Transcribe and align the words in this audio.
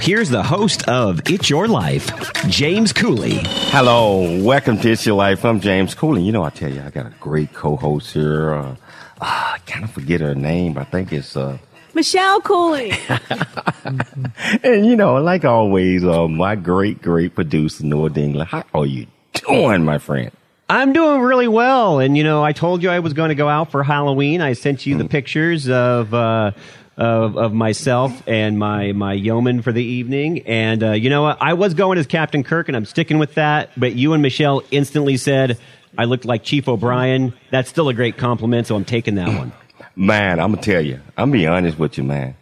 here's 0.00 0.30
the 0.30 0.42
host 0.42 0.88
of 0.88 1.20
It's 1.28 1.50
Your 1.50 1.68
Life, 1.68 2.32
James 2.48 2.92
Cooley. 2.92 3.40
Hello, 3.68 4.42
welcome 4.42 4.78
to 4.78 4.92
It's 4.92 5.04
Your 5.04 5.16
Life. 5.16 5.44
I'm 5.44 5.60
James 5.60 5.94
Cooley. 5.94 6.22
You 6.22 6.32
know, 6.32 6.42
I 6.42 6.50
tell 6.50 6.72
you, 6.72 6.80
I 6.80 6.88
got 6.88 7.06
a 7.06 7.14
great 7.20 7.52
co-host 7.52 8.14
here. 8.14 8.54
Uh, 8.54 8.76
ah, 9.20 9.54
I 9.54 9.58
kind 9.58 9.84
of 9.84 9.90
forget 9.90 10.22
her 10.22 10.34
name. 10.34 10.72
but 10.72 10.80
I 10.80 10.84
think 10.84 11.12
it's 11.12 11.36
uh, 11.36 11.58
Michelle 11.92 12.40
Cooley. 12.40 12.92
and 14.62 14.86
you 14.86 14.96
know, 14.96 15.16
like 15.16 15.44
always, 15.44 16.02
uh, 16.02 16.28
my 16.28 16.56
great, 16.56 17.02
great 17.02 17.34
producer 17.34 17.84
Noah 17.84 18.10
Dingler. 18.10 18.46
How 18.46 18.64
are 18.72 18.86
you 18.86 19.06
doing, 19.34 19.84
my 19.84 19.98
friend? 19.98 20.30
I'm 20.70 20.92
doing 20.92 21.20
really 21.20 21.48
well. 21.48 21.98
And, 21.98 22.16
you 22.16 22.22
know, 22.22 22.44
I 22.44 22.52
told 22.52 22.82
you 22.82 22.90
I 22.90 23.00
was 23.00 23.12
going 23.12 23.30
to 23.30 23.34
go 23.34 23.48
out 23.48 23.72
for 23.72 23.82
Halloween. 23.82 24.40
I 24.40 24.52
sent 24.52 24.86
you 24.86 24.96
the 24.96 25.04
pictures 25.04 25.68
of, 25.68 26.14
uh, 26.14 26.52
of, 27.00 27.38
of 27.38 27.52
myself 27.54 28.22
and 28.28 28.58
my, 28.58 28.92
my 28.92 29.14
yeoman 29.14 29.62
for 29.62 29.72
the 29.72 29.82
evening. 29.82 30.40
And, 30.46 30.84
uh, 30.84 30.92
you 30.92 31.08
know 31.08 31.22
what? 31.22 31.38
I 31.40 31.54
was 31.54 31.72
going 31.72 31.98
as 31.98 32.06
Captain 32.06 32.44
Kirk 32.44 32.68
and 32.68 32.76
I'm 32.76 32.84
sticking 32.84 33.18
with 33.18 33.34
that. 33.34 33.70
But 33.76 33.94
you 33.96 34.12
and 34.12 34.22
Michelle 34.22 34.62
instantly 34.70 35.16
said 35.16 35.58
I 35.96 36.04
looked 36.04 36.26
like 36.26 36.44
Chief 36.44 36.68
O'Brien. 36.68 37.32
That's 37.50 37.70
still 37.70 37.88
a 37.88 37.94
great 37.94 38.18
compliment. 38.18 38.66
So 38.66 38.76
I'm 38.76 38.84
taking 38.84 39.14
that 39.14 39.28
one. 39.28 39.52
Man, 39.96 40.38
I'm 40.38 40.52
gonna 40.52 40.62
tell 40.62 40.80
you, 40.80 41.00
I'm 41.16 41.30
gonna 41.30 41.32
be 41.32 41.46
honest 41.46 41.78
with 41.78 41.98
you, 41.98 42.04
man. 42.04 42.36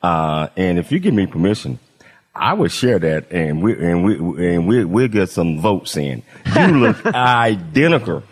Uh, 0.00 0.48
and 0.56 0.78
if 0.78 0.92
you 0.92 0.98
give 0.98 1.12
me 1.12 1.26
permission, 1.26 1.78
I 2.34 2.54
would 2.54 2.70
share 2.70 2.98
that, 2.98 3.32
and 3.32 3.60
we 3.62 3.72
and 3.74 4.04
we 4.04 4.14
and 4.46 4.68
we 4.68 4.84
we'll 4.84 5.08
get 5.08 5.28
some 5.28 5.60
votes 5.60 5.96
in. 5.96 6.22
You 6.54 6.66
look 6.78 7.04
identical 7.04 8.22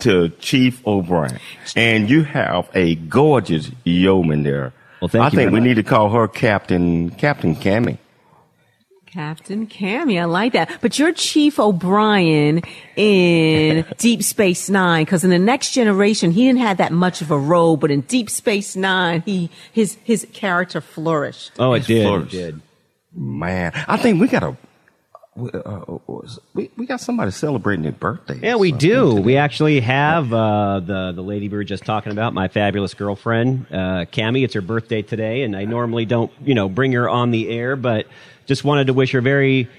to 0.00 0.28
Chief 0.28 0.86
O'Brien, 0.86 1.40
and 1.74 2.08
you 2.10 2.22
have 2.22 2.68
a 2.74 2.96
gorgeous 2.96 3.70
yeoman 3.82 4.42
there. 4.42 4.72
Well, 5.02 5.08
thank 5.08 5.24
I 5.24 5.26
you 5.30 5.36
think 5.36 5.50
we 5.50 5.58
much. 5.58 5.66
need 5.66 5.74
to 5.74 5.82
call 5.82 6.10
her 6.10 6.28
Captain 6.28 7.10
Captain 7.10 7.56
Cammy. 7.56 7.98
Captain 9.06 9.66
Cammy, 9.66 10.18
I 10.20 10.26
like 10.26 10.52
that. 10.52 10.78
But 10.80 10.96
you're 10.96 11.12
Chief 11.12 11.58
O'Brien 11.58 12.62
in 12.94 13.84
Deep 13.98 14.22
Space 14.22 14.70
Nine, 14.70 15.04
because 15.04 15.24
in 15.24 15.30
the 15.30 15.40
next 15.40 15.72
generation, 15.72 16.30
he 16.30 16.46
didn't 16.46 16.60
have 16.60 16.76
that 16.76 16.92
much 16.92 17.20
of 17.20 17.32
a 17.32 17.36
role, 17.36 17.76
but 17.76 17.90
in 17.90 18.02
Deep 18.02 18.30
Space 18.30 18.76
Nine, 18.76 19.22
he 19.26 19.50
his 19.72 19.98
his 20.04 20.24
character 20.32 20.80
flourished. 20.80 21.50
Oh, 21.58 21.72
it 21.74 21.84
did. 21.84 22.06
It 22.06 22.30
did. 22.30 22.60
Man, 23.12 23.72
I 23.88 23.96
think 23.96 24.20
we 24.20 24.28
got 24.28 24.44
a 24.44 24.56
we, 25.34 25.50
uh, 25.50 25.80
we 26.54 26.70
we 26.76 26.86
got 26.86 27.00
somebody 27.00 27.30
celebrating 27.30 27.82
their 27.84 27.92
birthday. 27.92 28.38
Yeah, 28.42 28.56
we 28.56 28.70
do. 28.70 29.14
We 29.14 29.38
actually 29.38 29.80
have 29.80 30.32
uh, 30.32 30.80
the 30.80 31.12
the 31.12 31.22
lady 31.22 31.48
we 31.48 31.56
were 31.56 31.64
just 31.64 31.84
talking 31.84 32.12
about, 32.12 32.34
my 32.34 32.48
fabulous 32.48 32.92
girlfriend, 32.92 33.66
uh, 33.70 34.04
Cami. 34.12 34.44
It's 34.44 34.54
her 34.54 34.60
birthday 34.60 35.00
today, 35.00 35.42
and 35.42 35.56
I 35.56 35.64
normally 35.64 36.04
don't, 36.04 36.30
you 36.44 36.54
know, 36.54 36.68
bring 36.68 36.92
her 36.92 37.08
on 37.08 37.30
the 37.30 37.48
air, 37.48 37.76
but 37.76 38.06
just 38.46 38.62
wanted 38.62 38.88
to 38.88 38.92
wish 38.92 39.12
her 39.12 39.22
very 39.22 39.70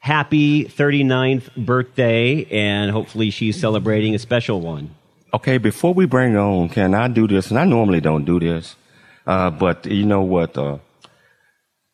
happy 0.00 0.64
39th 0.64 1.54
birthday, 1.64 2.44
and 2.46 2.90
hopefully 2.90 3.30
she's 3.30 3.58
celebrating 3.60 4.14
a 4.14 4.18
special 4.18 4.60
one. 4.60 4.94
Okay, 5.32 5.58
before 5.58 5.94
we 5.94 6.06
bring 6.06 6.32
her 6.32 6.40
on, 6.40 6.70
can 6.70 6.94
I 6.94 7.06
do 7.06 7.28
this? 7.28 7.50
And 7.50 7.58
I 7.58 7.64
normally 7.64 8.00
don't 8.00 8.24
do 8.24 8.40
this, 8.40 8.74
uh, 9.26 9.50
but 9.50 9.86
you 9.86 10.06
know 10.06 10.22
what? 10.22 10.56
Uh, 10.58 10.78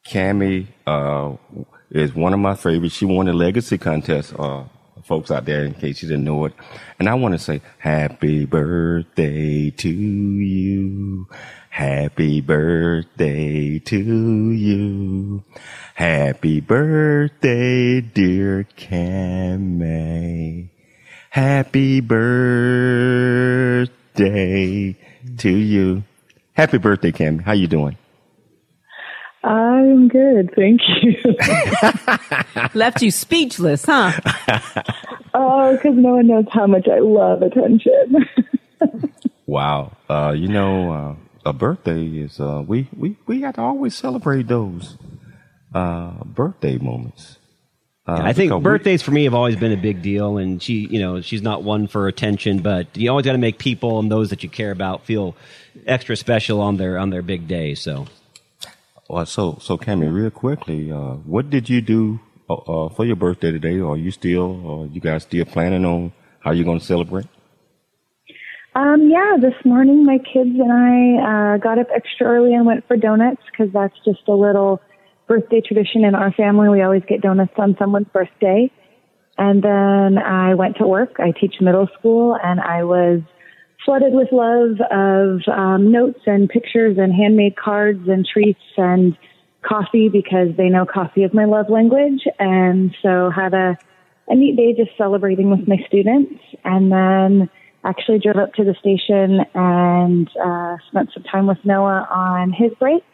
Cammy 0.06 0.66
uh, 0.86 1.32
is 1.94 2.14
one 2.14 2.34
of 2.34 2.40
my 2.40 2.54
favorites. 2.56 2.96
She 2.96 3.06
won 3.06 3.26
the 3.26 3.32
Legacy 3.32 3.78
contest, 3.78 4.34
uh, 4.38 4.64
folks 5.04 5.30
out 5.30 5.44
there, 5.44 5.64
in 5.64 5.74
case 5.74 6.02
you 6.02 6.08
didn't 6.08 6.24
know 6.24 6.44
it. 6.44 6.52
And 6.98 7.08
I 7.08 7.14
want 7.14 7.32
to 7.34 7.38
say 7.38 7.62
happy 7.78 8.44
birthday 8.44 9.70
to 9.70 9.88
you. 9.88 11.28
Happy 11.70 12.40
birthday 12.40 13.78
to 13.78 14.50
you. 14.50 15.44
Happy 15.94 16.60
birthday, 16.60 18.00
dear 18.00 18.66
Cammy. 18.76 20.68
Happy 21.30 22.00
birthday 22.00 23.36
to 25.38 25.50
you. 25.50 26.04
Happy 26.54 26.78
birthday, 26.78 27.12
Cammy. 27.12 27.42
How 27.42 27.52
you 27.52 27.66
doing? 27.66 27.96
I'm 29.44 30.08
good, 30.08 30.50
thank 30.56 30.80
you. 31.02 31.14
Left 32.74 33.02
you 33.02 33.10
speechless, 33.10 33.84
huh? 33.84 34.12
oh, 35.34 35.76
because 35.76 35.96
no 35.96 36.14
one 36.16 36.26
knows 36.28 36.46
how 36.50 36.66
much 36.66 36.88
I 36.88 36.98
love 37.00 37.42
attention. 37.42 38.26
Wow. 39.46 39.92
Uh, 40.08 40.34
you 40.36 40.48
know, 40.48 40.92
uh, 40.92 41.14
a 41.44 41.52
birthday 41.52 42.06
is 42.06 42.40
uh, 42.40 42.62
we 42.66 42.88
we 42.96 43.16
we 43.26 43.40
got 43.40 43.56
to 43.56 43.60
always 43.60 43.94
celebrate 43.94 44.48
those 44.48 44.96
uh, 45.74 46.24
birthday 46.24 46.78
moments. 46.78 47.38
Uh, 48.06 48.20
I 48.22 48.32
think 48.32 48.50
because 48.50 48.60
we- 48.60 48.64
birthdays 48.64 49.02
for 49.02 49.10
me 49.10 49.24
have 49.24 49.34
always 49.34 49.56
been 49.56 49.72
a 49.72 49.76
big 49.76 50.00
deal, 50.02 50.38
and 50.38 50.62
she, 50.62 50.86
you 50.90 50.98
know, 50.98 51.20
she's 51.20 51.42
not 51.42 51.62
one 51.62 51.86
for 51.88 52.08
attention, 52.08 52.60
but 52.60 52.96
you 52.96 53.10
always 53.10 53.26
got 53.26 53.32
to 53.32 53.38
make 53.38 53.58
people 53.58 53.98
and 53.98 54.10
those 54.10 54.30
that 54.30 54.42
you 54.42 54.48
care 54.48 54.70
about 54.70 55.04
feel 55.04 55.36
extra 55.86 56.16
special 56.16 56.60
on 56.62 56.78
their 56.78 56.98
on 56.98 57.10
their 57.10 57.22
big 57.22 57.46
day. 57.46 57.74
So. 57.74 58.06
Well, 59.08 59.26
so 59.26 59.58
so 59.60 59.76
Cammy, 59.76 60.12
real 60.12 60.30
quickly, 60.30 60.90
uh, 60.90 61.14
what 61.26 61.50
did 61.50 61.68
you 61.68 61.80
do 61.80 62.20
uh, 62.48 62.54
uh, 62.54 62.88
for 62.88 63.04
your 63.04 63.16
birthday 63.16 63.50
today? 63.50 63.80
Are 63.80 63.96
you 63.96 64.10
still, 64.10 64.66
or 64.66 64.86
you 64.86 65.00
guys 65.00 65.24
still 65.24 65.44
planning 65.44 65.84
on 65.84 66.12
how 66.40 66.52
you're 66.52 66.64
going 66.64 66.80
to 66.80 66.84
celebrate? 66.84 67.26
um, 68.74 69.08
yeah, 69.08 69.36
this 69.40 69.54
morning 69.64 70.04
my 70.04 70.18
kids 70.18 70.50
and 70.58 70.72
I 70.72 71.54
uh, 71.54 71.56
got 71.58 71.78
up 71.78 71.86
extra 71.94 72.26
early 72.26 72.54
and 72.54 72.66
went 72.66 72.86
for 72.88 72.96
donuts 72.96 73.40
because 73.50 73.72
that's 73.72 73.94
just 74.04 74.26
a 74.26 74.32
little 74.34 74.80
birthday 75.28 75.60
tradition 75.60 76.04
in 76.04 76.14
our 76.14 76.32
family. 76.32 76.68
We 76.68 76.82
always 76.82 77.02
get 77.08 77.20
donuts 77.20 77.52
on 77.56 77.76
someone's 77.78 78.08
birthday. 78.12 78.70
And 79.38 79.62
then 79.62 80.18
I 80.18 80.54
went 80.54 80.76
to 80.78 80.86
work. 80.86 81.16
I 81.18 81.32
teach 81.38 81.54
middle 81.60 81.88
school 81.98 82.36
and 82.42 82.60
I 82.60 82.82
was 82.84 83.20
flooded 83.84 84.12
with 84.14 84.28
love 84.32 84.80
of 84.90 85.40
um, 85.48 85.92
notes 85.92 86.20
and 86.26 86.48
pictures 86.48 86.96
and 86.98 87.12
handmade 87.12 87.56
cards 87.56 88.08
and 88.08 88.26
treats 88.26 88.60
and 88.76 89.16
coffee 89.62 90.08
because 90.08 90.48
they 90.56 90.68
know 90.68 90.86
coffee 90.86 91.22
is 91.22 91.32
my 91.34 91.44
love 91.44 91.66
language. 91.68 92.22
And 92.38 92.94
so 93.02 93.30
had 93.30 93.54
a, 93.54 93.76
a 94.28 94.34
neat 94.34 94.56
day 94.56 94.74
just 94.74 94.96
celebrating 94.96 95.50
with 95.50 95.66
my 95.68 95.76
students 95.86 96.40
and 96.64 96.90
then 96.90 97.50
actually 97.84 98.18
drove 98.18 98.36
up 98.36 98.54
to 98.54 98.64
the 98.64 98.74
station 98.80 99.40
and 99.54 100.28
uh, 100.42 100.76
spent 100.88 101.10
some 101.12 101.22
time 101.24 101.46
with 101.46 101.58
Noah 101.64 102.08
on 102.10 102.52
his 102.52 102.72
break. 102.78 103.04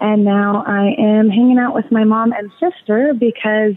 And 0.00 0.24
now 0.24 0.64
I 0.66 0.94
am 0.98 1.30
hanging 1.30 1.58
out 1.58 1.74
with 1.74 1.84
my 1.92 2.02
mom 2.02 2.32
and 2.32 2.50
sister 2.58 3.12
because 3.18 3.74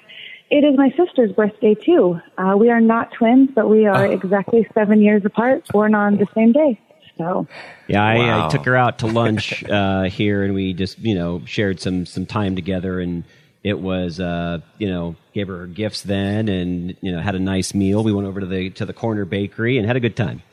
it 0.50 0.64
is 0.64 0.78
my 0.78 0.90
sister's 0.98 1.32
birthday 1.32 1.76
too. 1.76 2.20
Uh, 2.38 2.56
we 2.58 2.70
are 2.70 2.82
not 2.82 3.12
twins, 3.12 3.50
but 3.56 3.70
we 3.70 3.86
are 3.86 4.06
exactly 4.06 4.68
seven 4.74 5.02
years 5.02 5.24
apart, 5.26 5.68
born 5.70 5.96
on 5.96 6.18
the 6.18 6.28
same 6.34 6.52
day. 6.52 6.80
So 7.18 7.48
Yeah, 7.88 8.04
I, 8.04 8.18
Wow. 8.18 8.48
I 8.48 8.50
took 8.50 8.66
her 8.66 8.76
out 8.76 9.00
to 9.00 9.08
lunch 9.08 9.64
uh, 9.70 10.04
here, 10.04 10.44
and 10.44 10.54
we 10.54 10.74
just 10.74 11.00
you 11.00 11.16
know 11.16 11.42
shared 11.46 11.80
some 11.80 12.06
some 12.06 12.26
time 12.26 12.56
together, 12.56 13.00
and 13.00 13.24
it 13.64 13.80
was 13.80 14.20
uh, 14.20 14.60
you 14.78 14.90
know 14.90 15.16
gave 15.34 15.48
her 15.48 15.66
gifts 15.68 16.04
then, 16.04 16.50
and 16.50 16.96
you 17.02 17.12
know 17.12 17.22
had 17.22 17.36
a 17.36 17.40
nice 17.40 17.74
meal. 17.74 18.04
We 18.04 18.12
went 18.14 18.28
over 18.28 18.40
to 18.40 18.46
the 18.46 18.70
to 18.72 18.86
the 18.86 18.94
corner 18.94 19.26
bakery 19.26 19.78
and 19.78 19.88
had 19.88 19.96
a 19.96 20.02
good 20.02 20.16
time. 20.16 20.44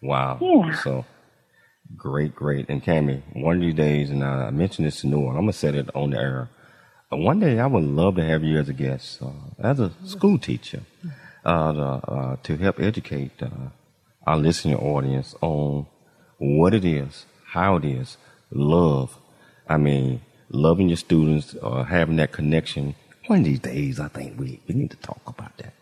Wow. 0.00 0.38
Yeah. 0.40 0.74
So, 0.80 1.04
Great, 1.96 2.34
great. 2.34 2.68
And 2.68 2.82
Cammy, 2.82 3.22
one 3.34 3.56
of 3.56 3.62
these 3.62 3.74
days, 3.74 4.10
and 4.10 4.24
I 4.24 4.50
mentioned 4.50 4.86
this 4.86 5.00
to 5.02 5.06
Noah, 5.06 5.30
I'm 5.30 5.40
gonna 5.42 5.52
set 5.52 5.74
it 5.74 5.88
on 5.94 6.10
the 6.10 6.18
air. 6.18 6.48
Uh, 7.12 7.16
one 7.16 7.40
day, 7.40 7.58
I 7.58 7.66
would 7.66 7.84
love 7.84 8.16
to 8.16 8.24
have 8.24 8.42
you 8.42 8.58
as 8.58 8.68
a 8.68 8.72
guest, 8.72 9.20
uh, 9.22 9.30
as 9.58 9.80
a 9.80 9.92
school 10.04 10.38
teacher, 10.38 10.82
uh, 11.44 11.72
to, 11.72 11.82
uh, 11.82 12.36
to 12.42 12.56
help 12.56 12.80
educate 12.80 13.32
uh, 13.42 13.48
our 14.26 14.38
listening 14.38 14.76
audience 14.76 15.34
on 15.40 15.86
what 16.38 16.72
it 16.74 16.84
is, 16.84 17.26
how 17.48 17.76
it 17.76 17.84
is, 17.84 18.16
love. 18.50 19.18
I 19.68 19.76
mean, 19.76 20.22
loving 20.50 20.88
your 20.88 20.96
students, 20.96 21.54
uh, 21.62 21.82
having 21.82 22.16
that 22.16 22.32
connection. 22.32 22.94
One 23.26 23.40
of 23.40 23.44
these 23.44 23.60
days, 23.60 24.00
I 24.00 24.08
think 24.08 24.38
we, 24.38 24.60
we 24.68 24.74
need 24.74 24.90
to 24.92 24.96
talk 24.98 25.20
about 25.26 25.56
that. 25.58 25.74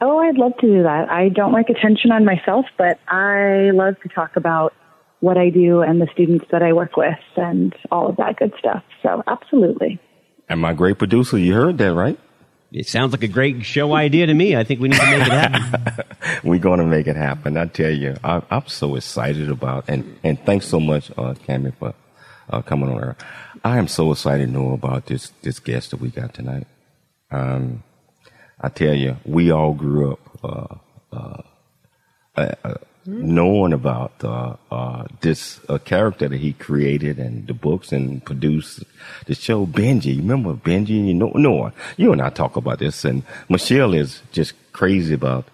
Oh, 0.00 0.18
I'd 0.18 0.36
love 0.36 0.56
to 0.60 0.66
do 0.66 0.82
that. 0.82 1.08
I 1.10 1.30
don't 1.30 1.52
like 1.52 1.70
attention 1.70 2.12
on 2.12 2.24
myself, 2.24 2.66
but 2.76 2.98
I 3.08 3.70
love 3.72 3.94
to 4.02 4.08
talk 4.08 4.36
about 4.36 4.74
what 5.20 5.38
I 5.38 5.48
do 5.48 5.80
and 5.80 6.02
the 6.02 6.08
students 6.12 6.44
that 6.50 6.62
I 6.62 6.74
work 6.74 6.96
with 6.96 7.14
and 7.36 7.74
all 7.90 8.08
of 8.08 8.16
that 8.16 8.36
good 8.36 8.52
stuff. 8.58 8.82
So 9.02 9.22
absolutely. 9.26 10.00
And 10.48 10.60
my 10.60 10.72
great 10.72 10.98
producer, 10.98 11.38
you 11.38 11.54
heard 11.54 11.78
that, 11.78 11.94
right? 11.94 12.18
It 12.70 12.88
sounds 12.88 13.12
like 13.12 13.22
a 13.22 13.28
great 13.28 13.64
show 13.64 13.94
idea 13.94 14.26
to 14.26 14.34
me. 14.34 14.56
I 14.56 14.64
think 14.64 14.80
we 14.80 14.88
need 14.88 14.98
to 14.98 15.06
make 15.06 15.26
it 15.26 15.32
happen. 15.32 16.04
We're 16.44 16.58
going 16.58 16.80
to 16.80 16.86
make 16.86 17.06
it 17.06 17.16
happen. 17.16 17.56
I 17.56 17.66
tell 17.66 17.90
you, 17.90 18.16
I, 18.24 18.42
am 18.50 18.66
so 18.66 18.96
excited 18.96 19.48
about, 19.48 19.84
and, 19.88 20.18
and 20.24 20.38
thanks 20.44 20.66
so 20.66 20.80
much, 20.80 21.10
uh, 21.12 21.34
Cammy, 21.46 21.72
for 21.76 21.94
uh, 22.50 22.62
coming 22.62 22.90
on. 22.90 23.14
I 23.62 23.78
am 23.78 23.86
so 23.86 24.10
excited 24.10 24.46
to 24.46 24.52
know 24.52 24.72
about 24.72 25.06
this, 25.06 25.30
this 25.42 25.60
guest 25.60 25.92
that 25.92 26.00
we 26.00 26.10
got 26.10 26.34
tonight. 26.34 26.66
Um, 27.30 27.84
I 28.60 28.70
tell 28.70 28.94
you, 28.94 29.18
we 29.24 29.52
all 29.52 29.72
grew 29.72 30.12
up, 30.12 30.80
uh, 31.12 31.42
uh, 32.36 32.74
uh 33.06 33.10
knowing 33.10 33.72
about 33.72 34.12
uh, 34.24 34.56
uh, 34.70 35.04
this 35.20 35.60
uh, 35.68 35.78
character 35.78 36.28
that 36.28 36.40
he 36.40 36.52
created 36.52 37.18
and 37.18 37.46
the 37.46 37.54
books 37.54 37.92
and 37.92 38.24
produced 38.24 38.84
the 39.26 39.34
show 39.34 39.66
Benji. 39.66 40.16
You 40.16 40.22
remember 40.22 40.54
Benji? 40.54 41.06
You 41.06 41.14
know, 41.14 41.32
Noah, 41.34 41.72
you 41.96 42.12
and 42.12 42.22
I 42.22 42.30
talk 42.30 42.56
about 42.56 42.78
this, 42.78 43.04
and 43.04 43.22
Michelle 43.48 43.94
is 43.94 44.22
just 44.32 44.54
crazy 44.72 45.14
about 45.14 45.46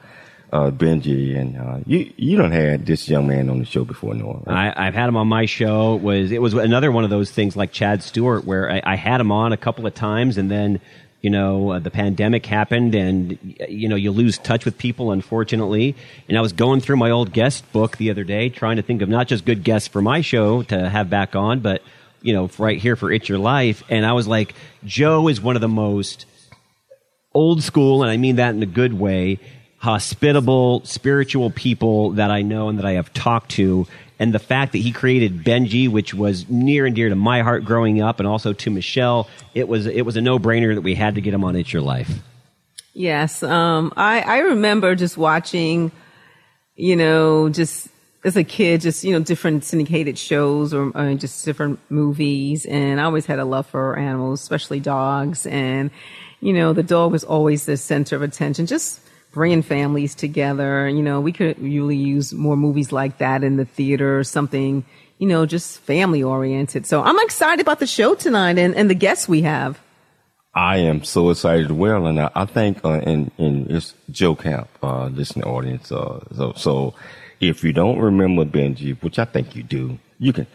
uh, 0.52 0.70
Benji, 0.70 1.36
and 1.38 1.56
uh, 1.58 1.78
you 1.86 2.12
you 2.16 2.36
don't 2.36 2.52
had 2.52 2.86
this 2.86 3.08
young 3.08 3.28
man 3.28 3.48
on 3.48 3.60
the 3.60 3.64
show 3.64 3.84
before, 3.84 4.14
Noah. 4.14 4.42
Right? 4.46 4.72
I, 4.76 4.84
have 4.84 4.94
had 4.94 5.08
him 5.08 5.16
on 5.16 5.28
my 5.28 5.46
show. 5.46 5.96
It 5.96 6.02
was 6.02 6.32
it 6.32 6.42
was 6.42 6.54
another 6.54 6.90
one 6.90 7.04
of 7.04 7.10
those 7.10 7.30
things 7.30 7.56
like 7.56 7.72
Chad 7.72 8.02
Stewart, 8.02 8.44
where 8.44 8.70
I, 8.70 8.82
I 8.84 8.96
had 8.96 9.20
him 9.20 9.30
on 9.30 9.52
a 9.52 9.56
couple 9.56 9.86
of 9.86 9.94
times, 9.94 10.38
and 10.38 10.50
then 10.50 10.80
you 11.20 11.30
know, 11.30 11.72
uh, 11.72 11.78
the 11.78 11.90
pandemic 11.90 12.46
happened 12.46 12.94
and, 12.94 13.38
you 13.68 13.88
know, 13.88 13.96
you 13.96 14.10
lose 14.10 14.38
touch 14.38 14.64
with 14.64 14.78
people, 14.78 15.12
unfortunately. 15.12 15.94
And 16.28 16.38
I 16.38 16.40
was 16.40 16.52
going 16.52 16.80
through 16.80 16.96
my 16.96 17.10
old 17.10 17.32
guest 17.32 17.70
book 17.72 17.98
the 17.98 18.10
other 18.10 18.24
day, 18.24 18.48
trying 18.48 18.76
to 18.76 18.82
think 18.82 19.02
of 19.02 19.08
not 19.08 19.28
just 19.28 19.44
good 19.44 19.62
guests 19.62 19.88
for 19.88 20.00
my 20.00 20.22
show 20.22 20.62
to 20.64 20.88
have 20.88 21.10
back 21.10 21.36
on, 21.36 21.60
but, 21.60 21.82
you 22.22 22.32
know, 22.32 22.48
right 22.58 22.78
here 22.78 22.96
for 22.96 23.12
It's 23.12 23.28
Your 23.28 23.38
Life. 23.38 23.82
And 23.90 24.06
I 24.06 24.12
was 24.12 24.26
like, 24.26 24.54
Joe 24.84 25.28
is 25.28 25.40
one 25.40 25.56
of 25.56 25.60
the 25.60 25.68
most 25.68 26.24
old 27.34 27.62
school, 27.62 28.02
and 28.02 28.10
I 28.10 28.16
mean 28.16 28.36
that 28.36 28.54
in 28.54 28.62
a 28.62 28.66
good 28.66 28.92
way, 28.92 29.38
hospitable, 29.80 30.84
spiritual 30.84 31.50
people 31.50 32.12
that 32.12 32.30
I 32.30 32.42
know 32.42 32.68
and 32.68 32.78
that 32.78 32.86
I 32.86 32.92
have 32.92 33.12
talked 33.12 33.50
to 33.52 33.86
and 34.20 34.34
the 34.34 34.38
fact 34.38 34.72
that 34.72 34.78
he 34.78 34.92
created 34.92 35.42
Benji, 35.42 35.88
which 35.88 36.12
was 36.12 36.46
near 36.50 36.84
and 36.84 36.94
dear 36.94 37.08
to 37.08 37.16
my 37.16 37.40
heart 37.40 37.64
growing 37.64 38.02
up, 38.02 38.20
and 38.20 38.28
also 38.28 38.52
to 38.52 38.70
Michelle, 38.70 39.26
it 39.54 39.66
was 39.66 39.86
it 39.86 40.02
was 40.02 40.16
a 40.16 40.20
no 40.20 40.38
brainer 40.38 40.74
that 40.74 40.82
we 40.82 40.94
had 40.94 41.14
to 41.14 41.22
get 41.22 41.32
him 41.32 41.42
on 41.42 41.56
It's 41.56 41.72
Your 41.72 41.80
Life. 41.80 42.20
Yes, 42.92 43.42
um, 43.42 43.94
I 43.96 44.20
I 44.20 44.38
remember 44.40 44.94
just 44.94 45.16
watching, 45.16 45.90
you 46.76 46.96
know, 46.96 47.48
just 47.48 47.88
as 48.22 48.36
a 48.36 48.44
kid, 48.44 48.82
just 48.82 49.04
you 49.04 49.12
know, 49.12 49.24
different 49.24 49.64
syndicated 49.64 50.18
shows 50.18 50.74
or 50.74 50.94
uh, 50.94 51.14
just 51.14 51.42
different 51.46 51.80
movies, 51.88 52.66
and 52.66 53.00
I 53.00 53.04
always 53.04 53.24
had 53.24 53.38
a 53.38 53.46
love 53.46 53.66
for 53.68 53.98
animals, 53.98 54.42
especially 54.42 54.80
dogs, 54.80 55.46
and 55.46 55.90
you 56.42 56.52
know, 56.52 56.74
the 56.74 56.82
dog 56.82 57.10
was 57.10 57.24
always 57.24 57.64
the 57.64 57.78
center 57.78 58.16
of 58.16 58.22
attention. 58.22 58.66
Just 58.66 59.00
bringing 59.32 59.62
families 59.62 60.14
together. 60.14 60.88
You 60.88 61.02
know, 61.02 61.20
we 61.20 61.32
could 61.32 61.58
really 61.60 61.96
use 61.96 62.32
more 62.32 62.56
movies 62.56 62.92
like 62.92 63.18
that 63.18 63.44
in 63.44 63.56
the 63.56 63.64
theater, 63.64 64.24
something, 64.24 64.84
you 65.18 65.26
know, 65.26 65.46
just 65.46 65.80
family 65.80 66.22
oriented. 66.22 66.86
So 66.86 67.02
I'm 67.02 67.18
excited 67.20 67.60
about 67.60 67.78
the 67.78 67.86
show 67.86 68.14
tonight 68.14 68.58
and, 68.58 68.74
and 68.74 68.90
the 68.90 68.94
guests 68.94 69.28
we 69.28 69.42
have. 69.42 69.78
I 70.52 70.78
am 70.78 71.04
so 71.04 71.30
excited 71.30 71.66
as 71.66 71.72
well, 71.72 72.06
and 72.06 72.18
I, 72.20 72.30
I 72.34 72.44
think 72.44 72.84
uh, 72.84 73.00
in 73.02 73.30
in 73.38 73.66
it's 73.70 73.94
Joe 74.10 74.34
Camp, 74.34 74.68
uh, 74.82 75.06
listening 75.06 75.44
audience. 75.44 75.92
Uh, 75.92 76.24
so 76.34 76.52
so 76.56 76.94
if 77.38 77.62
you 77.62 77.72
don't 77.72 78.00
remember 78.00 78.44
Benji, 78.44 79.00
which 79.00 79.20
I 79.20 79.26
think 79.26 79.54
you 79.54 79.62
do, 79.62 80.00
you 80.18 80.32
can 80.32 80.48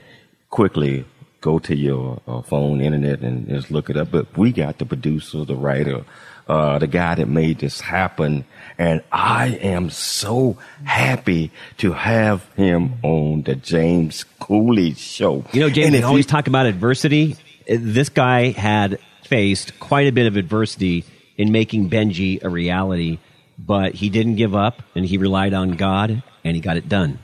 quickly 0.49 1.05
go 1.39 1.59
to 1.59 1.75
your 1.75 2.19
uh, 2.27 2.41
phone, 2.41 2.81
internet, 2.81 3.21
and 3.21 3.47
just 3.47 3.71
look 3.71 3.89
it 3.89 3.95
up. 3.95 4.11
But 4.11 4.37
we 4.37 4.51
got 4.51 4.79
the 4.79 4.85
producer, 4.85 5.45
the 5.45 5.55
writer, 5.55 6.03
uh, 6.47 6.79
the 6.79 6.87
guy 6.87 7.15
that 7.15 7.27
made 7.27 7.59
this 7.59 7.81
happen. 7.81 8.45
And 8.77 9.01
I 9.11 9.47
am 9.47 9.89
so 9.89 10.57
happy 10.83 11.51
to 11.77 11.93
have 11.93 12.45
him 12.53 12.95
on 13.03 13.43
the 13.43 13.55
James 13.55 14.25
Coolidge 14.39 14.97
show. 14.97 15.45
You 15.53 15.61
know, 15.61 15.69
James, 15.69 16.03
always 16.03 16.25
you, 16.25 16.29
talk 16.29 16.47
about 16.47 16.65
adversity. 16.65 17.37
This 17.67 18.09
guy 18.09 18.51
had 18.51 18.99
faced 19.23 19.79
quite 19.79 20.07
a 20.07 20.11
bit 20.11 20.27
of 20.27 20.37
adversity 20.37 21.05
in 21.37 21.51
making 21.51 21.89
Benji 21.89 22.43
a 22.43 22.49
reality, 22.49 23.19
but 23.57 23.95
he 23.95 24.09
didn't 24.09 24.35
give 24.35 24.55
up 24.55 24.81
and 24.93 25.05
he 25.05 25.17
relied 25.17 25.53
on 25.53 25.71
God 25.71 26.21
and 26.43 26.55
he 26.55 26.61
got 26.61 26.77
it 26.77 26.87
done. 26.87 27.19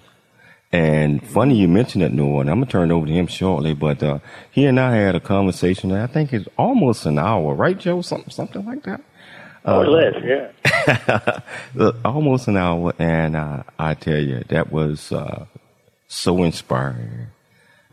And 0.74 1.26
funny 1.28 1.56
you 1.56 1.68
mentioned 1.68 2.02
that, 2.02 2.14
Noah, 2.14 2.42
and 2.42 2.50
I'm 2.50 2.60
gonna 2.60 2.72
turn 2.72 2.92
it 2.92 2.94
over 2.94 3.06
to 3.06 3.12
him 3.12 3.28
shortly. 3.28 3.74
But 3.74 4.02
uh, 4.02 4.20
he 4.50 4.66
and 4.66 4.80
I 4.80 4.96
had 4.96 5.16
a 5.16 5.20
conversation. 5.20 5.90
That 5.90 6.10
I 6.10 6.14
think 6.14 6.32
it's 6.32 6.48
almost 6.58 7.06
an 7.06 7.20
hour, 7.20 7.54
right, 7.54 7.78
Joe? 7.78 8.02
Something, 8.02 8.30
something 8.30 8.66
like 8.66 8.84
that. 8.84 9.02
Or 9.64 9.86
less, 9.88 10.16
yeah. 10.24 11.92
Almost 12.06 12.48
an 12.48 12.58
hour, 12.58 12.94
and 12.98 13.36
uh, 13.36 13.64
I 13.78 13.94
tell 13.94 14.18
you, 14.18 14.44
that 14.50 14.72
was 14.72 15.12
uh, 15.12 15.46
so 16.08 16.44
inspiring 16.44 17.28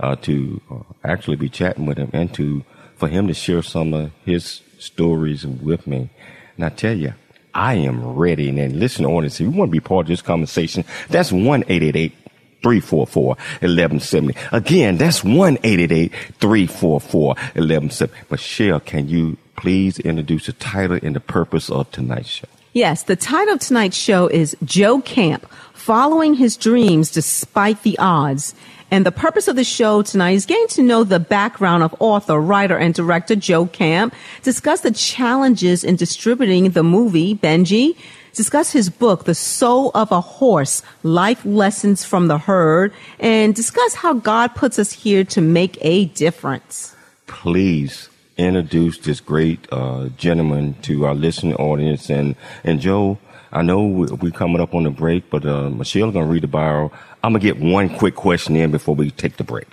uh, 0.00 0.16
to 0.16 0.60
uh, 0.70 0.76
actually 1.04 1.36
be 1.36 1.48
chatting 1.48 1.86
with 1.86 1.98
him 1.98 2.10
and 2.12 2.32
to 2.34 2.64
for 2.96 3.08
him 3.08 3.28
to 3.28 3.34
share 3.34 3.62
some 3.62 3.94
of 3.94 4.10
his 4.24 4.62
stories 4.78 5.46
with 5.46 5.86
me. 5.86 6.10
And 6.56 6.64
I 6.64 6.70
tell 6.70 6.96
you, 6.96 7.14
I 7.54 7.74
am 7.74 8.14
ready. 8.14 8.48
And 8.48 8.80
listen, 8.80 9.04
audience, 9.04 9.40
if 9.40 9.40
you 9.42 9.50
want 9.50 9.68
to 9.70 9.72
be 9.72 9.80
part 9.80 10.06
of 10.06 10.08
this 10.08 10.22
conversation, 10.22 10.84
that's 11.08 11.30
one 11.32 11.64
eight 11.68 11.82
eight 11.82 11.96
eight. 11.96 12.16
344 12.62 13.24
1170. 13.24 14.34
Again, 14.52 14.96
that's 14.96 15.22
1 15.22 15.56
344 15.58 17.26
1170. 17.28 18.14
Michelle, 18.30 18.80
can 18.80 19.08
you 19.08 19.36
please 19.56 19.98
introduce 19.98 20.46
the 20.46 20.52
title 20.54 20.98
and 21.02 21.16
the 21.16 21.20
purpose 21.20 21.70
of 21.70 21.90
tonight's 21.90 22.28
show? 22.28 22.48
Yes, 22.72 23.04
the 23.04 23.16
title 23.16 23.54
of 23.54 23.60
tonight's 23.60 23.96
show 23.96 24.26
is 24.28 24.56
Joe 24.64 25.00
Camp, 25.00 25.50
Following 25.72 26.34
His 26.34 26.56
Dreams 26.56 27.10
Despite 27.10 27.82
the 27.82 27.98
Odds. 27.98 28.54
And 28.90 29.04
the 29.04 29.12
purpose 29.12 29.48
of 29.48 29.56
the 29.56 29.64
show 29.64 30.02
tonight 30.02 30.32
is 30.32 30.46
getting 30.46 30.68
to 30.68 30.82
know 30.82 31.04
the 31.04 31.20
background 31.20 31.82
of 31.82 31.94
author, 31.98 32.40
writer, 32.40 32.76
and 32.76 32.94
director 32.94 33.36
Joe 33.36 33.66
Camp, 33.66 34.14
discuss 34.42 34.80
the 34.80 34.90
challenges 34.90 35.84
in 35.84 35.96
distributing 35.96 36.70
the 36.70 36.82
movie 36.82 37.34
Benji, 37.34 37.96
discuss 38.32 38.72
his 38.72 38.90
book, 38.90 39.24
The 39.24 39.34
Soul 39.34 39.90
of 39.94 40.12
a 40.12 40.20
Horse, 40.20 40.82
Life 41.02 41.44
Lessons 41.44 42.04
from 42.04 42.28
the 42.28 42.38
Herd, 42.38 42.92
and 43.18 43.54
discuss 43.54 43.94
how 43.94 44.14
God 44.14 44.54
puts 44.54 44.78
us 44.78 44.92
here 44.92 45.24
to 45.24 45.40
make 45.40 45.78
a 45.80 46.06
difference. 46.06 46.94
Please 47.26 48.08
introduce 48.36 48.98
this 48.98 49.20
great 49.20 49.66
uh, 49.72 50.08
gentleman 50.16 50.74
to 50.82 51.04
our 51.06 51.14
listening 51.14 51.54
audience. 51.56 52.08
And, 52.08 52.36
and 52.64 52.80
Joe, 52.80 53.18
I 53.52 53.62
know 53.62 53.84
we're 53.86 54.30
coming 54.30 54.60
up 54.60 54.74
on 54.74 54.84
the 54.84 54.90
break, 54.90 55.30
but 55.30 55.44
uh, 55.44 55.70
Michelle's 55.70 56.12
going 56.12 56.26
to 56.26 56.32
read 56.32 56.42
the 56.42 56.48
bio. 56.48 56.92
I'm 57.22 57.32
going 57.32 57.40
to 57.40 57.46
get 57.46 57.58
one 57.58 57.88
quick 57.88 58.14
question 58.14 58.56
in 58.56 58.70
before 58.70 58.94
we 58.94 59.10
take 59.10 59.36
the 59.36 59.44
break. 59.44 59.68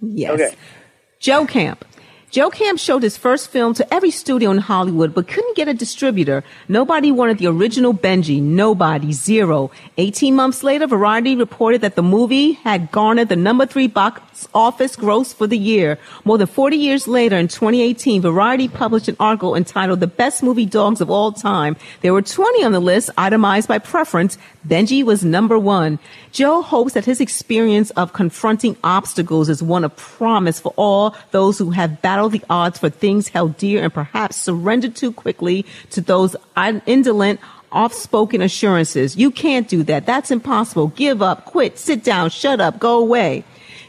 Yes. 0.00 0.32
Okay. 0.32 0.54
Joe 1.18 1.46
Camp, 1.46 1.84
Joe 2.30 2.48
Camp 2.48 2.78
showed 2.78 3.02
his 3.02 3.16
first 3.16 3.50
film 3.50 3.74
to 3.74 3.92
every 3.92 4.12
studio 4.12 4.52
in 4.52 4.58
Hollywood, 4.58 5.12
but 5.12 5.26
couldn't 5.26 5.56
get 5.56 5.66
a 5.66 5.74
distributor. 5.74 6.44
Nobody 6.68 7.10
wanted 7.10 7.38
the 7.38 7.48
original 7.48 7.92
Benji. 7.92 8.40
Nobody. 8.40 9.12
Zero. 9.12 9.72
18 9.98 10.36
months 10.36 10.62
later, 10.62 10.86
Variety 10.86 11.34
reported 11.34 11.80
that 11.80 11.96
the 11.96 12.04
movie 12.04 12.52
had 12.52 12.92
garnered 12.92 13.30
the 13.30 13.34
number 13.34 13.66
three 13.66 13.88
box 13.88 14.20
office 14.54 14.96
gross 14.96 15.32
for 15.32 15.46
the 15.46 15.58
year. 15.58 15.98
More 16.24 16.38
than 16.38 16.46
40 16.46 16.76
years 16.76 17.08
later, 17.08 17.36
in 17.36 17.48
2018, 17.48 18.22
Variety 18.22 18.68
published 18.68 19.08
an 19.08 19.16
article 19.18 19.54
entitled 19.54 20.00
The 20.00 20.06
Best 20.06 20.42
Movie 20.42 20.66
Dogs 20.66 21.00
of 21.00 21.10
All 21.10 21.32
Time. 21.32 21.76
There 22.00 22.12
were 22.12 22.22
20 22.22 22.64
on 22.64 22.72
the 22.72 22.80
list, 22.80 23.10
itemized 23.18 23.68
by 23.68 23.78
preference. 23.78 24.38
Benji 24.66 25.02
was 25.02 25.24
number 25.24 25.58
one. 25.58 25.98
Joe 26.32 26.62
hopes 26.62 26.92
that 26.94 27.04
his 27.04 27.20
experience 27.20 27.90
of 27.90 28.12
confronting 28.12 28.76
obstacles 28.84 29.48
is 29.48 29.62
one 29.62 29.84
of 29.84 29.96
promise 29.96 30.60
for 30.60 30.72
all 30.76 31.16
those 31.30 31.58
who 31.58 31.70
have 31.70 32.02
battled 32.02 32.32
the 32.32 32.44
odds 32.50 32.78
for 32.78 32.90
things 32.90 33.28
held 33.28 33.56
dear 33.56 33.82
and 33.82 33.92
perhaps 33.92 34.36
surrendered 34.36 34.94
too 34.94 35.12
quickly 35.12 35.64
to 35.90 36.00
those 36.00 36.36
indolent, 36.86 37.40
off-spoken 37.72 38.42
assurances. 38.42 39.16
You 39.16 39.30
can't 39.30 39.68
do 39.68 39.84
that. 39.84 40.04
That's 40.04 40.32
impossible. 40.32 40.88
Give 40.88 41.22
up, 41.22 41.44
quit, 41.44 41.78
sit 41.78 42.02
down, 42.02 42.30
shut 42.30 42.60
up, 42.60 42.80
go 42.80 42.98
away. 42.98 43.44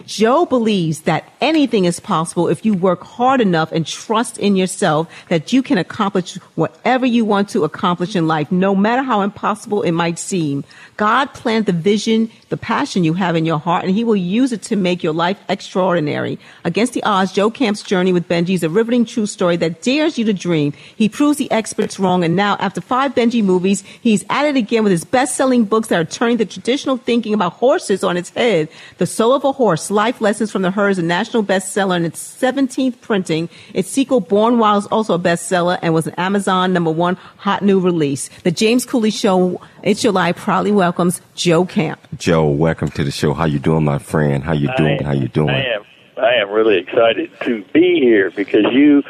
Joe 0.05 0.45
believes 0.45 1.01
that 1.01 1.31
anything 1.41 1.85
is 1.85 1.99
possible 1.99 2.47
if 2.47 2.65
you 2.65 2.73
work 2.73 3.03
hard 3.03 3.41
enough 3.41 3.71
and 3.71 3.85
trust 3.85 4.37
in 4.37 4.55
yourself 4.55 5.07
that 5.29 5.53
you 5.53 5.63
can 5.63 5.77
accomplish 5.77 6.35
whatever 6.55 7.05
you 7.05 7.25
want 7.25 7.49
to 7.49 7.63
accomplish 7.63 8.15
in 8.15 8.27
life, 8.27 8.51
no 8.51 8.75
matter 8.75 9.03
how 9.03 9.21
impossible 9.21 9.81
it 9.81 9.91
might 9.91 10.19
seem. 10.19 10.63
God 10.97 11.33
planted 11.33 11.65
the 11.65 11.79
vision, 11.79 12.29
the 12.49 12.57
passion 12.57 13.03
you 13.03 13.13
have 13.13 13.35
in 13.35 13.45
your 13.45 13.59
heart, 13.59 13.85
and 13.85 13.93
he 13.93 14.03
will 14.03 14.15
use 14.15 14.51
it 14.51 14.61
to 14.63 14.75
make 14.75 15.03
your 15.03 15.13
life 15.13 15.37
extraordinary. 15.49 16.39
Against 16.63 16.93
the 16.93 17.03
odds, 17.03 17.31
Joe 17.31 17.49
Camp's 17.49 17.81
journey 17.81 18.13
with 18.13 18.27
Benji 18.27 18.53
is 18.53 18.63
a 18.63 18.69
riveting 18.69 19.05
true 19.05 19.25
story 19.25 19.57
that 19.57 19.81
dares 19.81 20.17
you 20.17 20.25
to 20.25 20.33
dream. 20.33 20.73
He 20.95 21.09
proves 21.09 21.37
the 21.37 21.51
experts 21.51 21.99
wrong, 21.99 22.23
and 22.23 22.35
now, 22.35 22.57
after 22.59 22.81
five 22.81 23.15
Benji 23.15 23.43
movies, 23.43 23.81
he's 24.01 24.25
at 24.29 24.45
it 24.45 24.55
again 24.55 24.83
with 24.83 24.91
his 24.91 25.05
best-selling 25.05 25.65
books 25.65 25.87
that 25.89 25.99
are 25.99 26.05
turning 26.05 26.37
the 26.37 26.45
traditional 26.45 26.97
thinking 26.97 27.33
about 27.33 27.53
horses 27.53 28.03
on 28.03 28.17
its 28.17 28.29
head. 28.31 28.69
The 28.97 29.05
Soul 29.05 29.33
of 29.33 29.43
a 29.43 29.51
Horse, 29.51 29.90
Life 29.91 30.21
Lessons 30.21 30.51
from 30.51 30.61
the 30.61 30.71
Herd 30.71 30.91
is 30.91 30.97
a 30.97 31.03
national 31.03 31.43
bestseller 31.43 31.95
in 31.97 32.05
its 32.05 32.21
17th 32.41 33.01
printing. 33.01 33.49
Its 33.73 33.89
sequel, 33.89 34.21
Born 34.21 34.57
Wild, 34.57 34.83
is 34.83 34.87
also 34.87 35.13
a 35.13 35.19
bestseller 35.19 35.77
and 35.81 35.93
was 35.93 36.07
an 36.07 36.15
Amazon 36.15 36.73
number 36.73 36.89
one 36.89 37.15
hot 37.37 37.61
new 37.61 37.79
release. 37.79 38.29
The 38.43 38.51
James 38.51 38.85
Cooley 38.85 39.11
Show, 39.11 39.61
It's 39.83 40.01
July 40.01 40.31
proudly 40.31 40.71
welcomes 40.71 41.21
Joe 41.35 41.65
Camp. 41.65 41.99
Joe, 42.17 42.47
welcome 42.47 42.89
to 42.91 43.03
the 43.03 43.11
show. 43.11 43.33
How 43.33 43.45
you 43.45 43.59
doing, 43.59 43.83
my 43.83 43.99
friend? 43.99 44.43
How 44.43 44.53
you 44.53 44.69
doing? 44.77 44.99
Am, 44.99 45.05
How 45.05 45.11
you 45.11 45.27
doing? 45.27 45.49
I 45.49 45.65
am. 45.65 45.83
I 46.17 46.35
am 46.35 46.49
really 46.51 46.77
excited 46.77 47.29
to 47.41 47.63
be 47.73 47.99
here 47.99 48.31
because 48.31 48.65
you, 48.71 49.03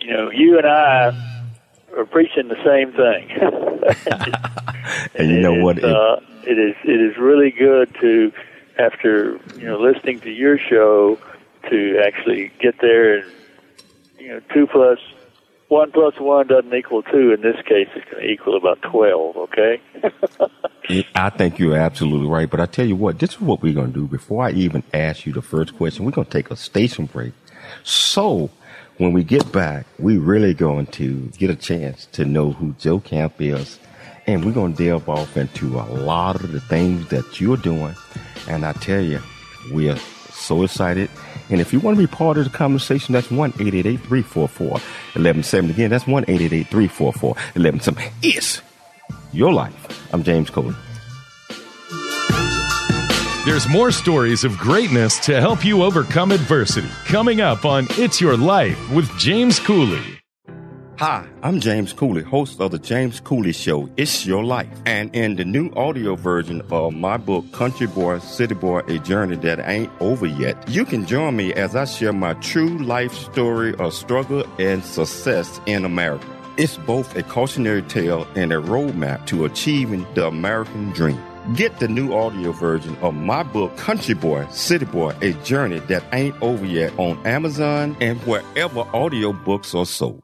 you 0.00 0.12
know, 0.12 0.30
you 0.30 0.58
and 0.58 0.66
I 0.66 1.12
are 1.96 2.04
preaching 2.04 2.48
the 2.48 2.56
same 2.64 2.92
thing. 2.92 3.30
and 5.14 5.30
you 5.30 5.40
know 5.40 5.54
what? 5.54 5.78
It, 5.78 5.84
uh, 5.84 6.16
it 6.46 6.58
is. 6.58 6.74
It 6.84 7.00
is 7.00 7.16
really 7.16 7.50
good 7.50 7.94
to, 8.00 8.32
after 8.78 9.38
you 9.56 9.66
know, 9.66 9.78
listening 9.78 10.20
to 10.20 10.30
your 10.30 10.58
show, 10.58 11.18
to 11.70 12.02
actually 12.04 12.52
get 12.60 12.74
there 12.80 13.18
and 13.18 13.32
you 14.18 14.28
know, 14.28 14.40
two 14.52 14.66
plus 14.66 14.98
one 15.68 15.90
plus 15.92 16.18
one 16.18 16.46
doesn't 16.46 16.74
equal 16.74 17.02
two. 17.02 17.32
In 17.32 17.40
this 17.40 17.56
case, 17.66 17.88
it's 17.94 18.04
going 18.10 18.22
to 18.22 18.30
equal 18.30 18.56
about 18.56 18.80
twelve. 18.82 19.36
Okay. 19.36 19.80
I 21.14 21.30
think 21.30 21.58
you're 21.58 21.76
absolutely 21.76 22.28
right. 22.28 22.48
But 22.48 22.60
I 22.60 22.66
tell 22.66 22.86
you 22.86 22.96
what, 22.96 23.18
this 23.18 23.32
is 23.32 23.40
what 23.40 23.62
we're 23.62 23.74
going 23.74 23.92
to 23.92 24.00
do. 24.00 24.06
Before 24.06 24.44
I 24.44 24.50
even 24.52 24.82
ask 24.92 25.26
you 25.26 25.32
the 25.32 25.42
first 25.42 25.76
question, 25.76 26.04
we're 26.04 26.12
going 26.12 26.26
to 26.26 26.30
take 26.30 26.50
a 26.50 26.56
station 26.56 27.06
break. 27.06 27.32
So 27.82 28.50
when 28.98 29.12
we 29.12 29.24
get 29.24 29.50
back, 29.50 29.86
we're 29.98 30.20
really 30.20 30.54
going 30.54 30.86
to 30.86 31.28
get 31.38 31.50
a 31.50 31.56
chance 31.56 32.06
to 32.12 32.24
know 32.24 32.52
who 32.52 32.74
Joe 32.78 33.00
Camp 33.00 33.34
is. 33.40 33.78
And 34.26 34.44
we're 34.44 34.52
going 34.52 34.74
to 34.74 34.84
delve 34.84 35.08
off 35.08 35.36
into 35.36 35.78
a 35.78 35.84
lot 35.84 36.36
of 36.36 36.52
the 36.52 36.60
things 36.60 37.08
that 37.08 37.40
you're 37.40 37.58
doing. 37.58 37.94
And 38.48 38.64
I 38.64 38.72
tell 38.72 39.00
you, 39.00 39.20
we 39.72 39.88
are 39.90 39.96
so 39.96 40.62
excited. 40.62 41.10
And 41.50 41.60
if 41.60 41.72
you 41.72 41.80
want 41.80 41.96
to 41.96 42.02
be 42.02 42.06
part 42.06 42.38
of 42.38 42.44
the 42.44 42.50
conversation, 42.50 43.12
that's 43.12 43.30
1 43.30 43.52
344 43.52 44.70
1170. 44.70 45.72
Again, 45.72 45.90
that's 45.90 46.06
1 46.06 46.24
344 46.24 47.28
1170. 47.30 48.10
It's 48.22 48.62
your 49.32 49.52
life. 49.52 50.12
I'm 50.12 50.22
James 50.22 50.50
Cooley. 50.50 50.74
There's 53.44 53.68
more 53.68 53.90
stories 53.90 54.42
of 54.44 54.56
greatness 54.56 55.18
to 55.26 55.38
help 55.38 55.66
you 55.66 55.82
overcome 55.82 56.32
adversity. 56.32 56.88
Coming 57.04 57.42
up 57.42 57.66
on 57.66 57.86
It's 57.90 58.18
Your 58.18 58.38
Life 58.38 58.90
with 58.90 59.06
James 59.18 59.60
Cooley. 59.60 60.13
Hi, 60.96 61.26
I'm 61.42 61.58
James 61.58 61.92
Cooley, 61.92 62.22
host 62.22 62.60
of 62.60 62.70
the 62.70 62.78
James 62.78 63.18
Cooley 63.18 63.52
Show, 63.52 63.90
It's 63.96 64.24
Your 64.24 64.44
Life. 64.44 64.68
And 64.86 65.12
in 65.12 65.34
the 65.34 65.44
new 65.44 65.72
audio 65.74 66.14
version 66.14 66.62
of 66.70 66.94
my 66.94 67.16
book, 67.16 67.50
Country 67.50 67.88
Boy, 67.88 68.20
City 68.20 68.54
Boy, 68.54 68.78
A 68.86 69.00
Journey 69.00 69.34
That 69.38 69.68
Ain't 69.68 69.90
Over 69.98 70.26
Yet, 70.26 70.68
you 70.68 70.84
can 70.84 71.04
join 71.04 71.34
me 71.34 71.52
as 71.54 71.74
I 71.74 71.84
share 71.84 72.12
my 72.12 72.34
true 72.34 72.78
life 72.78 73.12
story 73.12 73.74
of 73.74 73.92
struggle 73.92 74.44
and 74.60 74.84
success 74.84 75.60
in 75.66 75.84
America. 75.84 76.24
It's 76.58 76.76
both 76.76 77.16
a 77.16 77.24
cautionary 77.24 77.82
tale 77.82 78.24
and 78.36 78.52
a 78.52 78.62
roadmap 78.62 79.26
to 79.26 79.46
achieving 79.46 80.06
the 80.14 80.28
American 80.28 80.90
dream. 80.92 81.20
Get 81.56 81.80
the 81.80 81.88
new 81.88 82.14
audio 82.14 82.52
version 82.52 82.96
of 82.98 83.14
my 83.14 83.42
book, 83.42 83.76
Country 83.76 84.14
Boy, 84.14 84.46
City 84.50 84.84
Boy, 84.84 85.12
A 85.22 85.32
Journey 85.42 85.80
That 85.80 86.04
Ain't 86.12 86.40
Over 86.40 86.64
Yet 86.64 86.96
on 87.00 87.18
Amazon 87.26 87.96
and 88.00 88.20
wherever 88.20 88.84
audiobooks 88.84 89.74
are 89.74 89.86
sold. 89.86 90.23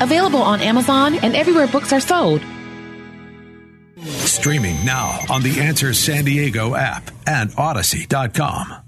available 0.00 0.42
on 0.42 0.60
Amazon 0.60 1.14
and 1.16 1.34
everywhere 1.36 1.66
books 1.66 1.92
are 1.92 2.00
sold. 2.00 2.42
Streaming 4.04 4.84
now 4.84 5.18
on 5.28 5.42
the 5.42 5.60
Answer 5.60 5.92
San 5.92 6.24
Diego 6.24 6.74
app 6.74 7.10
and 7.26 7.52
Odyssey.com. 7.56 8.84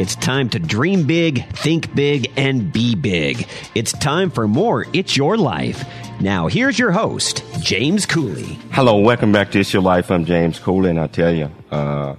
It's 0.00 0.14
time 0.16 0.48
to 0.50 0.58
dream 0.58 1.06
big, 1.06 1.46
think 1.52 1.94
big, 1.94 2.32
and 2.38 2.72
be 2.72 2.94
big. 2.94 3.46
It's 3.74 3.92
time 3.92 4.30
for 4.30 4.48
more 4.48 4.86
It's 4.94 5.14
Your 5.14 5.36
Life. 5.36 5.84
Now, 6.20 6.46
here's 6.46 6.78
your 6.78 6.90
host, 6.90 7.44
James 7.60 8.06
Cooley. 8.06 8.58
Hello, 8.70 8.98
welcome 8.98 9.30
back 9.30 9.50
to 9.50 9.60
It's 9.60 9.74
Your 9.74 9.82
Life. 9.82 10.10
I'm 10.10 10.24
James 10.24 10.58
Cooley, 10.58 10.88
and 10.88 10.98
I 10.98 11.06
tell 11.06 11.34
you, 11.34 11.50
uh, 11.70 12.14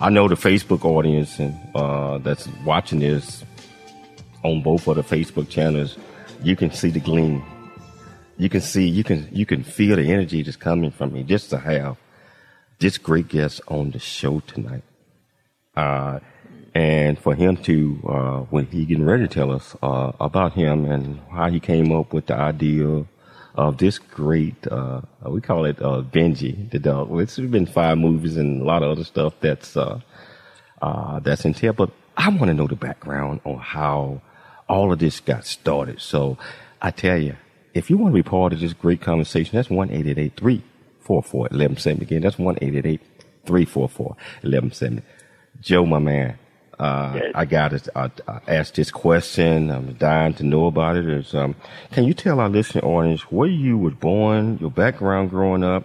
I 0.00 0.08
know 0.08 0.28
the 0.28 0.34
Facebook 0.34 0.86
audience 0.86 1.38
and 1.38 1.54
uh, 1.74 2.18
that's 2.18 2.48
watching 2.64 3.00
this 3.00 3.44
on 4.44 4.62
both 4.62 4.86
of 4.86 4.96
the 4.96 5.02
Facebook 5.02 5.48
channels, 5.48 5.96
you 6.42 6.54
can 6.54 6.70
see 6.70 6.90
the 6.90 7.00
gleam. 7.00 7.42
You 8.36 8.48
can 8.48 8.60
see, 8.60 8.86
you 8.86 9.02
can, 9.02 9.28
you 9.32 9.46
can 9.46 9.64
feel 9.64 9.96
the 9.96 10.12
energy 10.12 10.42
that's 10.42 10.56
coming 10.56 10.90
from 10.90 11.12
me 11.12 11.22
just 11.22 11.50
to 11.50 11.58
have 11.58 11.96
this 12.78 12.98
great 12.98 13.28
guest 13.28 13.60
on 13.68 13.90
the 13.90 13.98
show 13.98 14.40
tonight. 14.40 14.82
Uh, 15.76 16.20
and 16.74 17.18
for 17.18 17.34
him 17.34 17.56
to, 17.58 18.00
uh, 18.06 18.40
when 18.50 18.66
he 18.66 18.84
getting 18.84 19.04
ready 19.04 19.26
to 19.26 19.32
tell 19.32 19.52
us, 19.52 19.76
uh, 19.82 20.12
about 20.20 20.52
him 20.52 20.84
and 20.84 21.20
how 21.30 21.48
he 21.48 21.60
came 21.60 21.92
up 21.92 22.12
with 22.12 22.26
the 22.26 22.34
idea 22.34 23.06
of 23.54 23.78
this 23.78 23.98
great, 23.98 24.66
uh, 24.66 25.00
we 25.26 25.40
call 25.40 25.64
it, 25.64 25.80
uh, 25.80 26.02
Benji, 26.02 26.68
the 26.70 26.80
dog. 26.80 27.08
It's 27.20 27.38
been 27.38 27.66
five 27.66 27.96
movies 27.96 28.36
and 28.36 28.60
a 28.60 28.64
lot 28.64 28.82
of 28.82 28.90
other 28.90 29.04
stuff 29.04 29.34
that's, 29.40 29.76
uh, 29.76 30.00
that's 31.22 31.44
entailed, 31.44 31.76
but 31.76 31.90
I 32.16 32.28
want 32.28 32.46
to 32.46 32.54
know 32.54 32.66
the 32.66 32.76
background 32.76 33.40
on 33.44 33.58
how, 33.58 34.20
all 34.68 34.92
of 34.92 34.98
this 34.98 35.20
got 35.20 35.46
started. 35.46 36.00
So 36.00 36.38
I 36.80 36.90
tell 36.90 37.18
you, 37.18 37.36
if 37.74 37.90
you 37.90 37.98
want 37.98 38.14
to 38.14 38.22
be 38.22 38.28
part 38.28 38.52
of 38.52 38.60
this 38.60 38.72
great 38.72 39.00
conversation, 39.00 39.56
that's 39.56 39.70
1 39.70 39.88
344 39.88 41.40
1170. 41.40 42.04
Again, 42.04 42.22
that's 42.22 42.38
1 42.38 42.56
344 42.56 44.06
1170. 44.06 45.02
Joe, 45.60 45.86
my 45.86 45.98
man, 45.98 46.38
uh, 46.78 47.12
Yes. 47.14 47.32
I 47.34 47.44
got 47.44 47.68
to 47.70 47.98
uh, 47.98 48.08
uh, 48.26 48.40
ask 48.48 48.74
this 48.74 48.90
question. 48.90 49.70
I'm 49.70 49.94
dying 49.94 50.34
to 50.34 50.44
know 50.44 50.66
about 50.66 50.96
it. 50.96 51.08
Is, 51.08 51.34
um, 51.34 51.54
can 51.92 52.04
you 52.04 52.14
tell 52.14 52.40
our 52.40 52.48
listening 52.48 52.84
audience 52.84 53.22
where 53.30 53.48
you 53.48 53.78
were 53.78 53.90
born, 53.90 54.58
your 54.60 54.70
background 54.70 55.30
growing 55.30 55.62
up, 55.62 55.84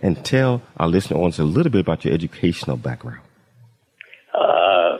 and 0.00 0.24
tell 0.24 0.62
our 0.76 0.88
listening 0.88 1.18
audience 1.18 1.38
a 1.38 1.44
little 1.44 1.72
bit 1.72 1.80
about 1.80 2.04
your 2.04 2.14
educational 2.14 2.76
background? 2.76 3.20
Uh, 4.32 4.98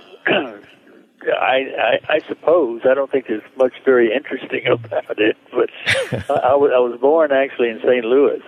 I, 1.39 2.01
I, 2.09 2.15
I 2.15 2.21
suppose 2.29 2.83
I 2.85 2.95
don't 2.95 3.11
think 3.11 3.27
there's 3.29 3.43
much 3.57 3.75
very 3.85 4.13
interesting 4.15 4.67
about 4.71 5.19
it, 5.19 5.37
but 5.53 5.71
I, 6.31 6.51
I, 6.51 6.55
was, 6.55 6.71
I 6.75 6.79
was 6.79 6.99
born 7.01 7.33
actually 7.33 7.71
in 7.71 7.81
St. 7.81 8.05
Louis, 8.05 8.43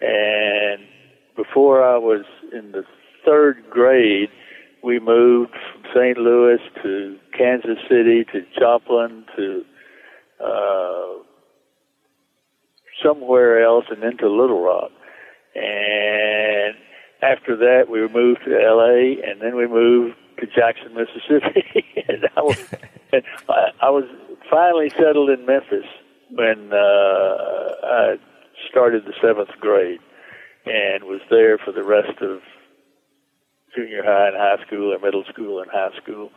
and 0.00 0.82
before 1.36 1.84
I 1.84 1.98
was 1.98 2.24
in 2.52 2.72
the 2.72 2.84
third 3.24 3.64
grade, 3.70 4.30
we 4.82 4.98
moved 4.98 5.52
from 5.52 5.82
St. 5.94 6.18
Louis 6.18 6.58
to 6.82 7.18
Kansas 7.36 7.78
City 7.88 8.24
to 8.32 8.42
Joplin 8.58 9.24
to 9.36 9.64
uh, 10.42 11.22
somewhere 13.02 13.62
else, 13.62 13.84
and 13.90 14.02
then 14.02 14.16
to 14.18 14.28
Little 14.28 14.62
Rock. 14.62 14.90
And 15.54 16.76
after 17.22 17.56
that, 17.56 17.90
we 17.90 18.06
moved 18.08 18.40
to 18.46 18.52
L.A. 18.52 19.18
and 19.28 19.40
then 19.40 19.56
we 19.56 19.66
moved 19.66 20.16
to 20.40 20.46
Jackson, 20.46 20.94
Mississippi. 20.94 21.84
and 22.08 22.28
I 22.36 22.40
was, 22.42 22.58
and 23.12 23.22
I, 23.48 23.70
I 23.82 23.90
was 23.90 24.04
finally 24.50 24.90
settled 24.90 25.30
in 25.30 25.46
Memphis 25.46 25.86
when 26.30 26.72
uh, 26.72 26.76
I 27.82 28.16
started 28.68 29.04
the 29.04 29.14
seventh 29.20 29.50
grade 29.60 30.00
and 30.66 31.04
was 31.04 31.20
there 31.30 31.58
for 31.58 31.72
the 31.72 31.82
rest 31.82 32.20
of 32.20 32.40
junior 33.74 34.02
high 34.02 34.28
and 34.28 34.36
high 34.36 34.64
school, 34.66 34.92
or 34.92 34.98
middle 34.98 35.24
school 35.24 35.60
and 35.60 35.70
high 35.70 35.96
school, 36.02 36.30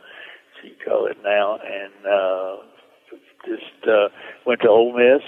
as 0.58 0.70
you 0.70 0.76
call 0.84 1.06
it 1.06 1.16
now, 1.22 1.58
and 1.58 2.06
uh, 2.06 2.56
just 3.44 3.88
uh, 3.88 4.08
went 4.46 4.60
to 4.62 4.68
Ole 4.68 4.96
Miss. 4.96 5.22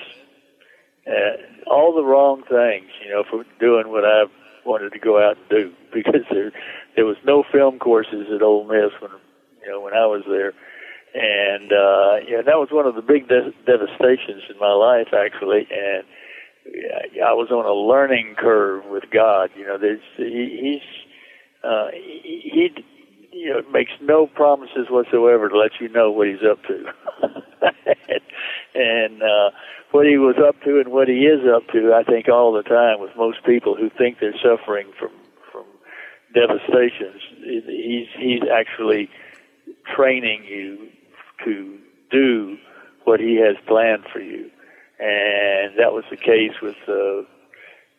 Uh, 1.07 1.71
all 1.71 1.95
the 1.95 2.05
wrong 2.05 2.43
things, 2.49 2.91
you 3.05 3.11
know, 3.11 3.23
for 3.31 3.45
doing 3.61 3.89
what 3.89 4.05
I 4.05 4.25
wanted 4.65 4.93
to 4.93 4.99
go 4.99 5.23
out 5.23 5.37
and 5.37 5.49
do 5.49 5.73
because 5.95 6.23
there 6.31 6.53
there 6.97 7.05
was 7.05 7.17
no 7.25 7.45
film 7.53 7.79
courses 7.79 8.27
at 8.35 8.43
Ole 8.43 8.65
Miss 8.65 8.91
when 9.01 9.13
you 9.63 9.71
know 9.71 9.81
when 9.81 9.93
I 9.93 10.07
was 10.07 10.25
there, 10.27 10.53
and 11.15 11.71
uh, 11.71 12.27
yeah, 12.27 12.43
that 12.43 12.57
was 12.57 12.69
one 12.73 12.87
of 12.87 12.95
the 12.95 13.03
big 13.03 13.29
de- 13.29 13.55
devastations 13.65 14.43
in 14.51 14.59
my 14.59 14.73
life 14.73 15.13
actually, 15.13 15.69
and 15.71 16.05
I 17.25 17.33
was 17.33 17.51
on 17.51 17.65
a 17.65 17.73
learning 17.73 18.35
curve 18.39 18.85
with 18.87 19.05
God. 19.11 19.51
You 19.57 19.67
know, 19.67 19.79
there's 19.79 20.01
he, 20.17 20.81
he's 20.81 21.63
uh, 21.63 21.89
he, 21.93 22.51
he 22.53 22.85
you 23.33 23.51
know 23.51 23.63
makes 23.71 23.93
no 24.01 24.27
promises 24.27 24.89
whatsoever 24.89 25.49
to 25.49 25.59
let 25.59 25.73
you 25.81 25.89
know 25.89 26.11
what 26.11 26.29
he's 26.29 26.45
up 26.49 26.63
to, 26.65 26.87
and, 28.75 29.23
uh, 29.23 29.51
what 29.91 30.07
he 30.07 30.17
was 30.17 30.37
up 30.37 30.61
to 30.63 30.81
and 30.81 30.89
what 30.91 31.09
he 31.09 31.27
is 31.27 31.41
up 31.47 31.67
to. 31.73 31.93
I 31.95 32.03
think 32.03 32.29
all 32.29 32.53
the 32.53 32.63
time 32.63 33.01
with 33.01 33.11
most 33.17 33.45
people 33.45 33.77
who 33.77 33.91
think 33.91 34.19
they're 34.21 34.35
suffering 34.43 34.91
from 34.99 35.11
devastations, 36.35 37.23
he's 37.43 38.07
he's 38.19 38.43
actually 38.53 39.09
training 39.95 40.45
you 40.45 40.89
to 41.45 41.79
do 42.11 42.57
what 43.05 43.21
he 43.21 43.37
has 43.37 43.57
planned 43.67 44.05
for 44.13 44.21
you, 44.21 44.51
and 44.99 45.79
that 45.79 45.93
was 45.93 46.05
the 46.11 46.17
case 46.17 46.61
with 46.61 46.77
uh, 46.89 47.23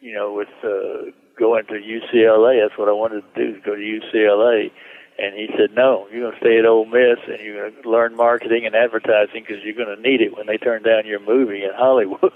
you 0.02 0.14
know 0.14 0.34
with 0.34 0.50
uh, 0.64 1.12
going 1.40 1.66
to 1.68 1.74
UCLA. 1.74 2.62
That's 2.68 2.78
what 2.78 2.90
I 2.90 2.94
wanted 2.94 3.24
to 3.34 3.54
do, 3.54 3.62
go 3.62 3.76
to 3.76 3.82
UCLA. 3.82 4.72
And 5.20 5.34
he 5.34 5.48
said, 5.58 5.74
"No, 5.74 6.08
you're 6.12 6.30
going 6.30 6.34
to 6.34 6.40
stay 6.40 6.60
at 6.60 6.66
Ole 6.66 6.86
Miss, 6.86 7.18
and 7.28 7.40
you're 7.44 7.72
going 7.72 7.82
to 7.82 7.90
learn 7.90 8.16
marketing 8.16 8.68
and 8.68 8.76
advertising 8.76 9.44
because 9.48 9.64
you're 9.64 9.74
going 9.74 9.96
to 9.96 10.00
need 10.00 10.22
it 10.22 10.38
when 10.38 10.46
they 10.46 10.58
turn 10.58 10.84
down 10.84 11.08
your 11.08 11.20
movie 11.20 11.64
in 11.64 11.72
Hollywood." 11.76 12.32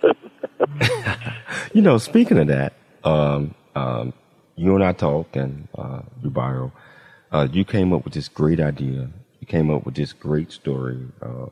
You 1.74 1.82
know, 1.82 1.98
speaking 1.98 2.38
of 2.38 2.48
that, 2.48 2.74
um, 3.04 3.56
um, 3.76 4.14
you 4.56 4.76
and 4.76 4.84
I 4.84 4.94
talked, 4.94 5.36
and 5.36 5.68
uh, 5.78 6.02
Dubairo, 6.22 6.72
uh, 7.32 7.48
you 7.52 7.66
came 7.66 7.94
up 7.94 8.04
with 8.06 8.14
this 8.14 8.28
great 8.28 8.60
idea. 8.60 9.10
You 9.40 9.48
came 9.48 9.70
up 9.72 9.86
with 9.86 9.96
this 9.96 10.14
great 10.14 10.52
story 10.52 11.00
uh, 11.22 11.48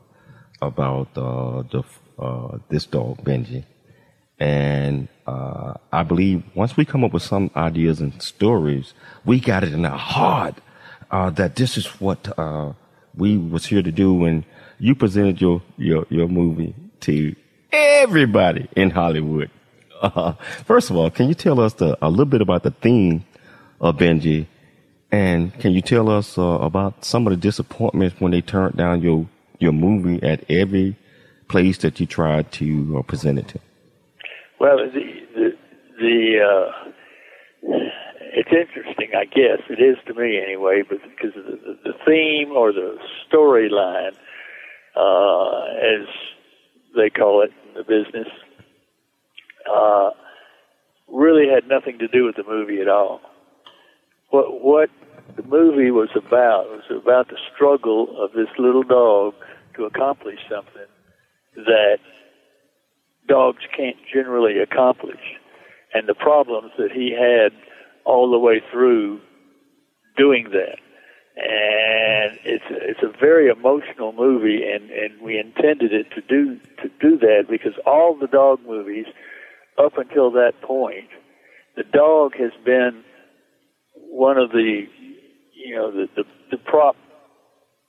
about 0.62 1.08
uh, 1.16 1.62
the 1.70 1.82
uh, 2.18 2.58
this 2.68 2.86
dog 2.86 3.24
Benji, 3.24 3.64
and 4.38 5.08
uh, 5.26 5.74
I 5.92 6.02
believe 6.02 6.42
once 6.54 6.76
we 6.76 6.84
come 6.84 7.04
up 7.04 7.12
with 7.12 7.22
some 7.22 7.50
ideas 7.56 8.00
and 8.00 8.20
stories, 8.22 8.94
we 9.24 9.40
got 9.40 9.64
it 9.64 9.72
in 9.72 9.84
our 9.84 9.98
heart 9.98 10.56
uh, 11.10 11.30
that 11.30 11.56
this 11.56 11.76
is 11.76 11.86
what 12.00 12.32
uh, 12.38 12.72
we 13.16 13.36
was 13.38 13.66
here 13.66 13.82
to 13.82 13.92
do. 13.92 14.24
And 14.24 14.44
you 14.78 14.94
presented 14.94 15.40
your 15.40 15.62
your 15.76 16.06
your 16.10 16.28
movie 16.28 16.74
to 17.00 17.34
everybody 17.72 18.68
in 18.76 18.90
Hollywood. 18.90 19.50
First 20.64 20.90
of 20.90 20.96
all, 20.96 21.10
can 21.10 21.28
you 21.28 21.34
tell 21.34 21.60
us 21.60 21.74
the, 21.74 21.98
a 22.02 22.08
little 22.10 22.24
bit 22.24 22.40
about 22.40 22.62
the 22.62 22.70
theme 22.70 23.24
of 23.80 23.96
Benji, 23.96 24.46
and 25.10 25.52
can 25.58 25.72
you 25.72 25.82
tell 25.82 26.08
us 26.08 26.38
uh, 26.38 26.42
about 26.42 27.04
some 27.04 27.26
of 27.26 27.32
the 27.32 27.36
disappointments 27.36 28.20
when 28.20 28.32
they 28.32 28.40
turned 28.40 28.76
down 28.76 29.02
your 29.02 29.26
your 29.58 29.72
movie 29.72 30.22
at 30.22 30.42
every 30.50 30.96
place 31.48 31.78
that 31.78 32.00
you 32.00 32.06
tried 32.06 32.50
to 32.52 32.98
uh, 32.98 33.02
present 33.02 33.38
it 33.38 33.48
to? 33.48 33.58
Well, 34.58 34.78
the 34.78 35.00
the, 35.34 35.56
the 35.98 36.38
uh, 36.40 36.90
it's 38.32 38.50
interesting, 38.52 39.10
I 39.16 39.24
guess 39.24 39.60
it 39.68 39.82
is 39.82 39.96
to 40.06 40.14
me 40.14 40.38
anyway, 40.40 40.82
but 40.88 40.98
because 41.02 41.34
the, 41.34 41.78
the 41.84 41.92
theme 42.06 42.52
or 42.52 42.72
the 42.72 42.96
storyline, 43.28 44.14
uh, 44.96 45.64
as 45.76 46.06
they 46.96 47.10
call 47.10 47.42
it 47.42 47.50
in 47.68 47.74
the 47.74 47.82
business, 47.82 48.28
uh, 49.68 50.10
really 51.08 51.48
had 51.48 51.68
nothing 51.68 51.98
to 51.98 52.08
do 52.08 52.24
with 52.24 52.36
the 52.36 52.44
movie 52.44 52.80
at 52.80 52.88
all. 52.88 53.20
What 54.30 54.62
what 54.62 54.90
the 55.36 55.42
movie 55.42 55.90
was 55.90 56.10
about 56.14 56.70
was 56.70 56.84
about 56.90 57.28
the 57.28 57.38
struggle 57.54 58.14
of 58.22 58.32
this 58.32 58.48
little 58.58 58.82
dog 58.82 59.34
to 59.76 59.84
accomplish 59.84 60.38
something 60.48 60.88
that 61.56 61.98
dogs 63.28 63.62
can't 63.76 63.96
generally 64.12 64.58
accomplish, 64.58 65.38
and 65.94 66.08
the 66.08 66.14
problems 66.14 66.72
that 66.78 66.92
he 66.92 67.12
had 67.12 67.52
all 68.04 68.30
the 68.30 68.38
way 68.38 68.60
through 68.72 69.20
doing 70.16 70.48
that. 70.50 70.78
And 71.36 72.38
it's 72.44 72.64
it's 72.70 73.02
a 73.02 73.18
very 73.18 73.48
emotional 73.48 74.12
movie, 74.12 74.62
and 74.68 74.90
and 74.90 75.20
we 75.22 75.38
intended 75.38 75.92
it 75.92 76.06
to 76.14 76.20
do 76.20 76.58
to 76.82 76.88
do 77.00 77.18
that 77.18 77.46
because 77.48 77.72
all 77.86 78.14
the 78.14 78.26
dog 78.26 78.60
movies 78.66 79.06
up 79.84 79.98
until 79.98 80.30
that 80.32 80.52
point, 80.62 81.08
the 81.76 81.84
dog 81.84 82.32
has 82.38 82.52
been 82.64 83.02
one 83.94 84.36
of 84.38 84.50
the 84.50 84.82
you 85.54 85.74
know 85.74 85.90
the 85.90 86.06
the, 86.16 86.24
the 86.50 86.56
prop 86.58 86.96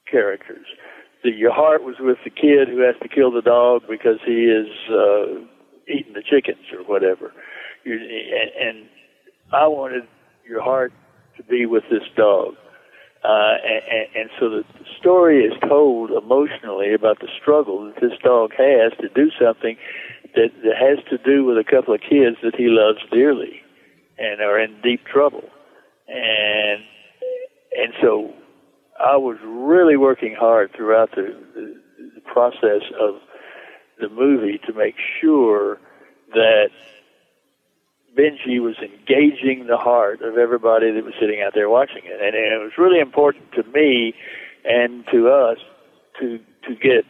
characters. 0.09 0.65
The, 1.23 1.31
your 1.31 1.53
heart 1.53 1.83
was 1.83 1.95
with 1.99 2.17
the 2.23 2.31
kid 2.31 2.67
who 2.67 2.79
has 2.79 2.95
to 3.01 3.07
kill 3.07 3.31
the 3.31 3.41
dog 3.41 3.83
because 3.87 4.17
he 4.25 4.45
is 4.45 4.67
uh, 4.89 5.45
eating 5.87 6.13
the 6.13 6.23
chickens 6.23 6.65
or 6.73 6.83
whatever. 6.83 7.31
You, 7.83 7.93
and, 7.93 8.67
and 8.67 8.89
I 9.53 9.67
wanted 9.67 10.03
your 10.47 10.63
heart 10.63 10.91
to 11.37 11.43
be 11.43 11.65
with 11.65 11.83
this 11.91 12.03
dog. 12.15 12.55
Uh, 13.23 13.55
and, 13.63 14.07
and 14.15 14.29
so 14.39 14.49
the 14.49 14.63
story 14.99 15.43
is 15.43 15.53
told 15.67 16.09
emotionally 16.09 16.93
about 16.93 17.19
the 17.19 17.27
struggle 17.39 17.85
that 17.85 18.01
this 18.01 18.17
dog 18.23 18.51
has 18.57 18.91
to 18.99 19.09
do 19.09 19.29
something 19.39 19.77
that, 20.35 20.49
that 20.63 20.75
has 20.75 20.97
to 21.09 21.17
do 21.19 21.45
with 21.45 21.57
a 21.57 21.63
couple 21.63 21.93
of 21.93 22.01
kids 22.01 22.37
that 22.41 22.55
he 22.55 22.67
loves 22.67 22.99
dearly 23.11 23.61
and 24.17 24.41
are 24.41 24.59
in 24.59 24.75
deep 24.81 25.05
trouble. 25.05 25.43
And 26.07 26.83
and 27.73 27.93
so 28.01 28.33
I 28.99 29.15
was 29.17 29.37
really 29.43 29.97
working 29.97 30.35
hard 30.37 30.71
throughout 30.75 31.11
the, 31.11 31.35
the, 31.55 31.81
the 32.15 32.21
process 32.21 32.81
of 32.99 33.15
the 33.99 34.09
movie 34.09 34.59
to 34.67 34.73
make 34.73 34.95
sure 35.21 35.79
that 36.33 36.69
Benji 38.17 38.59
was 38.59 38.75
engaging 38.79 39.67
the 39.67 39.77
heart 39.77 40.21
of 40.21 40.37
everybody 40.37 40.91
that 40.91 41.03
was 41.03 41.13
sitting 41.19 41.41
out 41.41 41.53
there 41.53 41.69
watching 41.69 42.03
it, 42.03 42.19
and, 42.21 42.35
it 42.35 42.61
was 42.61 42.73
really 42.77 42.99
important 42.99 43.51
to 43.53 43.63
me 43.71 44.13
and 44.65 45.05
to 45.11 45.29
us 45.29 45.57
to 46.19 46.39
to 46.67 46.75
get 46.75 47.05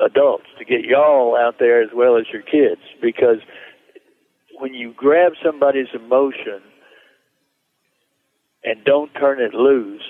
adults, 0.00 0.46
to 0.58 0.64
get 0.64 0.84
y'all 0.84 1.36
out 1.36 1.56
there 1.58 1.82
as 1.82 1.90
well 1.94 2.16
as 2.16 2.24
your 2.32 2.42
kids, 2.42 2.80
because 3.00 3.38
when 4.58 4.74
you 4.74 4.92
grab 4.96 5.32
somebody's 5.44 5.88
emotion 5.94 6.60
and 8.64 8.84
don't 8.84 9.12
turn 9.14 9.40
it 9.40 9.54
loose, 9.54 10.02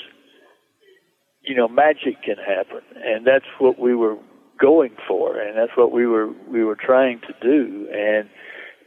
you 1.42 1.54
know, 1.54 1.68
magic 1.68 2.22
can 2.22 2.36
happen, 2.36 2.80
and 3.04 3.26
that's 3.26 3.44
what 3.58 3.78
we 3.78 3.94
were 3.94 4.16
going 4.58 4.96
for, 5.06 5.38
and 5.38 5.56
that's 5.56 5.76
what 5.76 5.92
we 5.92 6.06
were 6.06 6.28
we 6.48 6.64
were 6.64 6.76
trying 6.76 7.20
to 7.20 7.34
do, 7.42 7.88
and 7.92 8.28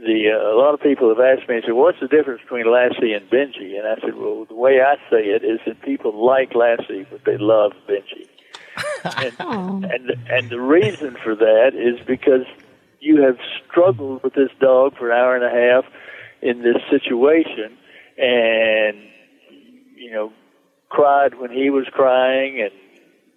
the 0.02 0.32
uh, 0.32 0.54
a 0.54 0.58
lot 0.58 0.74
of 0.74 0.82
people 0.82 1.10
have 1.10 1.20
asked 1.20 1.48
me, 1.48 1.62
said, 1.64 1.74
"What's 1.74 2.00
the 2.00 2.08
difference 2.08 2.42
between 2.42 2.72
Lassie 2.72 3.14
and 3.14 3.30
Benji?" 3.30 3.78
And 3.78 3.88
I 3.88 3.96
said, 4.02 4.16
"Well, 4.16 4.46
the 4.46 4.56
way 4.56 4.82
I 4.82 4.96
say 5.10 5.26
it 5.26 5.44
is 5.44 5.60
that 5.66 5.82
people 5.82 6.26
like 6.26 6.56
Lassie, 6.56 7.06
but 7.10 7.24
they 7.26 7.38
love 7.38 7.74
Benji." 7.88 8.28
and, 9.40 9.86
and 9.86 10.12
and 10.30 10.50
the 10.50 10.60
reason 10.60 11.18
for 11.24 11.36
that 11.36 11.72
is 11.76 12.04
because 12.06 12.46
you 13.00 13.22
have 13.22 13.38
struggled 13.68 14.24
with 14.24 14.34
this 14.34 14.50
dog 14.60 14.98
for 14.98 15.12
an 15.12 15.18
hour 15.18 15.36
and 15.36 15.46
a 15.46 15.50
half 15.50 15.86
in 16.42 16.64
this 16.64 16.82
situation, 16.90 17.78
and 18.18 18.98
you 19.96 20.12
know, 20.12 20.34
cried 20.90 21.40
when 21.40 21.52
he 21.52 21.70
was 21.70 21.86
crying 21.92 22.60
and 22.60 22.72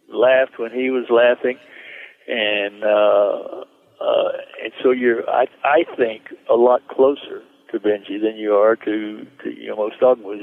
laughed 0.08 0.58
when 0.58 0.70
he 0.70 0.90
was 0.90 1.10
laughing, 1.10 1.58
and 2.26 2.82
uh, 2.84 3.64
uh, 4.00 4.28
and 4.62 4.72
so 4.82 4.90
you're, 4.90 5.28
I, 5.28 5.46
I 5.64 5.84
think, 5.96 6.22
a 6.50 6.54
lot 6.54 6.86
closer 6.88 7.42
to 7.70 7.80
Benji 7.80 8.20
than 8.20 8.36
you 8.36 8.54
are 8.54 8.76
to, 8.76 9.26
to 9.42 9.50
you 9.50 9.68
know, 9.68 9.76
most 9.76 10.00
dogwoods. 10.00 10.42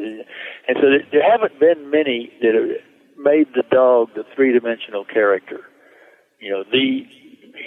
And 0.67 0.77
so 0.81 0.89
there, 0.89 1.07
there 1.11 1.31
haven't 1.31 1.59
been 1.59 1.89
many 1.89 2.31
that 2.41 2.53
have 2.55 2.81
made 3.17 3.47
the 3.55 3.63
dog 3.71 4.09
the 4.15 4.23
three-dimensional 4.35 5.05
character, 5.05 5.61
you 6.39 6.51
know, 6.51 6.63
the 6.71 7.05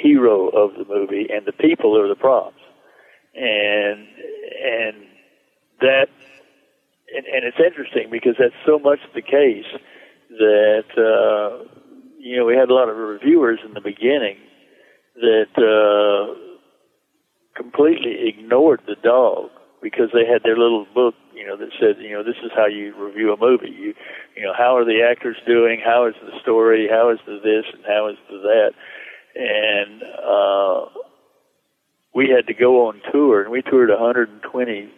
hero 0.02 0.48
of 0.48 0.74
the 0.74 0.84
movie, 0.84 1.28
and 1.32 1.46
the 1.46 1.52
people 1.52 1.98
are 1.98 2.08
the 2.08 2.14
props. 2.14 2.60
And 3.34 4.06
and 4.62 4.96
that 5.80 6.06
and, 7.14 7.26
and 7.26 7.44
it's 7.44 7.58
interesting 7.58 8.08
because 8.10 8.36
that's 8.38 8.54
so 8.64 8.78
much 8.78 9.00
the 9.14 9.22
case 9.22 9.66
that 10.30 10.84
uh, 10.96 11.64
you 12.18 12.36
know 12.36 12.44
we 12.44 12.54
had 12.54 12.70
a 12.70 12.74
lot 12.74 12.88
of 12.88 12.96
reviewers 12.96 13.58
in 13.64 13.74
the 13.74 13.80
beginning 13.80 14.36
that 15.14 15.54
uh, 15.56 16.34
completely 17.56 18.28
ignored 18.28 18.82
the 18.86 18.96
dog 19.02 19.50
because 19.82 20.08
they 20.12 20.26
had 20.26 20.42
their 20.42 20.56
little 20.56 20.86
book, 20.94 21.14
you 21.34 21.46
know, 21.46 21.56
that 21.56 21.68
said, 21.78 22.02
you 22.02 22.12
know, 22.12 22.22
this 22.22 22.40
is 22.42 22.50
how 22.56 22.66
you 22.66 22.94
review 22.96 23.32
a 23.32 23.36
movie. 23.36 23.70
You, 23.70 23.94
you 24.34 24.42
know, 24.42 24.54
how 24.56 24.76
are 24.76 24.84
the 24.84 25.02
actors 25.02 25.36
doing? 25.46 25.80
How 25.84 26.06
is 26.06 26.14
the 26.22 26.32
story? 26.40 26.88
How 26.90 27.10
is 27.10 27.18
the 27.26 27.38
this 27.44 27.64
and 27.72 27.84
how 27.86 28.08
is 28.08 28.16
the 28.30 28.38
that? 28.38 28.72
And 29.36 30.02
uh, 30.02 30.88
we 32.14 32.30
had 32.30 32.46
to 32.46 32.54
go 32.54 32.88
on 32.88 33.02
tour, 33.12 33.42
and 33.42 33.50
we 33.50 33.60
toured 33.62 33.90
120 33.90 34.90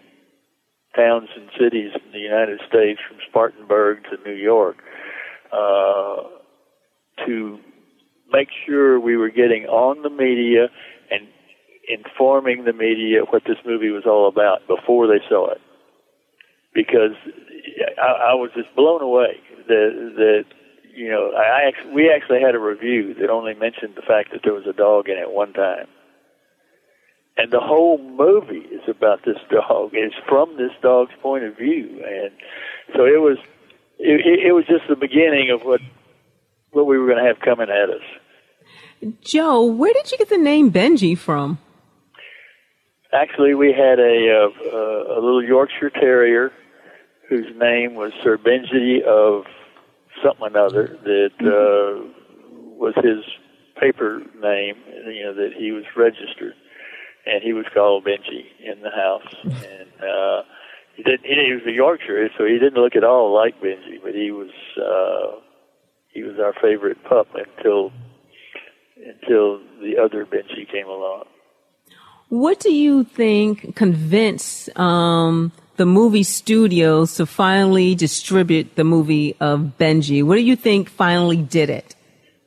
towns 0.95 1.29
and 1.35 1.49
cities 1.59 1.93
in 1.95 2.13
the 2.13 2.19
United 2.19 2.61
States, 2.69 3.01
from 3.07 3.19
Spartanburg 3.29 4.05
to 4.05 4.17
New 4.25 4.37
York, 4.37 4.77
uh, 5.53 6.23
to 7.27 7.59
make 8.33 8.49
sure 8.67 8.99
we 8.99 9.17
were 9.17 9.31
getting 9.31 9.67
on 9.67 10.03
the 10.03 10.11
media 10.11 10.69
and 11.11 11.29
informing 11.89 12.65
the 12.65 12.73
media 12.73 13.23
what 13.31 13.45
this 13.47 13.59
movie 13.65 13.91
was 13.91 14.05
all 14.07 14.29
about 14.29 14.67
before 14.67 15.07
they 15.07 15.21
saw 15.29 15.51
it. 15.51 15.61
Because 16.75 17.17
I, 18.01 18.31
I 18.31 18.35
was 18.35 18.51
just 18.55 18.75
blown 18.75 19.03
away 19.03 19.41
that 19.69 20.13
that 20.17 20.45
you 20.95 21.09
know 21.09 21.33
I 21.33 21.67
actually, 21.69 21.93
we 21.93 22.11
actually 22.11 22.41
had 22.41 22.55
a 22.55 22.59
review 22.59 23.15
that 23.15 23.31
only 23.31 23.55
mentioned 23.55 23.95
the 23.97 24.03
fact 24.03 24.33
that 24.33 24.41
there 24.45 24.53
was 24.53 24.67
a 24.67 24.73
dog 24.73 25.09
in 25.09 25.17
it 25.17 25.31
one 25.31 25.55
time, 25.55 25.87
and 27.39 27.51
the 27.51 27.61
whole 27.61 27.99
movie 27.99 28.69
is 28.69 28.83
about 28.89 29.25
this 29.25 29.39
dog. 29.51 29.91
It's 29.95 30.15
from 30.29 30.57
this 30.59 30.73
dog's 30.83 31.15
point 31.23 31.45
of 31.45 31.57
view, 31.57 32.05
and 32.05 32.31
so 32.95 33.07
it 33.07 33.23
was 33.23 33.39
it, 33.99 34.47
it 34.47 34.53
was 34.53 34.67
just 34.67 34.85
the 34.89 34.97
beginning 34.97 35.51
of 35.51 35.63
what 35.63 35.81
what 36.77 36.87
we 36.87 36.99
were 36.99 37.07
going 37.07 37.19
to 37.19 37.25
have 37.25 37.41
coming 37.41 37.69
at 37.71 37.91
us. 37.91 39.15
Joe, 39.23 39.65
where 39.65 39.93
did 39.93 40.13
you 40.13 40.19
get 40.19 40.29
the 40.29 40.39
name 40.39 40.71
Benji 40.71 41.17
from? 41.19 41.59
Actually, 43.13 43.55
we 43.55 43.73
had 43.73 43.99
a, 43.99 44.51
uh, 44.73 45.15
a 45.15 45.21
little 45.21 45.43
Yorkshire 45.43 45.91
Terrier 45.91 46.53
whose 47.29 47.47
name 47.57 47.95
was 47.95 48.13
Sir 48.23 48.37
Benji 48.39 49.03
of 49.03 49.45
something 50.23 50.45
or 50.45 50.49
another 50.49 50.99
that 51.03 51.31
uh, 51.41 52.07
was 52.77 52.95
his 52.97 53.25
paper 53.81 54.21
name, 54.41 54.77
you 55.07 55.25
know, 55.25 55.35
that 55.35 55.51
he 55.57 55.73
was 55.73 55.85
registered, 55.97 56.55
and 57.27 57.43
he 57.43 57.53
was 57.53 57.67
called 57.75 58.05
Benji 58.05 58.47
in 58.61 58.83
the 58.83 58.91
house. 58.91 59.35
And 59.45 60.11
uh, 60.11 60.43
he 60.95 61.03
didn't. 61.03 61.25
He 61.25 61.53
was 61.53 61.63
a 61.67 61.73
Yorkshire, 61.73 62.29
so 62.37 62.45
he 62.45 62.59
didn't 62.59 62.81
look 62.81 62.97
at 62.97 63.05
all 63.05 63.33
like 63.35 63.61
Benji, 63.61 64.01
but 64.03 64.15
he 64.15 64.31
was 64.31 64.51
uh, 64.77 65.41
he 66.17 66.23
was 66.23 66.39
our 66.39 66.55
favorite 66.63 66.97
pup 67.05 67.29
until 67.35 67.93
until 68.97 69.61
the 69.83 69.99
other 70.03 70.25
Benji 70.25 70.67
came 70.71 70.87
along. 70.89 71.25
What 72.31 72.59
do 72.59 72.73
you 72.73 73.05
think 73.05 73.77
convinced 73.77 74.77
um, 74.79 75.53
the 75.77 75.85
movie 75.87 76.23
studios 76.23 77.15
to 77.17 77.27
finally 77.27 77.95
distribute 77.95 78.75
the 78.75 78.85
movie 78.85 79.37
of 79.39 79.73
Benji? 79.79 80.25
What 80.25 80.37
do 80.37 80.41
you 80.43 80.57
think 80.57 80.89
finally 80.89 81.37
did 81.37 81.69
it? 81.71 81.95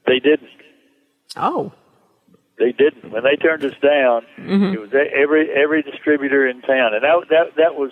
They 0.08 0.20
didn't. 0.20 0.50
Oh. 1.38 1.72
They 2.58 2.72
didn't. 2.74 3.12
When 3.12 3.24
they 3.24 3.38
turned 3.38 3.64
us 3.64 3.78
down, 3.82 4.26
Mhm. 4.40 4.74
it 4.74 4.80
was 4.82 4.90
every 4.94 5.50
every 5.64 5.82
distributor 5.84 6.46
in 6.48 6.62
town, 6.62 6.94
and 6.96 7.04
that 7.04 7.16
that 7.30 7.56
that 7.56 7.76
was, 7.76 7.92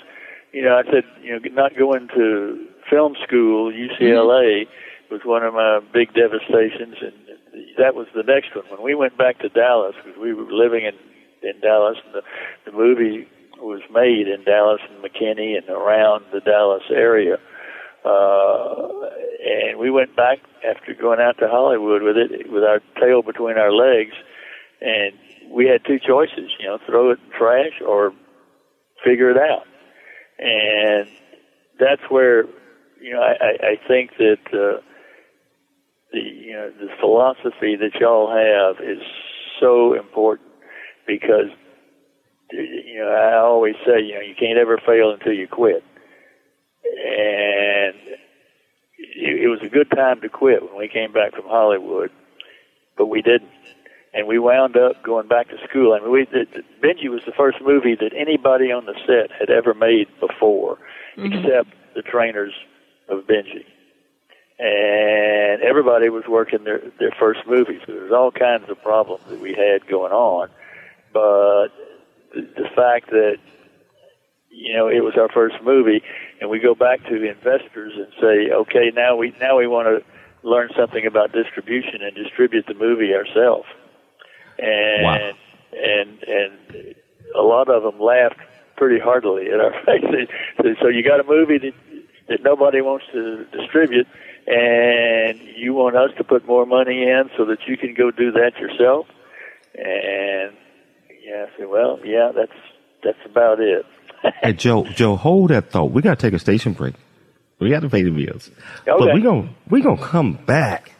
you 0.51 0.63
know, 0.63 0.75
I 0.75 0.83
said, 0.91 1.03
you 1.23 1.31
know, 1.33 1.39
not 1.53 1.77
going 1.77 2.09
to 2.15 2.65
film 2.89 3.15
school, 3.25 3.71
UCLA, 3.71 4.67
was 5.11 5.21
one 5.23 5.43
of 5.43 5.53
my 5.53 5.79
big 5.93 6.13
devastations, 6.13 6.95
and 7.01 7.13
that 7.77 7.95
was 7.95 8.07
the 8.15 8.23
next 8.23 8.55
one. 8.55 8.65
When 8.69 8.83
we 8.83 8.95
went 8.95 9.17
back 9.17 9.39
to 9.39 9.49
Dallas, 9.49 9.95
because 10.03 10.19
we 10.19 10.33
were 10.33 10.51
living 10.51 10.85
in 10.85 10.95
in 11.47 11.59
Dallas, 11.61 11.97
and 12.05 12.13
the 12.15 12.21
the 12.65 12.75
movie 12.75 13.27
was 13.59 13.81
made 13.91 14.27
in 14.27 14.43
Dallas 14.43 14.81
and 14.89 15.03
McKinney 15.03 15.57
and 15.57 15.69
around 15.69 16.25
the 16.31 16.39
Dallas 16.39 16.83
area. 16.91 17.37
Uh, 18.05 18.87
and 19.43 19.79
we 19.79 19.89
went 19.89 20.15
back 20.15 20.39
after 20.63 20.93
going 20.93 21.19
out 21.19 21.37
to 21.39 21.47
Hollywood 21.47 22.03
with 22.03 22.17
it, 22.17 22.51
with 22.51 22.63
our 22.63 22.79
tail 22.99 23.21
between 23.21 23.57
our 23.57 23.71
legs, 23.71 24.13
and 24.81 25.13
we 25.51 25.67
had 25.67 25.83
two 25.85 25.99
choices, 25.99 26.51
you 26.59 26.67
know, 26.67 26.77
throw 26.85 27.11
it 27.11 27.19
in 27.23 27.31
trash 27.37 27.81
or 27.85 28.13
figure 29.03 29.31
it 29.31 29.37
out. 29.37 29.65
And 30.39 31.07
that's 31.79 32.01
where, 32.09 32.45
you 33.01 33.13
know, 33.13 33.21
I, 33.21 33.73
I, 33.73 33.87
think 33.87 34.11
that 34.17 34.39
uh, 34.53 34.81
the 36.11 36.19
you 36.19 36.53
know 36.53 36.71
the 36.79 36.87
philosophy 36.99 37.75
that 37.75 37.95
y'all 37.99 38.29
have 38.29 38.83
is 38.85 39.01
so 39.59 39.93
important 39.93 40.49
because 41.05 41.49
you 42.51 42.99
know 42.99 43.09
I 43.09 43.37
always 43.37 43.75
say 43.85 44.01
you 44.01 44.15
know 44.15 44.21
you 44.21 44.35
can't 44.37 44.57
ever 44.57 44.77
fail 44.85 45.11
until 45.11 45.33
you 45.33 45.47
quit, 45.47 45.83
and 46.83 47.95
it, 48.97 49.43
it 49.43 49.47
was 49.47 49.59
a 49.63 49.69
good 49.69 49.89
time 49.91 50.21
to 50.21 50.29
quit 50.29 50.63
when 50.63 50.77
we 50.77 50.87
came 50.87 51.11
back 51.11 51.33
from 51.33 51.45
Hollywood, 51.45 52.11
but 52.97 53.07
we 53.07 53.21
didn't, 53.21 53.51
and 54.13 54.27
we 54.27 54.39
wound 54.39 54.77
up 54.77 55.03
going 55.03 55.27
back 55.27 55.49
to 55.49 55.57
school. 55.69 55.93
I 55.93 55.99
mean, 55.99 56.11
we 56.11 56.25
the, 56.25 56.45
Benji 56.81 57.09
was 57.09 57.21
the 57.25 57.33
first 57.35 57.57
movie 57.61 57.95
that 57.95 58.13
anybody 58.15 58.71
on 58.71 58.85
the 58.85 58.95
set 59.05 59.31
had 59.37 59.49
ever 59.49 59.73
made 59.73 60.07
before, 60.19 60.77
mm-hmm. 61.17 61.33
except 61.33 61.69
the 61.95 62.01
trainers 62.01 62.53
of 63.09 63.23
Benji 63.23 63.65
and 64.59 65.61
everybody 65.61 66.09
was 66.09 66.23
working 66.27 66.63
their 66.63 66.81
their 66.99 67.13
first 67.19 67.41
movie. 67.47 67.79
So 67.85 67.93
there's 67.93 68.11
all 68.11 68.31
kinds 68.31 68.69
of 68.69 68.81
problems 68.81 69.23
that 69.29 69.39
we 69.39 69.53
had 69.53 69.87
going 69.87 70.11
on, 70.11 70.49
but 71.13 71.69
the, 72.33 72.41
the 72.55 72.69
fact 72.75 73.11
that 73.11 73.37
you 74.49 74.75
know 74.75 74.87
it 74.87 75.03
was 75.03 75.13
our 75.17 75.29
first 75.29 75.55
movie, 75.63 76.01
and 76.41 76.49
we 76.49 76.59
go 76.59 76.73
back 76.73 77.03
to 77.05 77.19
the 77.19 77.29
investors 77.29 77.93
and 77.95 78.07
say, 78.19 78.51
okay, 78.51 78.91
now 78.95 79.15
we 79.15 79.35
now 79.39 79.57
we 79.57 79.67
want 79.67 79.87
to 79.87 80.47
learn 80.47 80.69
something 80.75 81.05
about 81.05 81.31
distribution 81.33 82.01
and 82.01 82.15
distribute 82.15 82.65
the 82.67 82.73
movie 82.73 83.13
ourselves, 83.13 83.67
and 84.57 85.35
and 85.73 86.23
and 86.23 86.95
a 87.35 87.41
lot 87.41 87.69
of 87.69 87.83
them 87.83 88.01
laughed 88.01 88.39
pretty 88.75 88.99
heartily 88.99 89.47
at 89.51 89.59
our 89.59 89.73
faces. 89.85 90.29
So, 90.57 90.75
so 90.81 90.87
you 90.87 91.03
got 91.03 91.19
a 91.19 91.23
movie 91.23 91.59
that 91.59 91.73
that 92.27 92.43
nobody 92.43 92.81
wants 92.81 93.05
to 93.13 93.45
distribute, 93.45 94.07
and 94.47 95.39
you 95.55 95.73
want 95.73 95.95
us 95.95 96.11
to 96.17 96.23
put 96.23 96.47
more 96.47 96.65
money 96.65 97.03
in 97.03 97.29
so 97.37 97.45
that 97.45 97.59
you 97.67 97.77
can 97.77 97.93
go 97.93 98.11
do 98.11 98.31
that 98.31 98.57
yourself. 98.57 99.07
And 99.75 100.55
yeah, 101.23 101.45
I 101.47 101.57
said, 101.57 101.67
well, 101.67 101.99
yeah, 102.03 102.31
that's 102.35 102.51
that's 103.03 103.17
about 103.29 103.59
it. 103.59 103.85
hey 104.41 104.53
Joe, 104.53 104.85
Joe, 104.85 105.15
hold 105.15 105.49
that 105.49 105.69
thought. 105.71 105.91
We 105.91 106.01
gotta 106.01 106.19
take 106.19 106.33
a 106.33 106.39
station 106.39 106.73
break. 106.73 106.95
We 107.59 107.69
gotta 107.69 107.89
pay 107.89 108.03
the 108.03 108.11
bills. 108.11 108.49
But 108.85 109.01
Okay. 109.01 109.13
we 109.13 109.21
gonna 109.21 109.49
we 109.69 109.81
gonna 109.81 110.01
come 110.01 110.33
back. 110.33 110.91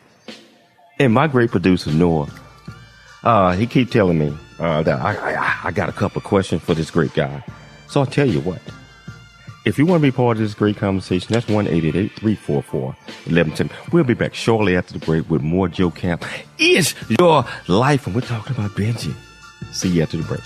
And 0.99 1.13
my 1.13 1.27
great 1.27 1.51
producer 1.51 1.91
Noah, 1.91 2.27
uh, 3.23 3.53
he 3.53 3.67
keep 3.67 3.91
telling 3.91 4.17
me 4.17 4.35
uh, 4.59 4.81
that 4.83 4.99
I, 4.99 5.13
I 5.15 5.59
I 5.65 5.71
got 5.71 5.89
a 5.89 5.91
couple 5.93 6.17
of 6.17 6.23
questions 6.23 6.61
for 6.63 6.73
this 6.73 6.89
great 6.91 7.13
guy. 7.13 7.43
So 7.87 8.01
I'll 8.01 8.05
tell 8.07 8.27
you 8.27 8.41
what. 8.41 8.59
If 9.67 9.77
you 9.77 9.85
want 9.85 10.01
to 10.01 10.07
be 10.07 10.15
part 10.15 10.37
of 10.37 10.43
this 10.43 10.53
great 10.53 10.77
conversation, 10.77 11.27
that's 11.33 11.49
1 11.49 11.65
344 11.65 12.81
1110. 12.81 13.69
We'll 13.91 14.05
be 14.05 14.13
back 14.13 14.33
shortly 14.33 14.77
after 14.77 14.93
the 14.93 15.05
break 15.05 15.29
with 15.29 15.41
more 15.41 15.67
Joe 15.67 15.91
Camp. 15.91 16.23
Is 16.57 16.95
your 17.19 17.43
life, 17.67 18.07
and 18.07 18.15
we're 18.15 18.21
talking 18.21 18.55
about 18.55 18.71
Benji. 18.71 19.13
See 19.73 19.89
you 19.89 20.03
after 20.03 20.15
the 20.15 20.23
break. 20.23 20.39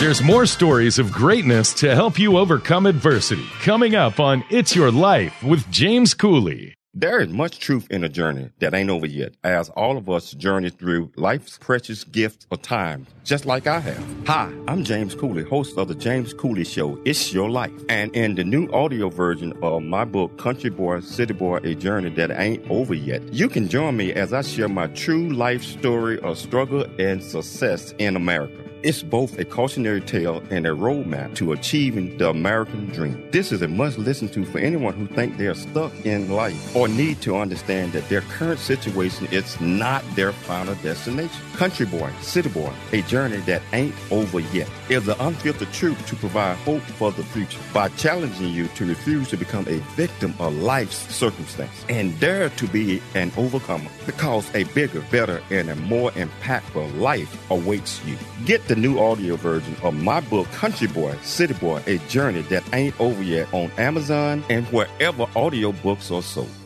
There's 0.00 0.22
more 0.22 0.46
stories 0.46 0.98
of 0.98 1.12
greatness 1.12 1.74
to 1.74 1.94
help 1.94 2.18
you 2.18 2.38
overcome 2.38 2.86
adversity 2.86 3.44
coming 3.60 3.94
up 3.94 4.18
on 4.18 4.42
It's 4.48 4.74
Your 4.74 4.90
Life 4.90 5.42
with 5.42 5.70
James 5.70 6.14
Cooley. 6.14 6.75
There 6.98 7.20
is 7.20 7.28
much 7.28 7.58
truth 7.58 7.86
in 7.90 8.04
a 8.04 8.08
journey 8.08 8.48
that 8.58 8.72
ain't 8.72 8.88
over 8.88 9.04
yet, 9.04 9.34
as 9.44 9.68
all 9.68 9.98
of 9.98 10.08
us 10.08 10.30
journey 10.30 10.70
through 10.70 11.12
life's 11.16 11.58
precious 11.58 12.04
gift 12.04 12.46
of 12.50 12.62
time, 12.62 13.06
just 13.22 13.44
like 13.44 13.66
I 13.66 13.80
have. 13.80 14.26
Hi, 14.26 14.50
I'm 14.66 14.82
James 14.82 15.14
Cooley, 15.14 15.42
host 15.44 15.76
of 15.76 15.88
the 15.88 15.94
James 15.94 16.32
Cooley 16.32 16.64
Show, 16.64 16.98
It's 17.04 17.34
Your 17.34 17.50
Life. 17.50 17.82
And 17.90 18.16
in 18.16 18.34
the 18.34 18.44
new 18.44 18.72
audio 18.72 19.10
version 19.10 19.52
of 19.62 19.82
my 19.82 20.06
book, 20.06 20.38
Country 20.38 20.70
Boy, 20.70 21.00
City 21.00 21.34
Boy, 21.34 21.58
A 21.64 21.74
Journey 21.74 22.08
That 22.08 22.30
Ain't 22.30 22.64
Over 22.70 22.94
Yet, 22.94 23.30
you 23.30 23.50
can 23.50 23.68
join 23.68 23.94
me 23.98 24.14
as 24.14 24.32
I 24.32 24.40
share 24.40 24.70
my 24.70 24.86
true 24.86 25.28
life 25.34 25.64
story 25.64 26.18
of 26.20 26.38
struggle 26.38 26.86
and 26.98 27.22
success 27.22 27.92
in 27.98 28.16
America. 28.16 28.65
It's 28.86 29.02
both 29.02 29.36
a 29.40 29.44
cautionary 29.44 30.00
tale 30.00 30.44
and 30.48 30.64
a 30.64 30.70
roadmap 30.70 31.34
to 31.38 31.50
achieving 31.50 32.16
the 32.18 32.30
American 32.30 32.86
dream. 32.86 33.20
This 33.32 33.50
is 33.50 33.60
a 33.60 33.66
must 33.66 33.98
listen 33.98 34.28
to 34.28 34.44
for 34.44 34.60
anyone 34.60 34.94
who 34.94 35.08
think 35.08 35.36
they're 35.36 35.56
stuck 35.56 35.92
in 36.06 36.30
life 36.30 36.76
or 36.76 36.86
need 36.86 37.20
to 37.22 37.36
understand 37.36 37.94
that 37.94 38.08
their 38.08 38.20
current 38.20 38.60
situation 38.60 39.26
is 39.32 39.60
not 39.60 40.04
their 40.14 40.30
final 40.30 40.76
destination. 40.84 41.42
Country 41.54 41.86
Boy, 41.86 42.12
City 42.20 42.48
Boy, 42.48 42.72
a 42.92 43.02
journey 43.02 43.38
that 43.38 43.60
ain't 43.72 43.92
over 44.12 44.38
yet, 44.38 44.70
is 44.88 45.04
the 45.04 45.20
unfiltered 45.26 45.72
truth 45.72 46.06
to 46.06 46.14
provide 46.14 46.56
hope 46.58 46.82
for 46.82 47.10
the 47.10 47.24
future 47.24 47.58
by 47.74 47.88
challenging 47.88 48.50
you 48.50 48.68
to 48.76 48.86
refuse 48.86 49.28
to 49.30 49.36
become 49.36 49.66
a 49.66 49.80
victim 49.96 50.32
of 50.38 50.54
life's 50.54 51.12
circumstance 51.12 51.84
and 51.88 52.16
dare 52.20 52.50
to 52.50 52.68
be 52.68 53.02
an 53.16 53.32
overcomer 53.36 53.90
because 54.06 54.48
a 54.54 54.62
bigger, 54.74 55.00
better, 55.10 55.42
and 55.50 55.70
a 55.70 55.74
more 55.74 56.12
impactful 56.12 57.00
life 57.00 57.50
awaits 57.50 58.00
you. 58.04 58.16
Get 58.44 58.68
the 58.68 58.75
new 58.76 58.98
audio 58.98 59.36
version 59.36 59.74
of 59.82 59.94
my 59.94 60.20
book, 60.20 60.46
Country 60.52 60.88
Boy, 60.88 61.16
City 61.22 61.54
Boy, 61.54 61.82
A 61.86 61.98
Journey 62.08 62.42
That 62.42 62.64
Ain't 62.72 62.98
Over 63.00 63.22
Yet 63.22 63.52
on 63.52 63.70
Amazon 63.78 64.44
and 64.48 64.66
wherever 64.66 65.26
audiobooks 65.26 66.16
are 66.16 66.22
sold. 66.22 66.65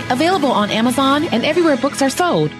available 0.09 0.51
on 0.51 0.69
Amazon 0.69 1.25
and 1.25 1.45
everywhere 1.45 1.77
books 1.77 2.01
are 2.01 2.09
sold. 2.09 2.51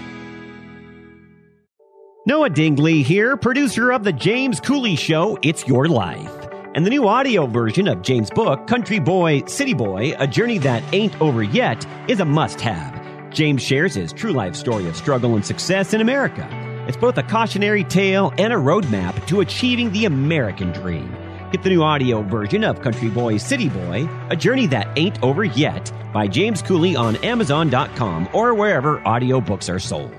Noah 2.28 2.52
Dingley 2.52 3.02
here, 3.02 3.36
producer 3.36 3.92
of 3.92 4.04
The 4.04 4.14
James 4.14 4.60
Cooley 4.60 4.96
Show, 4.96 5.40
It's 5.42 5.68
Your 5.68 5.88
Life. 5.88 6.32
And 6.76 6.86
the 6.86 6.92
new 6.92 7.08
audio 7.08 7.48
version 7.48 7.88
of 7.88 8.04
James' 8.04 8.30
book, 8.30 8.68
Country 8.68 9.00
Boy, 9.00 9.44
City 9.46 9.74
Boy, 9.74 10.14
A 10.20 10.28
Journey 10.28 10.60
That 10.60 10.84
Ain't 10.94 11.20
Over 11.20 11.42
Yet, 11.42 11.86
is 12.08 12.20
a 12.20 12.26
must 12.26 12.62
have. 12.62 13.02
James 13.32 13.62
shares 13.62 13.96
his 13.96 14.14
true 14.14 14.34
life 14.34 14.56
story 14.56 14.88
of 14.88 14.96
struggle 14.96 15.36
and 15.36 15.46
success 15.46 15.94
in 15.94 16.02
America. 16.02 16.48
It's 16.88 16.96
both 16.96 17.18
a 17.18 17.24
cautionary 17.24 17.84
tale 17.84 18.34
and 18.38 18.54
a 18.54 18.58
roadmap 18.58 19.26
to 19.28 19.42
achieving 19.42 19.92
the 19.92 20.06
American 20.06 20.72
dream. 20.72 21.12
Get 21.52 21.64
the 21.64 21.70
new 21.70 21.84
audio 21.84 22.22
version 22.22 22.64
of 22.64 22.82
Country 22.82 23.10
Boy, 23.10 23.36
City 23.36 23.68
Boy, 23.68 24.08
A 24.30 24.38
Journey 24.38 24.68
That 24.68 24.88
Ain't 24.98 25.22
Over 25.22 25.44
Yet 25.44 25.92
by 26.14 26.26
James 26.26 26.62
Cooley 26.62 26.96
on 26.96 27.18
Amazon.com 27.18 28.30
or 28.34 28.54
wherever 28.54 29.00
audiobooks 29.00 29.74
are 29.74 29.80
sold. 29.80 30.16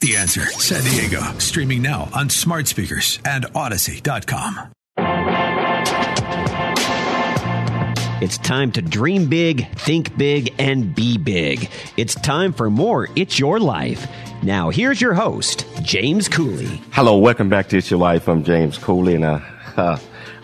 The 0.00 0.16
Answer 0.16 0.46
San 0.46 0.82
Diego, 0.82 1.20
streaming 1.38 1.82
now 1.82 2.08
on 2.12 2.28
smart 2.28 2.66
speakers 2.66 3.20
and 3.24 3.46
Odyssey.com. 3.54 4.72
It's 8.20 8.38
time 8.38 8.70
to 8.72 8.82
dream 8.82 9.28
big, 9.28 9.68
think 9.76 10.16
big, 10.16 10.54
and 10.58 10.94
be 10.94 11.18
big. 11.18 11.68
It's 11.96 12.14
time 12.16 12.52
for 12.52 12.70
more 12.70 13.08
It's 13.14 13.38
Your 13.38 13.58
Life. 13.60 14.08
Now, 14.42 14.70
here's 14.70 15.00
your 15.00 15.14
host, 15.14 15.66
James 15.82 16.28
Cooley. 16.28 16.80
Hello, 16.92 17.16
welcome 17.18 17.48
back 17.48 17.68
to 17.68 17.78
It's 17.78 17.90
Your 17.90 18.00
Life. 18.00 18.28
I'm 18.28 18.42
James 18.44 18.78
Cooley, 18.78 19.14
and 19.16 19.24
uh, 19.24 19.40
uh, 19.76 19.98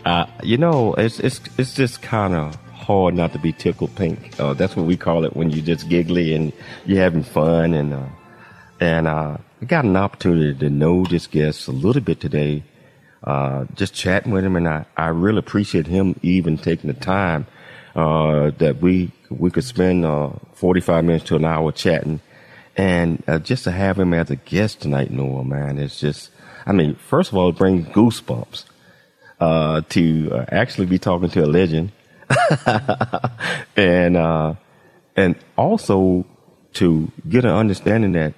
uh, 0.09 0.27
you 0.43 0.57
know, 0.57 0.95
it's 0.95 1.21
it's 1.21 1.39
it's 1.59 1.75
just 1.75 2.01
kind 2.01 2.35
of 2.35 2.55
hard 2.73 3.15
not 3.15 3.31
to 3.35 3.39
be 3.39 3.53
tickled 3.53 3.95
pink. 3.95 4.41
Uh, 4.41 4.55
that's 4.55 4.75
what 4.75 4.87
we 4.87 4.97
call 4.97 5.27
it 5.27 5.37
when 5.37 5.51
you're 5.51 5.63
just 5.63 5.87
giggly 5.91 6.35
and 6.35 6.51
you're 6.87 7.03
having 7.03 7.23
fun. 7.23 7.75
And 7.75 7.93
uh, 7.93 8.07
and 8.81 9.07
uh, 9.07 9.37
I 9.61 9.65
got 9.67 9.85
an 9.85 9.97
opportunity 9.97 10.59
to 10.61 10.71
know 10.71 11.05
this 11.05 11.27
guest 11.27 11.69
a 11.69 11.73
little 11.73 12.01
bit 12.01 12.21
today. 12.21 12.63
Uh, 13.23 13.67
just 13.75 13.93
chatting 13.93 14.33
with 14.33 14.47
him, 14.47 14.57
and 14.57 14.67
I, 14.67 14.87
I 14.97 15.09
really 15.09 15.41
appreciate 15.41 15.87
him 15.87 16.19
even 16.23 16.57
taking 16.57 16.89
the 16.89 16.99
time 16.99 17.47
uh, 17.95 18.51
that 18.59 18.81
we 18.81 19.11
we 19.29 19.51
could 19.51 19.65
spend 19.65 20.07
uh, 20.07 20.31
45 20.55 21.05
minutes 21.05 21.25
to 21.27 21.37
an 21.37 21.45
hour 21.45 21.71
chatting, 21.71 22.21
and 22.79 23.23
just 23.43 23.65
to 23.65 23.73
have 23.73 23.99
him 23.99 24.15
as 24.15 24.31
a 24.31 24.37
guest 24.37 24.81
tonight, 24.81 25.11
Noah, 25.11 25.45
man, 25.45 25.79
it's 25.79 26.01
just, 26.01 26.31
I 26.65 26.73
mean, 26.73 26.95
first 26.95 27.31
of 27.31 27.37
all, 27.37 27.51
it 27.51 27.57
brings 27.57 27.89
goosebumps 27.89 28.65
uh, 29.41 29.83
to 29.91 30.31
uh, 30.33 30.45
actually 30.49 30.87
be 30.87 30.99
talking 30.99 31.31
to 31.31 31.45
a 31.45 31.47
legend, 31.47 31.93
and 33.77 34.17
uh, 34.17 34.55
and 35.17 35.37
also 35.57 36.27
to 36.75 37.11
get 37.29 37.45
an 37.45 37.51
understanding 37.51 38.13
that 38.13 38.35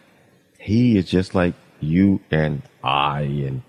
he 0.58 0.96
is 0.96 1.06
just 1.06 1.34
like 1.34 1.54
you 1.80 2.20
and 2.30 2.62
I, 2.82 3.22
and 3.22 3.62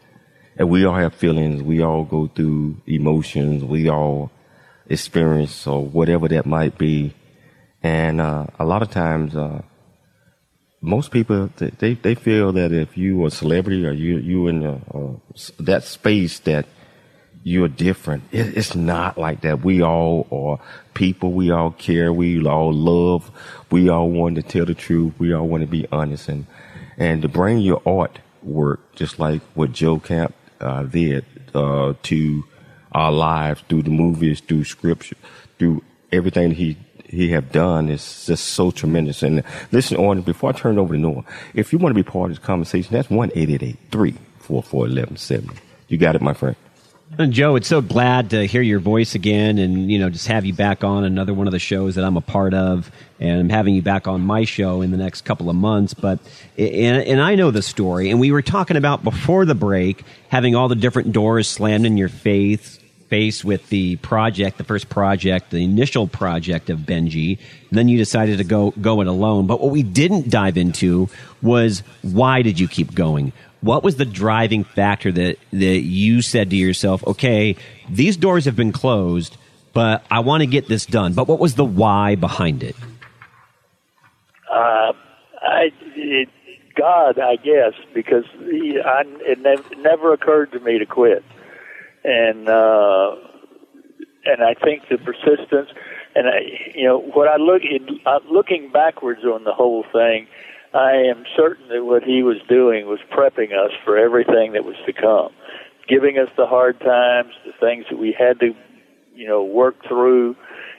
and 0.58 0.70
we 0.70 0.86
all 0.86 0.96
have 0.96 1.14
feelings, 1.16 1.64
we 1.64 1.82
all 1.82 2.04
go 2.04 2.28
through 2.28 2.78
emotions, 2.86 3.64
we 3.64 3.90
all 3.90 4.32
experience 4.88 5.66
or 5.66 5.86
whatever 5.86 6.28
that 6.28 6.46
might 6.46 6.78
be. 6.78 7.14
And 7.82 8.22
uh, 8.22 8.48
a 8.60 8.66
lot 8.66 8.82
of 8.82 8.92
times, 8.92 9.36
uh, 9.36 9.62
most 10.82 11.12
people 11.12 11.50
they 11.58 11.94
they 11.94 12.16
feel 12.16 12.52
that 12.54 12.72
if 12.72 12.98
you 12.98 13.24
are 13.24 13.28
a 13.28 13.32
celebrity 13.32 13.86
or 13.86 13.92
you 13.92 14.18
you 14.18 14.48
in 14.48 14.66
uh, 14.66 14.80
that 15.60 15.84
space 15.84 16.40
that 16.40 16.66
you're 17.44 17.68
different. 17.68 18.24
It, 18.32 18.58
it's 18.58 18.76
not 18.76 19.18
like 19.18 19.42
that. 19.42 19.64
We 19.64 19.82
all 19.82 20.28
are 20.32 20.66
people. 20.94 21.32
We 21.32 21.52
all 21.52 21.72
care. 21.72 22.14
We 22.14 22.46
all 22.46 22.74
love. 22.74 23.32
We 23.72 23.90
all 23.90 24.10
want 24.10 24.36
to 24.36 24.44
tell 24.44 24.66
the 24.66 24.74
truth. 24.76 25.14
We 25.18 25.34
all 25.34 25.48
want 25.48 25.62
to 25.62 25.68
be 25.68 25.88
honest 25.92 26.30
and 26.30 26.46
and 26.98 27.22
to 27.24 27.28
bring 27.28 27.60
your 27.60 27.82
art 27.86 28.20
work, 28.44 28.96
just 28.96 29.18
like 29.18 29.42
what 29.56 29.72
Joe 29.72 30.00
Camp 30.00 30.36
uh, 30.60 30.84
did 30.84 31.26
uh, 31.56 31.94
to 32.04 32.44
our 32.92 33.12
lives 33.12 33.64
through 33.70 33.84
the 33.84 33.90
movies, 33.90 34.42
through 34.42 34.66
scripture, 34.66 35.16
through 35.58 35.84
everything 36.12 36.52
he 36.52 36.78
he 37.08 37.32
have 37.32 37.52
done 37.52 37.90
is 37.90 38.26
just 38.26 38.50
so 38.50 38.72
tremendous. 38.72 39.24
And 39.24 39.44
listen, 39.72 39.98
on 39.98 40.22
before 40.22 40.52
I 40.52 40.54
turn 40.54 40.78
it 40.78 40.82
over 40.82 40.94
to 40.94 41.00
Noah, 41.00 41.26
if 41.54 41.74
you 41.74 41.80
want 41.80 41.96
to 41.96 42.04
be 42.04 42.10
part 42.10 42.32
of 42.32 42.38
this 42.38 42.46
conversation, 42.46 42.94
that's 42.94 43.10
one 43.10 43.32
eight 43.36 43.50
eight 43.50 43.64
eight 43.64 43.80
three 43.92 44.16
four 44.40 44.62
four 44.62 44.86
eleven 44.86 45.18
seventy. 45.18 45.58
You 45.88 45.98
got 45.98 46.16
it, 46.16 46.22
my 46.22 46.34
friend. 46.34 46.56
And 47.18 47.34
Joe, 47.34 47.58
it's 47.58 47.68
so 47.68 47.82
glad 47.82 48.30
to 48.30 48.48
hear 48.48 48.62
your 48.62 48.80
voice 48.80 49.16
again, 49.16 49.58
and 49.58 49.92
you 49.92 50.00
know, 50.00 50.10
just 50.10 50.28
have 50.28 50.46
you 50.46 50.54
back 50.54 50.84
on 50.84 51.04
another 51.04 51.34
one 51.34 51.46
of 51.46 51.52
the 51.52 51.60
shows 51.60 51.96
that 51.96 52.06
I'm 52.06 52.16
a 52.16 52.22
part 52.22 52.54
of, 52.54 52.90
and 53.20 53.42
I'm 53.42 53.50
having 53.50 53.76
you 53.76 53.82
back 53.82 54.08
on 54.08 54.22
my 54.22 54.46
show 54.46 54.82
in 54.82 54.92
the 54.92 54.98
next 54.98 55.26
couple 55.26 55.50
of 55.50 55.56
months. 55.58 55.94
But 55.94 56.20
and, 56.58 57.04
and 57.04 57.22
I 57.22 57.36
know 57.36 57.52
the 57.52 57.62
story, 57.62 58.10
and 58.12 58.20
we 58.20 58.32
were 58.32 58.42
talking 58.42 58.78
about 58.78 59.04
before 59.04 59.46
the 59.46 59.56
break 59.56 60.06
having 60.30 60.56
all 60.56 60.70
the 60.70 60.76
different 60.76 61.12
doors 61.12 61.50
slammed 61.50 61.86
in 61.86 61.98
your 61.98 62.08
face, 62.08 62.80
face 63.10 63.44
with 63.44 63.68
the 63.68 63.98
project, 63.98 64.58
the 64.58 64.64
first 64.64 64.88
project, 64.88 65.52
the 65.52 65.66
initial 65.66 66.08
project 66.08 66.70
of 66.70 66.80
Benji. 66.80 67.38
And 67.70 67.78
then 67.78 67.90
you 67.90 67.98
decided 67.98 68.38
to 68.38 68.46
go 68.46 68.72
go 68.72 69.02
it 69.02 69.08
alone. 69.08 69.48
But 69.48 69.60
what 69.60 69.72
we 69.72 69.84
didn't 69.84 70.30
dive 70.30 70.56
into 70.56 71.10
was 71.42 71.84
why 72.04 72.42
did 72.42 72.58
you 72.58 72.70
keep 72.70 72.96
going? 72.96 73.34
What 73.62 73.84
was 73.84 73.96
the 73.96 74.06
driving 74.06 74.64
factor 74.64 75.12
that 75.12 75.38
that 75.52 75.82
you 75.82 76.22
said 76.22 76.50
to 76.50 76.56
yourself, 76.56 77.06
okay, 77.08 77.56
these 77.90 78.18
doors 78.18 78.46
have 78.46 78.56
been 78.56 78.72
closed, 78.72 79.38
but 79.74 80.04
I 80.12 80.20
want 80.20 80.42
to 80.42 80.48
get 80.48 80.68
this 80.68 80.86
done. 80.86 81.14
But 81.14 81.28
what 81.28 81.40
was 81.40 81.56
the 81.56 81.66
why 81.66 82.16
behind 82.16 82.64
it? 82.64 82.76
Uh, 84.52 84.94
I, 85.42 85.72
it, 85.96 86.30
God, 86.76 87.20
I 87.20 87.36
guess, 87.38 87.74
because 87.94 88.26
he, 88.40 88.80
I, 88.84 89.04
it 89.22 89.40
nev- 89.40 89.78
never 89.78 90.14
occurred 90.14 90.52
to 90.54 90.60
me 90.60 90.80
to 90.80 90.86
quit, 90.86 91.24
and 92.04 92.50
uh, 92.50 93.16
and 94.26 94.44
I 94.44 94.54
think 94.56 94.84
the 94.90 94.98
persistence, 94.98 95.70
and 96.16 96.28
I, 96.28 96.40
you 96.76 96.86
know, 96.86 97.00
what 97.00 97.28
I 97.28 97.38
look 97.38 97.62
in, 97.64 98.00
uh, 98.06 98.20
looking 98.30 98.72
backwards 98.72 99.24
on 99.24 99.44
the 99.44 99.54
whole 99.54 99.86
thing, 99.92 100.28
I 100.74 100.94
am 100.94 101.26
certain 101.36 101.68
that 101.70 101.84
what 101.84 102.04
he 102.04 102.24
was 102.24 102.38
doing 102.48 102.88
was 102.88 103.00
prepping 103.12 103.52
us 103.54 103.72
for 103.84 103.98
everything 103.98 104.54
that 104.54 104.64
was 104.64 104.78
to 104.86 104.94
come, 104.94 105.32
giving 105.88 106.18
us 106.18 106.30
the 106.38 106.46
hard 106.46 106.80
times, 106.80 107.34
the 107.46 107.52
things 107.60 107.86
that 107.90 107.98
we 107.98 108.16
had 108.18 108.40
to, 108.40 108.56
you 109.14 109.28
know, 109.28 109.44
work 109.44 109.76
through 109.86 110.36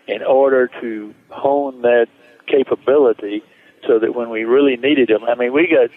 in 0.09 0.23
order 0.23 0.71
to 0.81 1.15
hone 1.31 1.83
that 1.83 2.07
capability 2.47 3.43
so 3.87 3.99
that 3.99 4.15
when 4.15 4.31
we 4.31 4.45
really 4.45 4.77
needed 4.77 5.09
them, 5.09 5.25
I 5.25 5.35
mean, 5.35 5.53
we 5.53 5.69
got 5.69 5.91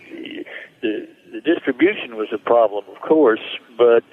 the 0.82 1.08
the 1.32 1.42
distribution 1.42 2.16
was 2.16 2.30
a 2.32 2.38
problem, 2.38 2.86
of 2.94 3.02
course, 3.02 3.42
but 3.78 4.04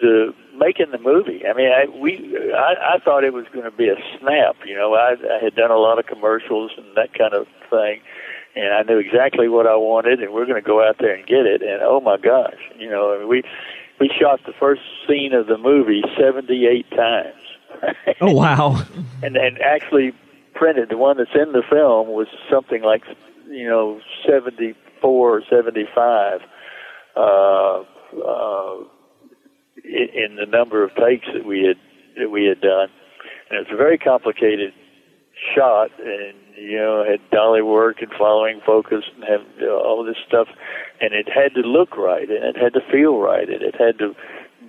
the 0.00 0.34
making 0.56 0.90
the 0.90 0.98
movie. 0.98 1.46
I 1.46 1.52
mean, 1.54 1.70
I 1.70 1.86
we 1.86 2.36
I, 2.54 2.94
I 2.94 2.98
thought 2.98 3.24
it 3.24 3.32
was 3.32 3.46
going 3.52 3.64
to 3.64 3.76
be 3.76 3.88
a 3.88 3.96
snap. 4.18 4.56
You 4.64 4.76
know, 4.76 4.94
I, 4.94 5.12
I 5.12 5.42
had 5.42 5.54
done 5.54 5.70
a 5.70 5.76
lot 5.76 5.98
of 5.98 6.06
commercials 6.06 6.72
and 6.76 6.86
that 6.96 7.14
kind 7.14 7.34
of 7.34 7.46
thing, 7.70 8.00
and 8.56 8.72
I 8.72 8.82
knew 8.82 8.98
exactly 8.98 9.48
what 9.48 9.66
I 9.66 9.76
wanted, 9.76 10.20
and 10.20 10.32
we're 10.32 10.46
going 10.46 10.62
to 10.62 10.66
go 10.66 10.86
out 10.86 10.96
there 10.98 11.14
and 11.14 11.26
get 11.26 11.46
it. 11.46 11.62
And 11.62 11.82
oh 11.82 12.00
my 12.00 12.16
gosh, 12.16 12.58
you 12.78 12.88
know, 12.88 13.14
I 13.14 13.18
mean, 13.18 13.28
we 13.28 13.42
we 14.00 14.10
shot 14.20 14.40
the 14.46 14.52
first 14.58 14.82
scene 15.06 15.32
of 15.32 15.46
the 15.46 15.58
movie 15.58 16.02
seventy 16.18 16.66
eight 16.66 16.90
times. 16.90 17.34
Oh 18.20 18.32
wow! 18.32 18.82
and 19.22 19.36
and 19.36 19.60
actually 19.60 20.12
printed. 20.54 20.88
The 20.88 20.96
one 20.96 21.16
that's 21.18 21.34
in 21.34 21.52
the 21.52 21.62
film 21.68 22.08
was 22.08 22.28
something 22.50 22.82
like, 22.82 23.02
you 23.48 23.68
know, 23.68 24.00
74 24.26 24.76
or 25.36 25.42
75 25.50 26.40
uh, 27.16 27.20
uh, 27.20 28.76
in, 29.84 30.08
in 30.14 30.36
the 30.36 30.46
number 30.46 30.82
of 30.82 30.94
takes 30.94 31.26
that 31.34 31.44
we 31.44 31.64
had 31.64 31.76
that 32.16 32.30
we 32.30 32.44
had 32.44 32.60
done. 32.60 32.88
And 33.50 33.60
it's 33.60 33.70
a 33.72 33.76
very 33.76 33.98
complicated 33.98 34.72
shot, 35.54 35.90
and 35.98 36.34
you 36.56 36.78
know, 36.78 37.04
had 37.04 37.20
dolly 37.30 37.62
work 37.62 38.00
and 38.02 38.12
following 38.12 38.60
focus 38.64 39.04
and 39.14 39.24
have 39.24 39.42
you 39.58 39.66
know, 39.66 39.80
all 39.80 40.04
this 40.04 40.16
stuff, 40.26 40.48
and 41.00 41.12
it 41.12 41.28
had 41.28 41.54
to 41.54 41.60
look 41.60 41.96
right, 41.96 42.28
and 42.28 42.44
it 42.44 42.56
had 42.56 42.72
to 42.74 42.80
feel 42.80 43.18
right, 43.18 43.48
and 43.48 43.62
it 43.62 43.74
had 43.74 43.98
to 43.98 44.14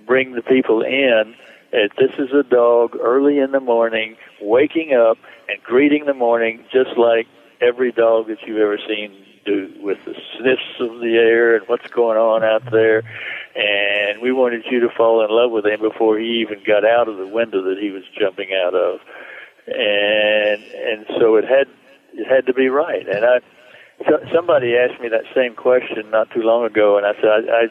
bring 0.06 0.32
the 0.32 0.42
people 0.42 0.82
in. 0.82 1.34
That 1.72 1.90
this 1.98 2.12
is 2.18 2.32
a 2.32 2.42
dog 2.42 2.96
early 3.00 3.38
in 3.38 3.50
the 3.50 3.60
morning, 3.60 4.16
waking 4.40 4.94
up 4.94 5.18
and 5.48 5.62
greeting 5.62 6.06
the 6.06 6.14
morning 6.14 6.64
just 6.72 6.96
like 6.96 7.26
every 7.60 7.92
dog 7.92 8.28
that 8.28 8.38
you've 8.46 8.58
ever 8.58 8.78
seen 8.78 9.12
do 9.46 9.72
with 9.80 9.98
the 10.04 10.14
sniffs 10.36 10.80
of 10.80 11.00
the 11.00 11.16
air 11.16 11.56
and 11.56 11.66
what's 11.68 11.86
going 11.88 12.18
on 12.18 12.44
out 12.44 12.70
there. 12.70 13.02
And 13.54 14.20
we 14.20 14.32
wanted 14.32 14.64
you 14.70 14.80
to 14.80 14.88
fall 14.90 15.24
in 15.24 15.30
love 15.30 15.50
with 15.50 15.64
him 15.64 15.80
before 15.80 16.18
he 16.18 16.40
even 16.40 16.62
got 16.66 16.84
out 16.84 17.08
of 17.08 17.16
the 17.16 17.26
window 17.26 17.62
that 17.62 17.78
he 17.78 17.90
was 17.90 18.02
jumping 18.18 18.50
out 18.52 18.74
of. 18.74 19.00
And 19.66 20.62
and 20.62 21.06
so 21.18 21.36
it 21.36 21.44
had 21.44 21.68
it 22.14 22.26
had 22.28 22.46
to 22.46 22.54
be 22.54 22.68
right. 22.68 23.06
And 23.08 23.24
I 23.24 23.40
so, 24.08 24.20
somebody 24.32 24.76
asked 24.76 25.00
me 25.00 25.08
that 25.08 25.24
same 25.34 25.54
question 25.54 26.10
not 26.10 26.30
too 26.30 26.42
long 26.42 26.64
ago, 26.64 26.96
and 26.96 27.06
I 27.06 27.14
said 27.14 27.48
I 27.50 27.66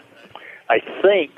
I, 0.69 0.75
I 0.75 1.01
think 1.01 1.31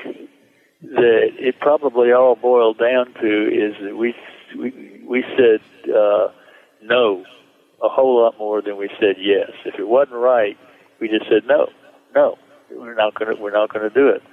that 0.81 1.29
it 1.37 1.59
probably 1.59 2.11
all 2.11 2.35
boiled 2.35 2.77
down 2.77 3.13
to 3.21 3.47
is 3.47 3.75
that 3.83 3.97
we 3.97 4.15
we 4.57 5.01
we 5.05 5.23
said 5.35 5.61
uh, 5.93 6.29
no 6.83 7.23
a 7.83 7.89
whole 7.89 8.23
lot 8.23 8.37
more 8.39 8.61
than 8.61 8.77
we 8.77 8.89
said 8.99 9.17
yes. 9.19 9.51
If 9.65 9.75
it 9.75 9.87
wasn't 9.87 10.17
right, 10.17 10.57
we 10.99 11.07
just 11.07 11.29
said 11.29 11.45
no, 11.45 11.69
no, 12.15 12.37
we're 12.71 12.95
not 12.95 13.15
to 13.19 13.35
we're 13.39 13.51
not 13.51 13.71
to 13.73 13.89
do 13.89 14.07
it. 14.09 14.23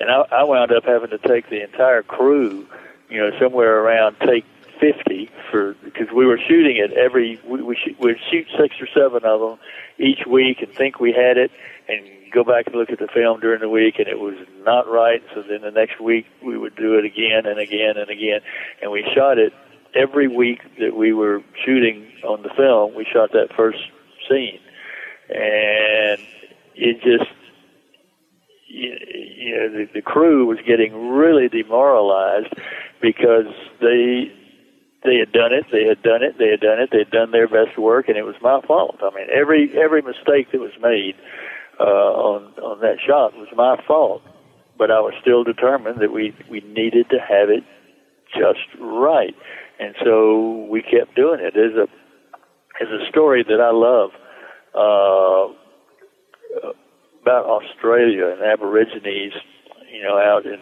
And 0.00 0.10
I, 0.10 0.22
I 0.30 0.44
wound 0.44 0.72
up 0.72 0.84
having 0.84 1.10
to 1.10 1.18
take 1.18 1.50
the 1.50 1.62
entire 1.62 2.02
crew, 2.02 2.66
you 3.10 3.18
know, 3.18 3.30
somewhere 3.40 3.80
around 3.80 4.16
take 4.20 4.44
50 4.80 5.30
for 5.50 5.74
because 5.84 6.08
we 6.14 6.26
were 6.26 6.38
shooting 6.38 6.76
it 6.76 6.92
every 6.92 7.40
we 7.46 7.62
we 7.62 7.76
we'd 8.00 8.16
shoot 8.30 8.46
six 8.58 8.76
or 8.80 8.88
seven 8.94 9.24
of 9.24 9.40
them 9.40 9.58
each 9.98 10.26
week 10.26 10.62
and 10.62 10.72
think 10.72 11.00
we 11.00 11.12
had 11.12 11.36
it 11.36 11.50
and 11.88 12.04
go 12.32 12.44
back 12.44 12.66
and 12.66 12.76
look 12.76 12.90
at 12.90 12.98
the 12.98 13.08
film 13.08 13.40
during 13.40 13.60
the 13.60 13.68
week 13.68 13.98
and 13.98 14.08
it 14.08 14.18
was 14.18 14.34
not 14.64 14.88
right. 14.88 15.22
So 15.34 15.42
then 15.42 15.62
the 15.62 15.70
next 15.70 16.00
week 16.00 16.26
we 16.44 16.58
would 16.58 16.76
do 16.76 16.98
it 16.98 17.04
again 17.04 17.46
and 17.46 17.58
again 17.58 17.96
and 17.96 18.10
again. 18.10 18.40
And 18.82 18.90
we 18.90 19.04
shot 19.14 19.38
it 19.38 19.52
every 19.94 20.28
week 20.28 20.60
that 20.78 20.96
we 20.96 21.12
were 21.12 21.42
shooting 21.64 22.06
on 22.24 22.42
the 22.42 22.50
film, 22.50 22.94
we 22.94 23.06
shot 23.12 23.32
that 23.32 23.48
first 23.56 23.78
scene, 24.28 24.60
and 25.28 26.20
it 26.74 27.00
just 27.02 27.30
you 28.68 29.56
know 29.56 29.68
the, 29.70 29.88
the 29.94 30.02
crew 30.02 30.46
was 30.46 30.58
getting 30.66 31.10
really 31.10 31.48
demoralized 31.48 32.52
because 33.00 33.46
they 33.80 34.32
they 35.04 35.16
had 35.16 35.32
done 35.32 35.52
it, 35.52 35.66
they 35.70 35.84
had 35.86 36.02
done 36.02 36.22
it, 36.22 36.38
they 36.38 36.48
had 36.50 36.60
done 36.60 36.80
it, 36.80 36.90
they 36.90 36.98
had 36.98 37.10
done 37.10 37.30
their 37.30 37.48
best 37.48 37.78
work, 37.78 38.08
and 38.08 38.16
it 38.16 38.24
was 38.24 38.34
my 38.42 38.60
fault. 38.66 38.96
I 39.02 39.14
mean, 39.14 39.26
every 39.32 39.70
every 39.78 40.02
mistake 40.02 40.50
that 40.52 40.60
was 40.60 40.72
made 40.80 41.14
uh, 41.80 41.84
on 41.84 42.52
on 42.62 42.80
that 42.80 42.98
shot 43.04 43.34
was 43.34 43.48
my 43.54 43.80
fault, 43.86 44.22
but 44.76 44.90
I 44.90 45.00
was 45.00 45.14
still 45.20 45.44
determined 45.44 46.00
that 46.00 46.12
we 46.12 46.34
we 46.50 46.60
needed 46.60 47.08
to 47.10 47.18
have 47.18 47.50
it 47.50 47.64
just 48.34 48.66
right. 48.80 49.34
And 49.80 49.94
so 50.04 50.66
we 50.68 50.82
kept 50.82 51.14
doing 51.14 51.40
it. 51.40 51.54
There's 51.54 51.76
a 51.76 51.86
there's 52.78 53.02
a 53.02 53.08
story 53.08 53.44
that 53.44 53.60
I 53.60 53.70
love 53.70 54.10
uh, 54.74 55.52
about 57.22 57.46
Australia 57.46 58.28
and 58.28 58.42
Aborigines, 58.42 59.34
you 59.92 60.02
know, 60.02 60.18
out 60.18 60.46
in 60.46 60.60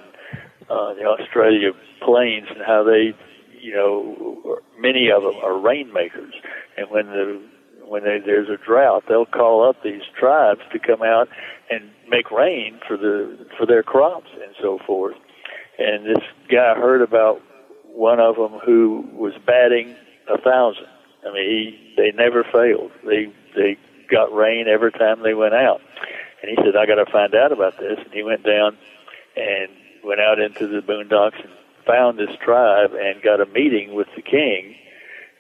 uh, 0.71 0.95
the 0.95 1.05
Australia 1.05 1.71
plains 2.03 2.47
and 2.51 2.65
how 2.67 2.83
they, 2.83 3.15
you 3.61 3.75
know, 3.75 4.61
many 4.79 5.11
of 5.11 5.23
them 5.23 5.37
are 5.43 5.59
rainmakers. 5.59 6.35
And 6.77 6.91
when 6.91 7.07
the 7.07 7.43
when 7.89 8.03
they, 8.03 8.19
there's 8.25 8.49
a 8.49 8.57
drought, 8.65 9.05
they'll 9.09 9.27
call 9.27 9.69
up 9.69 9.77
these 9.85 10.03
tribes 10.19 10.61
to 10.73 10.79
come 10.79 11.03
out 11.03 11.29
and 11.71 11.91
make 12.09 12.31
rain 12.31 12.81
for 12.87 12.97
the 12.97 13.47
for 13.57 13.67
their 13.67 13.83
crops 13.83 14.31
and 14.33 14.55
so 14.61 14.79
forth. 14.87 15.17
And 15.79 16.07
this 16.07 16.25
guy 16.51 16.75
heard 16.75 17.03
about 17.03 17.41
one 17.85 18.21
of 18.21 18.37
them 18.37 18.59
who 18.65 19.09
was 19.13 19.35
batting 19.47 19.95
a 20.29 20.41
thousand. 20.41 20.87
I 21.27 21.33
mean, 21.33 21.49
he, 21.49 21.95
they 21.97 22.13
never 22.13 22.45
failed. 22.45 22.91
They 23.05 23.33
they 23.55 23.77
got 24.11 24.35
rain 24.35 24.67
every 24.69 24.93
time 24.93 25.23
they 25.23 25.35
went 25.35 25.55
out. 25.55 25.81
And 26.43 26.51
he 26.51 26.57
said, 26.57 26.77
"I 26.77 26.87
got 26.87 26.97
to 26.97 27.11
find 27.11 27.35
out 27.35 27.53
about 27.53 27.79
this." 27.79 27.99
And 28.05 28.13
he 28.13 28.23
went 28.23 28.45
down 28.45 28.77
and 29.37 29.69
went 30.05 30.21
out 30.21 30.39
into 30.39 30.67
the 30.67 30.81
boondocks 30.81 31.43
and 31.43 31.53
found 31.87 32.19
this 32.19 32.35
tribe 32.45 32.91
and 32.93 33.23
got 33.23 33.41
a 33.41 33.47
meeting 33.47 33.95
with 33.95 34.09
the 34.17 34.23
king. 34.23 34.75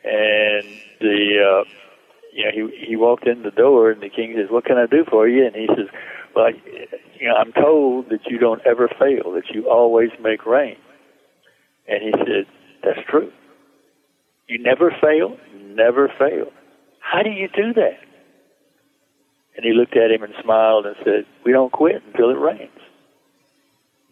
And 0.04 0.66
the 1.00 1.62
uh, 1.62 1.64
you 2.32 2.44
know 2.44 2.50
he 2.52 2.87
he 2.87 2.96
walked 2.96 3.26
in 3.26 3.42
the 3.42 3.50
door 3.50 3.90
and 3.90 4.00
the 4.00 4.09
king 4.09 4.35
says, 4.37 4.50
"What 4.50 4.64
can 4.64 4.78
I 4.78 4.87
do 4.87 5.04
for 5.11 5.28
you?" 5.28 5.44
And 5.44 5.56
he 5.56 5.66
says, 5.68 5.88
"Well, 6.35 6.50
you 7.18 7.28
know, 7.28 7.35
I'm 7.35 7.52
told 7.52 8.11
that 8.11 8.20
you 8.26 8.38
don't 8.38 8.62
ever 8.64 8.88
fail, 8.88 9.32
that 9.32 9.50
you 9.52 9.68
always 9.68 10.11
make 10.22 10.46
rain." 10.46 10.76
And 11.88 12.02
he 12.02 12.12
said, 12.12 12.46
That's 12.82 13.06
true. 13.09 13.32
You 14.48 14.62
never 14.62 14.90
fail, 15.00 15.37
never 15.74 16.09
fail. 16.18 16.46
How 17.00 17.22
do 17.22 17.30
you 17.30 17.48
do 17.48 17.72
that? 17.74 17.98
And 19.56 19.64
he 19.64 19.72
looked 19.72 19.96
at 19.96 20.11
him 20.11 20.22
and 20.22 20.35
smiled 20.42 20.87
and 20.87 20.96
said, 21.04 21.26
We 21.44 21.52
don't 21.52 21.72
quit 21.72 22.02
until 22.06 22.31
it 22.31 22.38
rains. 22.38 22.71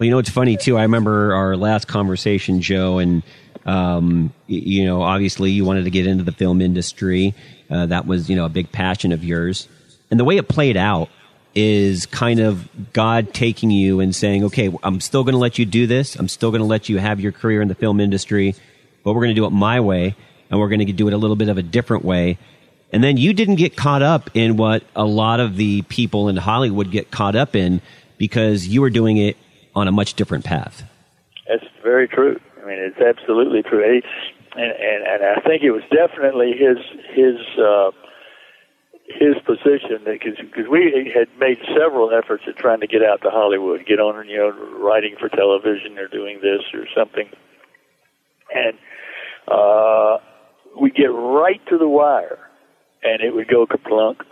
Well, 0.05 0.09
you 0.09 0.11
know, 0.11 0.19
it's 0.19 0.29
funny 0.29 0.59
too. 0.59 0.77
I 0.77 0.83
remember 0.83 1.33
our 1.33 1.57
last 1.57 1.89
conversation, 1.89 2.61
Joe, 2.61 2.99
and, 2.99 3.23
um, 3.65 4.35
you 4.47 4.85
know, 4.85 5.01
obviously 5.01 5.51
you 5.51 5.65
wanted 5.65 5.85
to 5.85 5.91
get 5.91 6.07
into 6.07 6.25
the 6.25 6.31
film 6.31 6.61
industry. 6.61 7.35
Uh, 7.71 7.87
that 7.87 8.07
was, 8.07 8.29
you 8.29 8.37
know, 8.37 8.45
a 8.45 8.51
big 8.51 8.71
passion 8.71 9.13
of 9.13 9.25
yours. 9.25 9.67
And 10.11 10.21
the 10.21 10.25
way 10.25 10.37
it 10.37 10.47
played 10.47 10.77
out 10.77 11.09
is 11.55 12.05
kind 12.05 12.41
of 12.41 12.69
God 12.93 13.33
taking 13.33 13.71
you 13.71 14.01
and 14.01 14.15
saying, 14.15 14.45
okay, 14.45 14.71
I'm 14.83 15.01
still 15.01 15.25
going 15.25 15.33
to 15.33 15.39
let 15.39 15.59
you 15.59 15.65
do 15.65 15.87
this. 15.87 16.17
I'm 16.17 16.29
still 16.29 16.51
going 16.51 16.61
to 16.61 16.67
let 16.67 16.91
you 16.91 16.99
have 16.99 17.19
your 17.19 17.33
career 17.33 17.63
in 17.63 17.69
the 17.69 17.75
film 17.75 17.99
industry, 17.99 18.55
but 19.05 19.15
we're 19.15 19.23
going 19.23 19.35
to 19.35 19.41
do 19.41 19.47
it 19.47 19.53
my 19.53 19.81
way 19.81 20.15
and 20.51 20.61
we're 20.61 20.69
going 20.69 20.87
to 20.87 20.93
do 20.93 21.09
it 21.09 21.15
a 21.15 21.17
little 21.17 21.37
bit 21.37 21.49
of 21.49 21.57
a 21.57 21.63
different 21.63 22.05
way. 22.05 22.37
And 22.93 23.03
then 23.03 23.17
you 23.17 23.33
didn't 23.33 23.57
get 23.57 23.75
caught 23.75 24.03
up 24.03 24.29
in 24.35 24.59
what 24.59 24.85
a 24.95 25.07
lot 25.07 25.41
of 25.41 25.57
the 25.57 25.81
people 25.81 26.29
in 26.29 26.37
Hollywood 26.37 26.91
get 26.91 27.11
caught 27.11 27.37
up 27.37 27.57
in 27.57 27.81
because 28.19 28.69
you 28.69 28.83
were 28.83 28.91
doing 28.91 29.17
it 29.17 29.39
on 29.75 29.89
a 29.89 29.93
much 29.93 30.15
different 30.15 30.45
path. 30.45 30.83
That's 31.49 31.65
very 31.83 32.09
true. 32.09 32.41
I 32.63 32.67
mean, 32.67 32.79
it's 32.79 33.01
absolutely 33.01 33.63
true. 33.63 33.85
And, 33.85 34.03
and, 34.57 35.07
and 35.07 35.25
I 35.25 35.41
think 35.47 35.63
it 35.63 35.73
was 35.73 35.83
definitely 35.91 36.53
his, 36.53 36.79
his, 37.15 37.37
uh, 37.59 37.91
his 39.07 39.35
position 39.45 40.01
because 40.05 40.39
we 40.71 41.13
had 41.15 41.29
made 41.39 41.59
several 41.77 42.11
efforts 42.11 42.45
at 42.49 42.57
trying 42.57 42.81
to 42.81 42.87
get 42.87 43.03
out 43.03 43.21
to 43.23 43.31
Hollywood, 43.31 43.85
get 43.87 44.01
on, 44.01 44.27
you 44.29 44.39
know, 44.39 44.51
writing 44.79 45.17
for 45.19 45.29
television 45.29 45.99
or 45.99 46.09
doing 46.09 46.41
this 46.41 46.63
or 46.73 46.87
something, 46.97 47.29
and 48.55 48.79
uh, 49.49 50.19
we 50.81 50.91
get 50.91 51.13
right 51.13 51.61
to 51.69 51.77
the 51.77 51.89
wire, 51.89 52.39
and 53.03 53.21
it 53.21 53.35
would 53.35 53.49
go 53.49 53.67
kaplunk, 53.67 54.23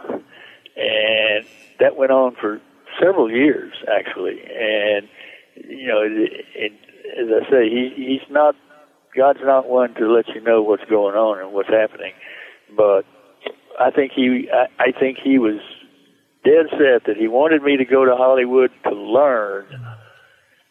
and 0.76 1.44
that 1.78 1.96
went 1.96 2.10
on 2.10 2.34
for 2.40 2.60
several 2.98 3.30
years 3.30 3.74
actually, 3.94 4.40
and 4.42 5.06
you 5.68 5.86
know, 5.88 6.02
it, 6.04 6.72
as 7.18 7.28
I 7.30 7.50
say, 7.50 7.68
he, 7.68 7.92
he's 7.96 8.30
not 8.30 8.54
God's 9.16 9.40
not 9.42 9.68
one 9.68 9.94
to 9.94 10.10
let 10.10 10.28
you 10.28 10.40
know 10.40 10.62
what's 10.62 10.84
going 10.84 11.14
on 11.14 11.38
and 11.38 11.52
what's 11.52 11.68
happening, 11.68 12.12
but 12.76 13.04
I 13.78 13.90
think 13.90 14.12
he 14.12 14.48
I, 14.52 14.66
I 14.78 14.92
think 14.92 15.18
he 15.22 15.38
was 15.38 15.60
dead 16.44 16.66
set 16.70 17.04
that 17.06 17.16
he 17.18 17.28
wanted 17.28 17.62
me 17.62 17.76
to 17.76 17.84
go 17.84 18.04
to 18.04 18.16
Hollywood 18.16 18.70
to 18.84 18.90
learn, 18.94 19.66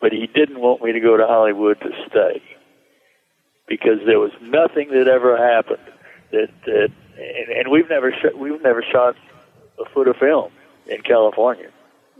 but 0.02 0.12
he 0.12 0.28
didn't 0.28 0.60
want 0.60 0.84
me 0.84 0.92
to 0.92 1.00
go 1.00 1.18
to 1.18 1.26
Hollywood 1.26 1.80
to 1.82 1.89
stay 2.10 2.42
because 3.68 4.00
there 4.06 4.20
was 4.20 4.32
nothing 4.42 4.89
that 4.92 5.08
ever 5.08 5.38
happened 5.38 5.88
that 6.32 6.50
that 6.66 6.89
and, 7.18 7.58
and 7.58 7.72
we've 7.72 7.89
never 7.89 8.12
sh- 8.12 8.36
we've 8.36 8.62
never 8.62 8.84
shot 8.84 9.16
a 9.80 9.89
foot 9.94 10.08
of 10.08 10.18
film 10.18 10.52
in 10.88 11.02
California 11.02 11.70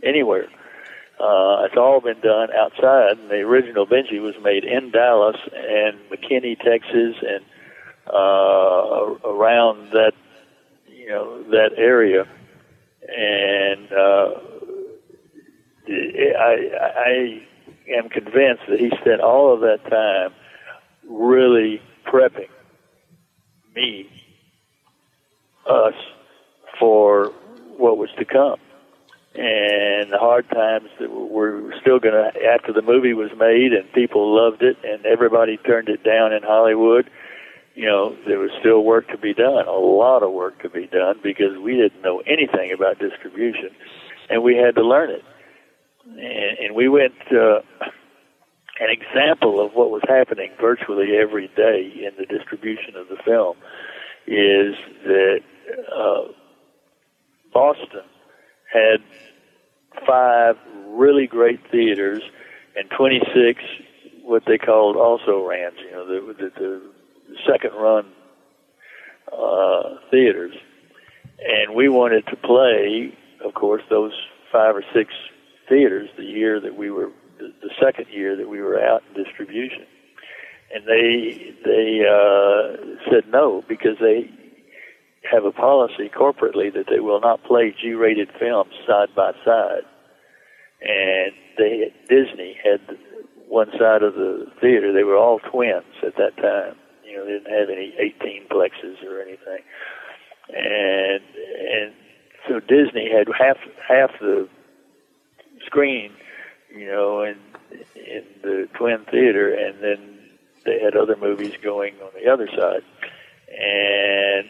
anywhere. 0.02 0.46
Uh, 1.22 1.62
it's 1.64 1.76
all 1.76 2.00
been 2.00 2.18
done 2.20 2.48
outside. 2.52 3.16
And 3.16 3.30
the 3.30 3.42
original 3.42 3.86
Benji 3.86 4.20
was 4.20 4.34
made 4.42 4.64
in 4.64 4.90
Dallas 4.90 5.36
and 5.54 5.96
McKinney, 6.10 6.58
Texas, 6.58 7.14
and 7.22 7.44
uh, 8.12 9.14
around 9.24 9.92
that 9.92 10.14
you 10.88 11.08
know 11.08 11.42
that 11.44 11.70
area, 11.76 12.26
and 13.08 13.92
uh, 13.92 14.34
I, 15.88 16.70
I 16.96 17.42
am 17.96 18.08
convinced 18.08 18.62
that 18.68 18.80
he 18.80 18.90
spent 19.00 19.20
all 19.20 19.54
of 19.54 19.60
that 19.60 19.88
time 19.88 20.34
really 21.08 21.80
prepping 22.04 22.48
me, 23.76 24.10
us, 25.68 25.94
for 26.80 27.32
what 27.76 27.98
was 27.98 28.10
to 28.18 28.24
come. 28.24 28.58
And 29.34 30.12
the 30.12 30.18
hard 30.18 30.48
times 30.50 30.90
that 31.00 31.10
were 31.10 31.72
still 31.80 31.98
going 31.98 32.14
to, 32.14 32.30
after 32.44 32.72
the 32.72 32.82
movie 32.82 33.14
was 33.14 33.30
made 33.38 33.72
and 33.72 33.90
people 33.92 34.34
loved 34.34 34.62
it 34.62 34.76
and 34.84 35.06
everybody 35.06 35.56
turned 35.56 35.88
it 35.88 36.04
down 36.04 36.34
in 36.34 36.42
Hollywood, 36.42 37.08
you 37.74 37.86
know, 37.86 38.14
there 38.26 38.38
was 38.38 38.50
still 38.60 38.84
work 38.84 39.08
to 39.08 39.16
be 39.16 39.32
done, 39.32 39.66
a 39.66 39.72
lot 39.72 40.22
of 40.22 40.32
work 40.32 40.60
to 40.62 40.68
be 40.68 40.86
done 40.86 41.16
because 41.22 41.56
we 41.56 41.76
didn't 41.76 42.02
know 42.02 42.22
anything 42.26 42.72
about 42.74 42.98
distribution 42.98 43.70
and 44.28 44.42
we 44.42 44.54
had 44.54 44.74
to 44.74 44.86
learn 44.86 45.08
it. 45.08 45.24
And, 46.04 46.58
and 46.58 46.74
we 46.74 46.88
went, 46.88 47.14
uh, 47.32 47.60
an 48.80 48.88
example 48.90 49.64
of 49.64 49.72
what 49.72 49.90
was 49.90 50.02
happening 50.08 50.50
virtually 50.60 51.16
every 51.16 51.48
day 51.56 51.92
in 51.94 52.10
the 52.18 52.26
distribution 52.26 52.96
of 52.96 53.08
the 53.08 53.16
film 53.24 53.56
is 54.26 54.74
that 55.04 55.40
uh, 55.94 56.32
Boston 57.52 58.02
had 58.72 59.02
five 60.06 60.56
really 60.88 61.26
great 61.26 61.60
theaters 61.70 62.22
and 62.76 62.88
26 62.90 63.62
what 64.22 64.44
they 64.46 64.56
called 64.58 64.96
also 64.96 65.46
rans, 65.46 65.76
you 65.84 65.90
know, 65.90 66.06
the, 66.06 66.32
the, 66.32 66.50
the 66.58 67.36
second 67.46 67.72
run 67.76 68.06
uh, 69.32 69.96
theaters. 70.10 70.54
And 71.40 71.74
we 71.74 71.88
wanted 71.88 72.26
to 72.28 72.36
play, 72.36 73.12
of 73.44 73.54
course, 73.54 73.82
those 73.90 74.12
five 74.52 74.76
or 74.76 74.84
six 74.94 75.12
theaters 75.68 76.08
the 76.16 76.24
year 76.24 76.60
that 76.60 76.76
we 76.76 76.90
were, 76.90 77.10
the, 77.38 77.52
the 77.62 77.70
second 77.82 78.06
year 78.10 78.36
that 78.36 78.48
we 78.48 78.60
were 78.60 78.80
out 78.80 79.02
in 79.08 79.24
distribution. 79.24 79.84
And 80.72 80.86
they, 80.86 81.54
they, 81.64 82.02
uh, 82.08 83.10
said 83.10 83.28
no 83.28 83.64
because 83.68 83.98
they 84.00 84.30
have 85.30 85.44
a 85.44 85.52
policy 85.52 86.08
corporately 86.08 86.72
that 86.72 86.86
they 86.90 87.00
will 87.00 87.20
not 87.20 87.44
play 87.44 87.74
G-rated 87.80 88.30
films 88.38 88.72
side 88.86 89.14
by 89.14 89.32
side. 89.44 89.82
And 90.80 91.32
they, 91.56 91.92
Disney 92.08 92.56
had 92.62 92.80
one 93.48 93.70
side 93.78 94.02
of 94.02 94.14
the 94.14 94.46
theater. 94.60 94.92
They 94.92 95.04
were 95.04 95.16
all 95.16 95.38
twins 95.38 95.84
at 96.04 96.16
that 96.16 96.36
time. 96.36 96.76
You 97.04 97.18
know, 97.18 97.24
they 97.24 97.32
didn't 97.32 97.52
have 97.52 97.68
any 97.70 97.94
18 97.98 98.48
plexes 98.50 99.02
or 99.04 99.20
anything. 99.20 99.62
And 100.48 101.22
and 101.70 101.92
so 102.48 102.60
Disney 102.60 103.10
had 103.10 103.28
half 103.38 103.58
half 103.86 104.10
the 104.20 104.48
screen, 105.66 106.12
you 106.74 106.86
know, 106.86 107.22
in 107.22 107.36
in 107.94 108.24
the 108.42 108.68
twin 108.74 109.04
theater, 109.10 109.54
and 109.54 109.82
then 109.82 110.18
they 110.64 110.80
had 110.80 110.96
other 110.96 111.16
movies 111.16 111.54
going 111.62 111.94
on 112.02 112.10
the 112.20 112.30
other 112.30 112.48
side. 112.48 112.82
And 113.48 114.48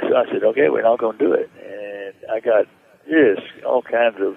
so 0.00 0.16
I 0.16 0.24
said, 0.32 0.42
okay, 0.42 0.68
we're 0.68 0.82
not 0.82 0.98
going 0.98 1.18
to 1.18 1.24
do 1.24 1.32
it. 1.32 1.50
And 1.62 2.14
I 2.30 2.40
got 2.40 2.66
just 3.08 3.64
all 3.64 3.82
kinds 3.82 4.16
of 4.20 4.36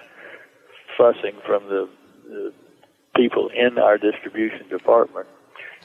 fussing 0.96 1.38
from 1.46 1.64
the, 1.68 1.88
the 2.28 2.52
people 3.14 3.50
in 3.54 3.78
our 3.78 3.98
distribution 3.98 4.68
department 4.68 5.26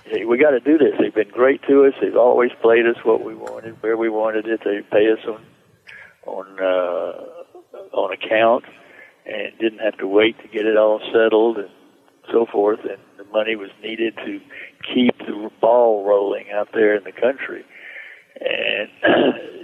hey, 0.05 0.25
we 0.25 0.37
got 0.37 0.51
to 0.51 0.59
do 0.59 0.77
this. 0.77 0.93
They've 0.99 1.13
been 1.13 1.29
great 1.29 1.61
to 1.67 1.85
us. 1.85 1.93
They've 2.01 2.15
always 2.15 2.51
played 2.61 2.85
us 2.85 2.97
what 3.03 3.23
we 3.23 3.35
wanted, 3.35 3.81
where 3.81 3.97
we 3.97 4.09
wanted 4.09 4.47
it. 4.47 4.61
They 4.63 4.81
pay 4.91 5.11
us 5.11 5.19
on 5.27 5.45
on 6.25 6.59
uh, 6.59 7.95
on 7.95 8.13
account, 8.13 8.65
and 9.25 9.57
didn't 9.59 9.79
have 9.79 9.97
to 9.97 10.07
wait 10.07 10.37
to 10.41 10.47
get 10.47 10.65
it 10.65 10.77
all 10.77 10.99
settled 11.13 11.57
and 11.57 11.69
so 12.31 12.45
forth. 12.45 12.79
And 12.81 12.99
the 13.17 13.25
money 13.31 13.55
was 13.55 13.69
needed 13.81 14.15
to 14.17 14.39
keep 14.93 15.17
the 15.19 15.49
ball 15.59 16.05
rolling 16.05 16.51
out 16.51 16.69
there 16.73 16.95
in 16.95 17.03
the 17.03 17.11
country. 17.11 17.65
And 18.39 18.89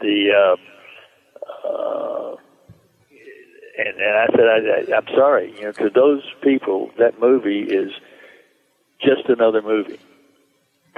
the 0.00 0.30
uh, 0.32 1.68
uh, 1.68 2.36
and, 3.78 3.88
and 3.88 4.16
I 4.16 4.26
said, 4.34 4.46
I, 4.46 4.94
I, 4.94 4.96
I'm 4.96 5.06
sorry, 5.14 5.54
you 5.56 5.62
know, 5.62 5.72
to 5.72 5.90
those 5.90 6.22
people, 6.42 6.90
that 6.98 7.20
movie 7.20 7.62
is 7.62 7.92
just 9.00 9.28
another 9.28 9.60
movie 9.60 10.00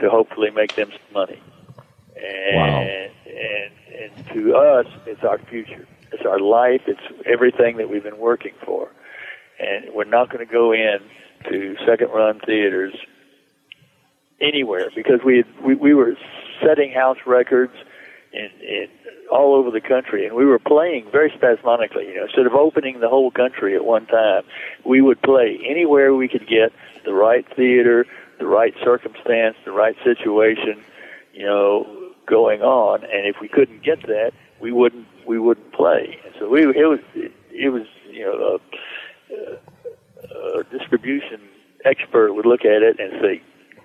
to 0.00 0.08
hopefully 0.08 0.50
make 0.50 0.76
them 0.76 0.90
some 0.90 1.12
money. 1.12 1.42
And, 2.16 2.56
wow. 2.56 2.80
and, 2.80 3.72
and 4.16 4.26
to 4.28 4.54
us, 4.54 4.86
it's 5.06 5.24
our 5.24 5.38
future. 5.38 5.86
It's 6.12 6.24
our 6.24 6.38
life. 6.38 6.82
It's 6.86 7.00
everything 7.26 7.76
that 7.78 7.90
we've 7.90 8.02
been 8.02 8.18
working 8.18 8.54
for. 8.64 8.90
And 9.58 9.92
we're 9.92 10.04
not 10.04 10.30
going 10.30 10.46
to 10.46 10.52
go 10.52 10.72
in 10.72 10.98
to 11.50 11.76
second 11.84 12.10
run 12.10 12.40
theaters 12.40 12.94
anywhere 14.40 14.90
because 14.94 15.20
we, 15.24 15.44
we, 15.64 15.74
we 15.74 15.94
were 15.94 16.14
setting 16.62 16.92
house 16.92 17.18
records 17.26 17.74
in, 18.32 18.50
in 18.60 18.88
all 19.30 19.54
over 19.54 19.70
the 19.70 19.80
country, 19.80 20.26
and 20.26 20.34
we 20.34 20.44
were 20.44 20.58
playing 20.58 21.06
very 21.10 21.32
spasmodically. 21.36 22.08
You 22.08 22.16
know, 22.16 22.24
instead 22.24 22.46
of 22.46 22.54
opening 22.54 23.00
the 23.00 23.08
whole 23.08 23.30
country 23.30 23.74
at 23.74 23.84
one 23.84 24.06
time, 24.06 24.42
we 24.84 25.00
would 25.00 25.20
play 25.22 25.58
anywhere 25.66 26.14
we 26.14 26.28
could 26.28 26.46
get 26.48 26.72
the 27.04 27.12
right 27.12 27.44
theater, 27.54 28.06
the 28.38 28.46
right 28.46 28.74
circumstance, 28.82 29.56
the 29.64 29.72
right 29.72 29.96
situation. 30.04 30.82
You 31.32 31.46
know, 31.46 32.12
going 32.26 32.62
on, 32.62 33.04
and 33.04 33.26
if 33.26 33.36
we 33.40 33.48
couldn't 33.48 33.82
get 33.82 34.02
that, 34.06 34.32
we 34.60 34.72
wouldn't 34.72 35.06
we 35.26 35.38
wouldn't 35.38 35.72
play. 35.72 36.18
And 36.24 36.34
so 36.38 36.48
we 36.48 36.62
it 36.62 36.88
was 36.88 37.00
it, 37.14 37.32
it 37.50 37.70
was 37.70 37.86
you 38.10 38.24
know 38.24 38.58
a, 39.30 40.58
a 40.58 40.64
distribution 40.64 41.40
expert 41.84 42.32
would 42.34 42.46
look 42.46 42.64
at 42.64 42.82
it 42.82 42.98
and 42.98 43.12
say, 43.20 43.42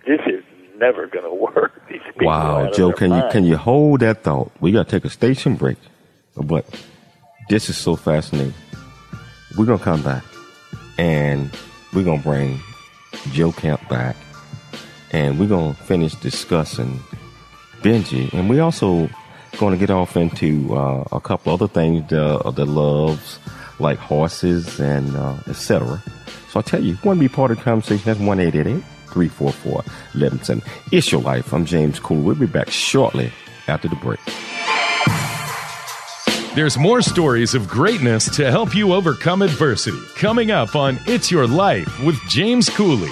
"This 0.07 0.21
is 0.27 0.43
never 0.77 1.07
going 1.07 1.25
to 1.29 1.33
work. 1.33 1.81
wow, 2.21 2.71
Joe, 2.71 2.91
can 2.93 3.09
mind. 3.09 3.23
you 3.25 3.31
can 3.31 3.43
you 3.45 3.57
hold 3.57 4.01
that 4.01 4.23
thought? 4.23 4.51
We 4.59 4.71
got 4.71 4.87
to 4.87 4.91
take 4.91 5.05
a 5.05 5.09
station 5.09 5.55
break, 5.55 5.77
but 6.35 6.65
this 7.49 7.69
is 7.69 7.77
so 7.77 7.95
fascinating. 7.95 8.53
We're 9.57 9.65
gonna 9.65 9.83
come 9.83 10.01
back, 10.01 10.23
and 10.97 11.51
we're 11.93 12.03
gonna 12.03 12.21
bring 12.21 12.59
Joe 13.31 13.51
Camp 13.51 13.87
back, 13.87 14.15
and 15.11 15.39
we're 15.39 15.49
gonna 15.49 15.75
finish 15.75 16.15
discussing 16.15 16.99
Benji, 17.81 18.33
and 18.33 18.49
we 18.49 18.59
also 18.59 19.09
going 19.57 19.73
to 19.73 19.77
get 19.79 19.91
off 19.91 20.17
into 20.17 20.75
uh, 20.75 21.03
a 21.11 21.19
couple 21.21 21.53
other 21.53 21.67
things 21.67 22.09
the, 22.09 22.39
the 22.55 22.65
loves 22.65 23.39
like 23.79 23.99
horses 23.99 24.79
and 24.79 25.15
uh, 25.15 25.35
etc. 25.47 26.01
So 26.49 26.59
I 26.59 26.63
tell 26.63 26.81
you, 26.81 26.93
if 26.93 27.03
you 27.03 27.07
want 27.07 27.19
to 27.19 27.29
be 27.29 27.33
part 27.33 27.51
of 27.51 27.57
the 27.57 27.63
conversation, 27.63 28.03
that's 28.05 28.19
one 28.19 28.39
eight 28.39 28.55
eight 28.55 28.67
eight 28.67 28.83
344 29.13 29.83
Levinson. 30.13 30.65
It's 30.91 31.11
your 31.11 31.21
life. 31.21 31.53
I'm 31.53 31.65
James 31.65 31.99
Cool. 31.99 32.21
We'll 32.21 32.35
be 32.35 32.47
back 32.47 32.69
shortly 32.69 33.31
after 33.67 33.87
the 33.87 33.95
break. 33.97 34.19
There's 36.55 36.77
more 36.77 37.01
stories 37.01 37.55
of 37.55 37.67
greatness 37.67 38.29
to 38.35 38.51
help 38.51 38.75
you 38.75 38.93
overcome 38.93 39.41
adversity 39.41 39.97
coming 40.15 40.51
up 40.51 40.75
on 40.75 40.99
It's 41.07 41.31
Your 41.31 41.47
Life 41.47 42.03
with 42.03 42.15
James 42.29 42.69
Cooley. 42.69 43.11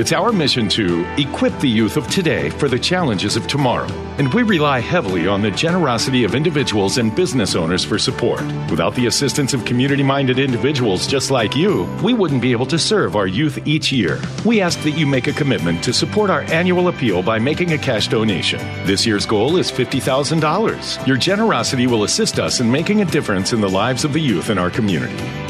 It's 0.00 0.12
our 0.12 0.32
mission 0.32 0.66
to 0.70 1.04
equip 1.18 1.58
the 1.58 1.68
youth 1.68 1.98
of 1.98 2.08
today 2.08 2.48
for 2.48 2.70
the 2.70 2.78
challenges 2.78 3.36
of 3.36 3.46
tomorrow, 3.46 3.86
and 4.16 4.32
we 4.32 4.42
rely 4.42 4.80
heavily 4.80 5.28
on 5.28 5.42
the 5.42 5.50
generosity 5.50 6.24
of 6.24 6.34
individuals 6.34 6.96
and 6.96 7.14
business 7.14 7.54
owners 7.54 7.84
for 7.84 7.98
support. 7.98 8.40
Without 8.70 8.94
the 8.94 9.08
assistance 9.08 9.52
of 9.52 9.66
community 9.66 10.02
minded 10.02 10.38
individuals 10.38 11.06
just 11.06 11.30
like 11.30 11.54
you, 11.54 11.84
we 12.02 12.14
wouldn't 12.14 12.40
be 12.40 12.52
able 12.52 12.64
to 12.64 12.78
serve 12.78 13.14
our 13.14 13.26
youth 13.26 13.58
each 13.68 13.92
year. 13.92 14.18
We 14.46 14.62
ask 14.62 14.82
that 14.84 14.92
you 14.92 15.06
make 15.06 15.26
a 15.26 15.34
commitment 15.34 15.84
to 15.84 15.92
support 15.92 16.30
our 16.30 16.44
annual 16.44 16.88
appeal 16.88 17.22
by 17.22 17.38
making 17.38 17.74
a 17.74 17.78
cash 17.78 18.08
donation. 18.08 18.58
This 18.86 19.04
year's 19.04 19.26
goal 19.26 19.58
is 19.58 19.70
$50,000. 19.70 21.06
Your 21.06 21.18
generosity 21.18 21.86
will 21.86 22.04
assist 22.04 22.38
us 22.38 22.58
in 22.58 22.72
making 22.72 23.02
a 23.02 23.04
difference 23.04 23.52
in 23.52 23.60
the 23.60 23.68
lives 23.68 24.06
of 24.06 24.14
the 24.14 24.20
youth 24.20 24.48
in 24.48 24.56
our 24.56 24.70
community. 24.70 25.49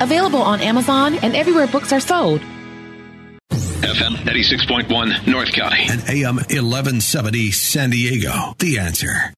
available 0.00 0.42
on 0.42 0.60
Amazon 0.60 1.14
and 1.16 1.34
everywhere 1.34 1.66
books 1.66 1.92
are 1.92 2.00
sold. 2.00 2.40
FM 3.84 4.16
96.1 4.24 5.26
North 5.26 5.52
County 5.52 5.86
and 5.90 6.00
AM 6.08 6.36
1170 6.36 7.50
San 7.50 7.90
Diego. 7.90 8.54
The 8.58 8.78
answer. 8.78 9.32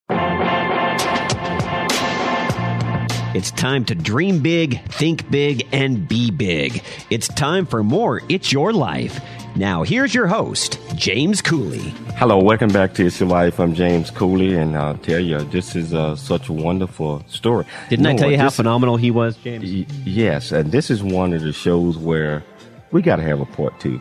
It's 3.37 3.51
time 3.51 3.85
to 3.87 3.95
dream 3.95 4.39
big, 4.41 4.83
think 4.85 5.31
big, 5.31 5.67
and 5.71 6.09
be 6.09 6.31
big. 6.31 6.83
It's 7.11 7.29
time 7.29 7.67
for 7.67 7.83
more 7.83 8.23
It's 8.31 8.51
Your 8.51 8.73
Life. 8.73 9.21
Now, 9.57 9.83
here's 9.85 10.15
your 10.15 10.27
host, 10.27 10.79
James 10.97 11.41
Cooley. 11.41 11.89
Hello, 12.19 12.39
welcome 12.43 12.69
back 12.69 12.93
to 12.95 13.07
It's 13.07 13.19
Your 13.19 13.29
Life. 13.31 13.59
I'm 13.59 13.75
James 13.75 14.11
Cooley, 14.11 14.55
and 14.55 14.77
I'll 14.77 14.99
tell 14.99 15.19
you, 15.21 15.39
this 15.45 15.75
is 15.75 15.95
uh, 15.95 16.15
such 16.15 16.49
a 16.51 16.53
wonderful 16.53 17.25
story. 17.27 17.65
Didn't 17.89 18.03
No, 18.03 18.11
I 18.11 18.17
tell 18.17 18.31
you 18.31 18.37
how 18.37 18.51
phenomenal 18.51 18.99
he 18.99 19.11
was, 19.11 19.35
James? 19.39 19.65
Y- 19.65 19.87
yes, 20.05 20.53
and 20.53 20.71
this 20.71 20.91
is 20.91 21.03
one 21.03 21.33
of 21.33 21.41
the 21.43 21.55
shows 21.55 21.97
where 21.97 22.45
we 22.93 23.01
got 23.01 23.17
to 23.17 23.23
have 23.23 23.41
a 23.41 23.47
part 23.47 23.81
two. 23.81 24.01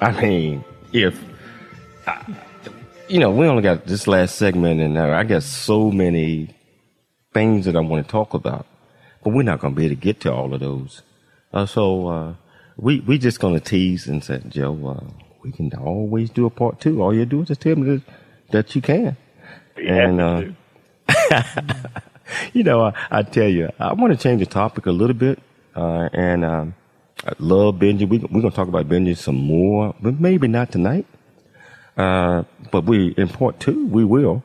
I 0.00 0.18
mean, 0.18 0.64
if 0.94 1.22
I- 2.06 2.24
you 3.06 3.18
know, 3.18 3.30
we 3.30 3.46
only 3.46 3.62
got 3.62 3.84
this 3.86 4.06
last 4.06 4.36
segment, 4.36 4.80
and 4.80 4.98
I 4.98 5.24
got 5.24 5.42
so 5.42 5.90
many 5.90 6.54
things 7.34 7.66
that 7.66 7.76
I 7.76 7.80
want 7.80 8.06
to 8.06 8.10
talk 8.10 8.32
about, 8.32 8.64
but 9.22 9.34
we're 9.34 9.42
not 9.42 9.60
going 9.60 9.74
to 9.74 9.78
be 9.78 9.84
able 9.86 9.96
to 9.96 10.00
get 10.00 10.20
to 10.20 10.32
all 10.32 10.54
of 10.54 10.60
those. 10.60 11.02
Uh, 11.52 11.66
so 11.66 12.06
uh, 12.08 12.34
we 12.80 13.00
we 13.00 13.18
just 13.18 13.40
going 13.40 13.54
to 13.54 13.60
tease 13.60 14.06
and 14.06 14.24
say, 14.24 14.40
Joe, 14.48 14.74
uh, 15.00 15.10
we 15.42 15.52
can 15.52 15.72
always 15.74 16.30
do 16.30 16.46
a 16.46 16.50
part 16.50 16.80
two. 16.80 17.02
All 17.02 17.14
you 17.14 17.26
do 17.26 17.42
is 17.42 17.48
just 17.48 17.60
tell 17.60 17.76
me 17.76 17.96
that, 17.96 18.02
that 18.50 18.74
you 18.76 18.82
can. 18.82 19.16
and 19.76 20.20
uh, 20.20 20.42
you 22.52 22.64
know, 22.64 22.82
I, 22.86 22.94
I 23.10 23.22
tell 23.22 23.48
you, 23.48 23.70
I 23.78 23.92
want 23.94 24.12
to 24.12 24.18
change 24.22 24.40
the 24.40 24.46
topic 24.46 24.86
a 24.86 24.92
little 24.92 25.14
bit, 25.16 25.40
uh, 25.76 26.08
and 26.12 26.44
um, 26.44 26.74
I 27.24 27.32
love 27.38 27.76
Benji. 27.76 28.08
We, 28.08 28.18
we're 28.18 28.40
going 28.40 28.50
to 28.50 28.56
talk 28.56 28.68
about 28.68 28.88
Benji 28.88 29.16
some 29.16 29.36
more, 29.36 29.94
but 30.00 30.20
maybe 30.20 30.48
not 30.48 30.72
tonight. 30.72 31.06
Uh, 31.96 32.44
but 32.70 32.84
we 32.84 33.08
in 33.18 33.28
part 33.28 33.60
two, 33.60 33.86
we 33.88 34.04
will. 34.04 34.42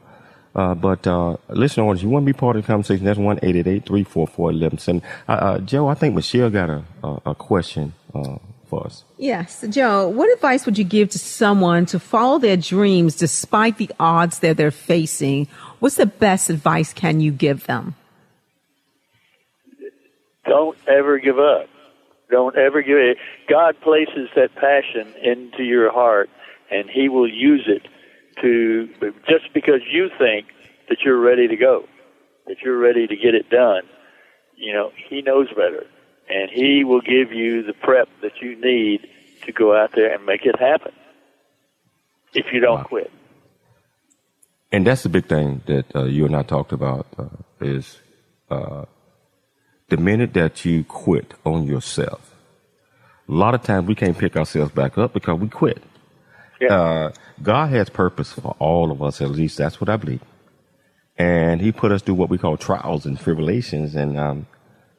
Uh, 0.56 0.76
but 0.76 1.06
uh, 1.08 1.38
listen, 1.50 1.84
audience, 1.84 2.02
you 2.04 2.10
want 2.10 2.26
to 2.26 2.34
be 2.34 2.38
part 2.38 2.56
of 2.58 2.64
the 2.64 2.68
conversation? 2.68 3.06
That's 3.06 3.20
one 3.20 3.40
eight 3.44 3.56
eight 3.56 3.68
eight 3.68 3.86
three 3.86 4.04
four 4.04 4.28
four 4.28 4.52
eleven 4.52 4.78
seven. 4.80 5.02
Uh, 5.28 5.32
uh, 5.32 5.60
Joe, 5.60 5.88
I 5.88 5.94
think 5.96 6.16
Michelle 6.16 6.50
got 6.50 6.70
a 6.70 6.84
a, 7.04 7.22
a 7.28 7.36
question 7.36 7.94
uh, 8.16 8.38
for 8.68 8.86
us. 8.86 9.04
Yes, 9.18 9.64
Joe, 9.70 10.08
what 10.08 10.32
advice 10.34 10.66
would 10.66 10.78
you 10.78 10.84
give 10.84 11.10
to 11.10 11.20
someone 11.20 11.86
to 11.88 12.00
follow 12.00 12.40
their 12.40 12.58
dreams 12.58 13.16
despite 13.16 13.78
the 13.78 13.92
odds 14.00 14.40
that 14.40 14.58
they're 14.58 14.72
facing? 14.72 15.48
What's 15.80 15.96
the 15.96 16.06
best 16.06 16.50
advice 16.50 16.94
can 16.94 17.20
you 17.20 17.32
give 17.32 17.66
them? 17.68 17.96
Don't 20.46 20.78
ever 20.88 21.20
give 21.20 21.40
up. 21.40 21.68
Don't 22.30 22.56
ever 22.56 22.82
give 22.82 22.98
it. 22.98 23.18
God 23.50 23.80
places 23.82 24.30
that 24.36 24.56
passion 24.56 25.14
into 25.22 25.64
your 25.64 25.92
heart, 25.92 26.30
and 26.72 26.90
He 26.90 27.10
will 27.10 27.30
use 27.30 27.68
it 27.68 27.88
to 28.42 28.88
just 29.28 29.54
because 29.54 29.82
you 29.90 30.10
think 30.18 30.48
that 30.90 31.00
you're 31.04 31.20
ready 31.20 31.48
to 31.48 31.56
go, 31.56 31.86
that 32.48 32.58
you're 32.64 32.78
ready 32.78 33.08
to 33.08 33.16
get 33.16 33.36
it 33.36 33.50
done. 33.50 33.84
You 34.56 34.74
know, 34.74 34.92
He 35.10 35.22
knows 35.22 35.50
better, 35.50 35.86
and 36.30 36.50
He 36.50 36.84
will 36.84 37.02
give 37.02 37.32
you 37.32 37.64
the 37.64 37.74
prep 37.74 38.10
that 38.22 38.42
you 38.42 38.60
need 38.60 39.08
to 39.46 39.52
go 39.52 39.76
out 39.76 39.92
there 39.96 40.14
and 40.14 40.26
make 40.26 40.46
it 40.46 40.60
happen. 40.60 40.92
If 42.34 42.48
you 42.52 42.60
don't 42.60 42.84
quit. 42.84 43.12
And 44.72 44.86
that's 44.86 45.04
the 45.04 45.10
big 45.10 45.28
thing 45.28 45.62
that 45.68 45.96
uh, 45.96 46.04
you 46.04 46.26
and 46.26 46.36
I 46.36 46.44
talked 46.44 46.74
about 46.74 47.08
uh, 47.18 47.28
is 47.62 48.00
uh, 48.50 48.86
the 49.90 49.98
minute 49.98 50.34
that 50.34 50.66
you 50.66 50.84
quit 50.84 51.34
on 51.46 51.66
yourself. 51.66 52.36
A 53.30 53.32
lot 53.32 53.56
of 53.56 53.64
times 53.64 53.88
we 53.88 53.96
can't 53.96 54.18
pick 54.18 54.36
ourselves 54.36 54.72
back 54.72 54.98
up 54.98 55.14
because 55.14 55.40
we 55.40 55.48
quit. 55.48 55.82
Uh, 56.70 57.12
God 57.42 57.70
has 57.70 57.90
purpose 57.90 58.34
for 58.34 58.56
all 58.60 58.92
of 58.92 59.02
us, 59.04 59.22
at 59.22 59.30
least 59.30 59.58
that's 59.58 59.80
what 59.80 59.90
I 59.90 59.98
believe. 59.98 60.22
And 61.18 61.62
He 61.62 61.72
put 61.72 61.92
us 61.92 62.02
through 62.02 62.16
what 62.16 62.30
we 62.30 62.38
call 62.38 62.58
trials 62.58 63.06
and 63.06 63.20
tribulations, 63.20 63.96
and 63.96 64.18
um, 64.18 64.48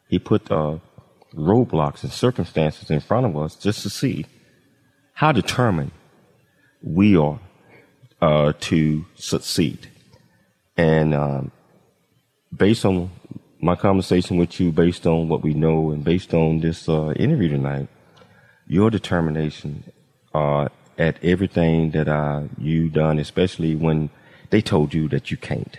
He 0.09 0.19
put 0.19 0.51
uh, 0.51 0.79
roadblocks 1.35 2.03
and 2.03 2.13
circumstances 2.13 2.91
in 2.91 3.01
front 3.01 3.27
of 3.27 3.37
us 3.37 3.57
just 3.57 3.83
to 3.83 3.91
see 3.91 4.27
how 5.15 5.33
determined 5.33 5.93
we 6.83 7.17
are 7.17 7.41
uh, 8.21 8.53
to 8.61 9.05
succeed. 9.15 9.91
And 10.77 11.15
um, 11.15 11.53
based 12.55 12.85
on 12.85 13.11
my 13.61 13.75
conversation 13.75 14.37
with 14.37 14.61
you, 14.61 14.71
based 14.73 15.07
on 15.07 15.29
what 15.29 15.43
we 15.43 15.55
know, 15.55 15.91
and 15.91 16.05
based 16.05 16.35
on 16.35 16.61
this 16.61 16.89
uh, 16.89 17.13
interview 17.17 17.49
tonight, 17.49 17.89
your 18.67 18.91
determination 18.91 19.85
uh, 20.35 20.69
at 20.99 21.23
everything 21.23 21.91
that 21.93 22.09
uh, 22.09 22.43
you 22.59 22.89
done, 22.89 23.19
especially 23.19 23.75
when 23.75 24.11
they 24.51 24.61
told 24.61 24.95
you 24.95 25.09
that 25.09 25.31
you 25.31 25.37
can't, 25.37 25.79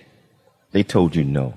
they 0.72 0.84
told 0.84 1.16
you 1.16 1.24
no. 1.24 1.54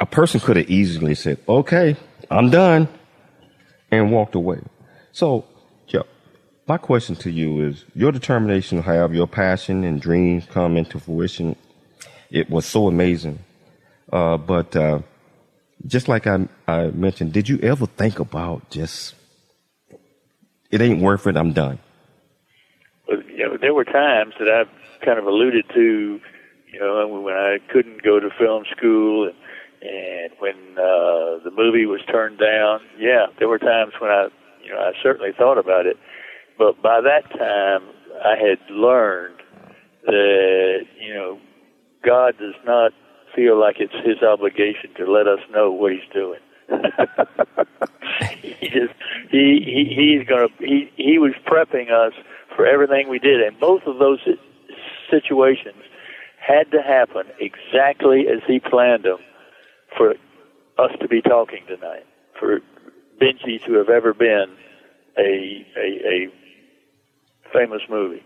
A 0.00 0.06
person 0.06 0.40
could 0.40 0.56
have 0.56 0.70
easily 0.70 1.14
said, 1.14 1.38
"Okay, 1.48 1.96
I'm 2.30 2.50
done," 2.50 2.88
and 3.90 4.12
walked 4.12 4.34
away. 4.36 4.60
So, 5.12 5.44
Joe, 5.88 6.04
my 6.68 6.78
question 6.78 7.16
to 7.16 7.30
you 7.30 7.66
is 7.66 7.84
your 7.94 8.12
determination 8.12 8.78
to 8.78 8.82
have 8.82 9.12
your 9.12 9.26
passion 9.26 9.82
and 9.82 10.00
dreams 10.00 10.46
come 10.50 10.76
into 10.76 11.00
fruition. 11.00 11.56
It 12.30 12.48
was 12.48 12.64
so 12.64 12.86
amazing. 12.86 13.40
Uh, 14.12 14.36
but 14.36 14.76
uh, 14.76 15.00
just 15.86 16.08
like 16.08 16.26
I, 16.26 16.46
I 16.66 16.88
mentioned, 16.88 17.32
did 17.32 17.48
you 17.48 17.58
ever 17.60 17.86
think 17.86 18.20
about 18.20 18.70
just, 18.70 19.14
it 20.70 20.80
ain't 20.80 21.00
worth 21.00 21.26
it, 21.26 21.36
I'm 21.36 21.52
done? 21.52 21.78
There 23.60 23.74
were 23.74 23.84
times 23.84 24.34
that 24.38 24.48
I've 24.48 24.68
kind 25.04 25.18
of 25.18 25.26
alluded 25.26 25.64
to, 25.74 26.20
you 26.72 26.78
know, 26.78 27.08
when 27.08 27.34
I 27.34 27.58
couldn't 27.72 28.02
go 28.02 28.20
to 28.20 28.30
film 28.38 28.64
school 28.76 29.26
and, 29.26 29.34
and 29.82 30.32
when 30.38 30.54
uh, 30.72 31.38
the 31.44 31.50
movie 31.56 31.86
was 31.86 32.00
turned 32.10 32.38
down. 32.38 32.80
Yeah, 32.98 33.26
there 33.38 33.48
were 33.48 33.58
times 33.58 33.92
when 34.00 34.10
I, 34.10 34.28
you 34.62 34.70
know, 34.70 34.80
I 34.80 34.92
certainly 35.02 35.30
thought 35.36 35.58
about 35.58 35.86
it. 35.86 35.96
But 36.56 36.82
by 36.82 37.00
that 37.00 37.30
time, 37.30 37.82
I 38.24 38.34
had 38.36 38.58
learned 38.70 39.40
that, 40.06 40.80
you 41.00 41.14
know, 41.14 41.38
God 42.04 42.36
does 42.38 42.54
not 42.64 42.92
feel 43.34 43.58
like 43.58 43.76
it's 43.78 43.94
his 44.04 44.22
obligation 44.22 44.90
to 44.96 45.10
let 45.10 45.28
us 45.28 45.40
know 45.50 45.70
what 45.70 45.92
he's 45.92 46.00
doing. 46.12 46.40
he 48.42 48.68
just 48.68 48.92
he, 49.30 49.62
he 49.64 49.94
he's 49.96 50.28
gonna 50.28 50.48
he 50.58 50.90
he 50.96 51.18
was 51.18 51.32
prepping 51.46 51.90
us 51.90 52.12
for 52.54 52.66
everything 52.66 53.08
we 53.08 53.18
did, 53.18 53.40
and 53.40 53.58
both 53.58 53.82
of 53.86 53.98
those 53.98 54.18
situations 55.10 55.82
had 56.38 56.70
to 56.70 56.82
happen 56.82 57.22
exactly 57.40 58.26
as 58.28 58.42
he 58.46 58.60
planned 58.60 59.04
them 59.04 59.18
for 59.96 60.14
us 60.78 60.90
to 61.00 61.08
be 61.08 61.20
talking 61.22 61.64
tonight, 61.66 62.06
for 62.38 62.60
Benji 63.20 63.64
to 63.66 63.74
have 63.74 63.88
ever 63.88 64.14
been 64.14 64.56
a 65.18 65.66
a, 65.76 66.08
a 66.08 66.32
famous 67.52 67.82
movie. 67.88 68.22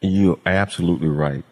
You're 0.00 0.40
absolutely 0.46 1.08
right. 1.08 1.44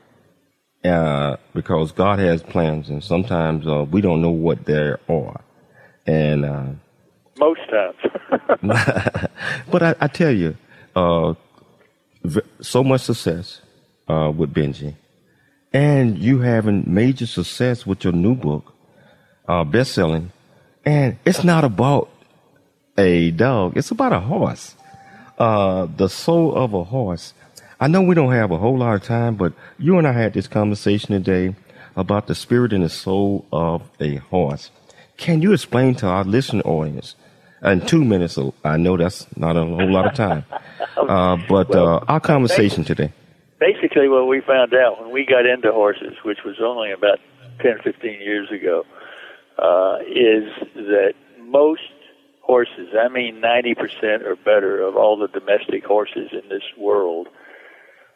Uh, 0.85 1.37
because 1.55 1.91
God 1.91 2.21
has 2.21 2.43
plans, 2.43 2.89
and 2.89 3.03
sometimes 3.03 3.67
uh, 3.67 3.85
we 3.91 4.01
don't 4.01 4.23
know 4.23 4.31
what 4.31 4.65
they 4.65 4.95
are. 5.09 5.41
And 6.07 6.45
uh, 6.45 6.67
most 7.37 7.61
times. 7.69 7.97
but 9.71 9.83
I, 9.83 9.95
I, 10.01 10.07
tell 10.07 10.31
you, 10.31 10.57
uh, 10.95 11.35
so 12.61 12.85
much 12.85 13.03
success 13.03 13.61
uh, 14.09 14.33
with 14.35 14.55
Benji, 14.55 14.95
and 15.73 16.17
you 16.17 16.41
having 16.41 16.85
major 16.87 17.27
success 17.27 17.85
with 17.85 18.05
your 18.05 18.13
new 18.13 18.35
book, 18.35 18.73
uh, 19.49 19.65
best 19.65 19.93
selling, 19.93 20.31
and 20.85 21.19
it's 21.25 21.43
not 21.43 21.65
about 21.65 22.11
a 22.97 23.31
dog; 23.33 23.77
it's 23.77 23.91
about 23.91 24.13
a 24.13 24.21
horse. 24.21 24.75
the 25.39 26.09
soul 26.09 26.55
of 26.55 26.75
a 26.75 26.85
horse 26.85 27.33
I 27.81 27.87
know 27.87 28.03
we 28.03 28.17
don't 28.17 28.33
have 28.33 28.51
a 28.51 28.59
whole 28.59 28.77
lot 28.77 28.97
of 28.97 29.05
time, 29.05 29.37
but 29.37 29.53
you 29.79 29.99
and 29.99 30.07
I 30.07 30.11
had 30.11 30.35
this 30.35 30.49
conversation 30.49 31.11
today 31.11 31.55
about 31.95 32.27
the 32.27 32.35
spirit 32.35 32.73
and 32.73 32.83
the 32.83 32.89
soul 32.89 33.47
of 33.53 33.83
a 34.01 34.17
horse. 34.17 34.73
Can 35.17 35.43
you 35.43 35.53
explain 35.53 35.95
to 35.97 36.09
our 36.09 36.25
listening 36.25 36.63
audience 36.63 37.15
in 37.63 37.87
two 37.87 38.05
minutes? 38.05 38.37
I 38.65 38.79
know 38.79 38.97
that's 38.97 39.29
not 39.37 39.57
a 39.57 39.65
whole 39.65 39.93
lot 39.93 40.07
of 40.07 40.15
time, 40.15 40.45
uh, 40.97 41.37
but 41.49 41.69
well, 41.69 41.99
uh, 41.99 42.05
our 42.09 42.19
conversation 42.19 42.83
today. 42.83 43.13
Basically, 43.61 44.09
what 44.09 44.27
we 44.27 44.41
found 44.41 44.75
out 44.75 45.01
when 45.01 45.13
we 45.13 45.25
got 45.25 45.47
into 45.47 45.71
horses, 45.71 46.15
which 46.25 46.39
was 46.45 46.57
only 46.61 46.91
about 46.91 47.21
10, 47.63 47.79
15 47.85 48.21
years 48.21 48.51
ago, 48.51 48.85
uh, 49.59 49.99
is 50.07 50.49
that 50.75 51.15
most 51.41 51.83
horses, 52.43 52.89
I 52.99 53.09
mean 53.09 53.43
90% 53.43 54.25
or 54.25 54.37
better 54.37 54.81
of 54.81 54.97
all 54.97 55.19
the 55.19 55.29
domestic 55.29 55.85
horses 55.85 56.31
in 56.33 56.49
this 56.49 56.63
world, 56.79 57.29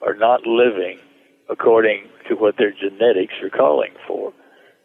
are 0.01 0.15
not 0.15 0.47
living 0.47 0.99
according 1.51 2.09
to 2.29 2.35
what 2.35 2.57
their 2.57 2.73
genetics 2.73 3.35
are 3.43 3.51
calling 3.51 3.93
for. 4.07 4.33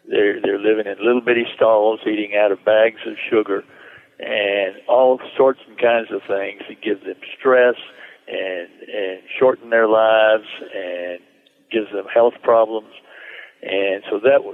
They're 0.08 0.40
they're 0.40 0.58
living 0.58 0.86
in 0.86 0.96
little 1.04 1.20
bitty 1.20 1.46
stalls, 1.54 2.00
eating 2.06 2.32
out 2.36 2.52
of 2.52 2.64
bags 2.64 3.00
of 3.06 3.14
sugar, 3.30 3.62
and 4.18 4.76
all 4.88 5.20
sorts 5.36 5.60
and 5.68 5.78
kinds 5.78 6.08
of 6.10 6.22
things 6.26 6.62
that 6.68 6.82
give 6.82 7.00
them 7.04 7.20
stress 7.38 7.76
and 8.26 8.68
and 8.88 9.20
shorten 9.38 9.70
their 9.70 9.88
lives 9.88 10.48
and 10.74 11.20
gives 11.70 11.92
them 11.92 12.06
health 12.12 12.34
problems. 12.42 12.92
And 13.62 14.02
so 14.10 14.18
that 14.20 14.44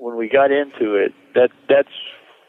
when 0.00 0.16
we 0.16 0.28
got 0.28 0.50
into 0.50 0.94
it. 0.94 1.12
That 1.34 1.50
that's 1.68 1.88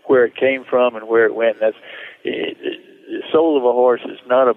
where 0.06 0.26
it 0.26 0.36
came 0.36 0.64
from 0.70 0.96
and 0.96 1.08
where 1.08 1.26
it 1.26 1.36
went. 1.36 1.60
That's 1.60 1.78
it, 2.24 2.58
it, 2.60 2.80
the 3.08 3.24
soul 3.32 3.58
of 3.58 3.64
a 3.64 3.72
horse 3.72 4.02
is 4.06 4.20
not 4.28 4.48
a 4.48 4.54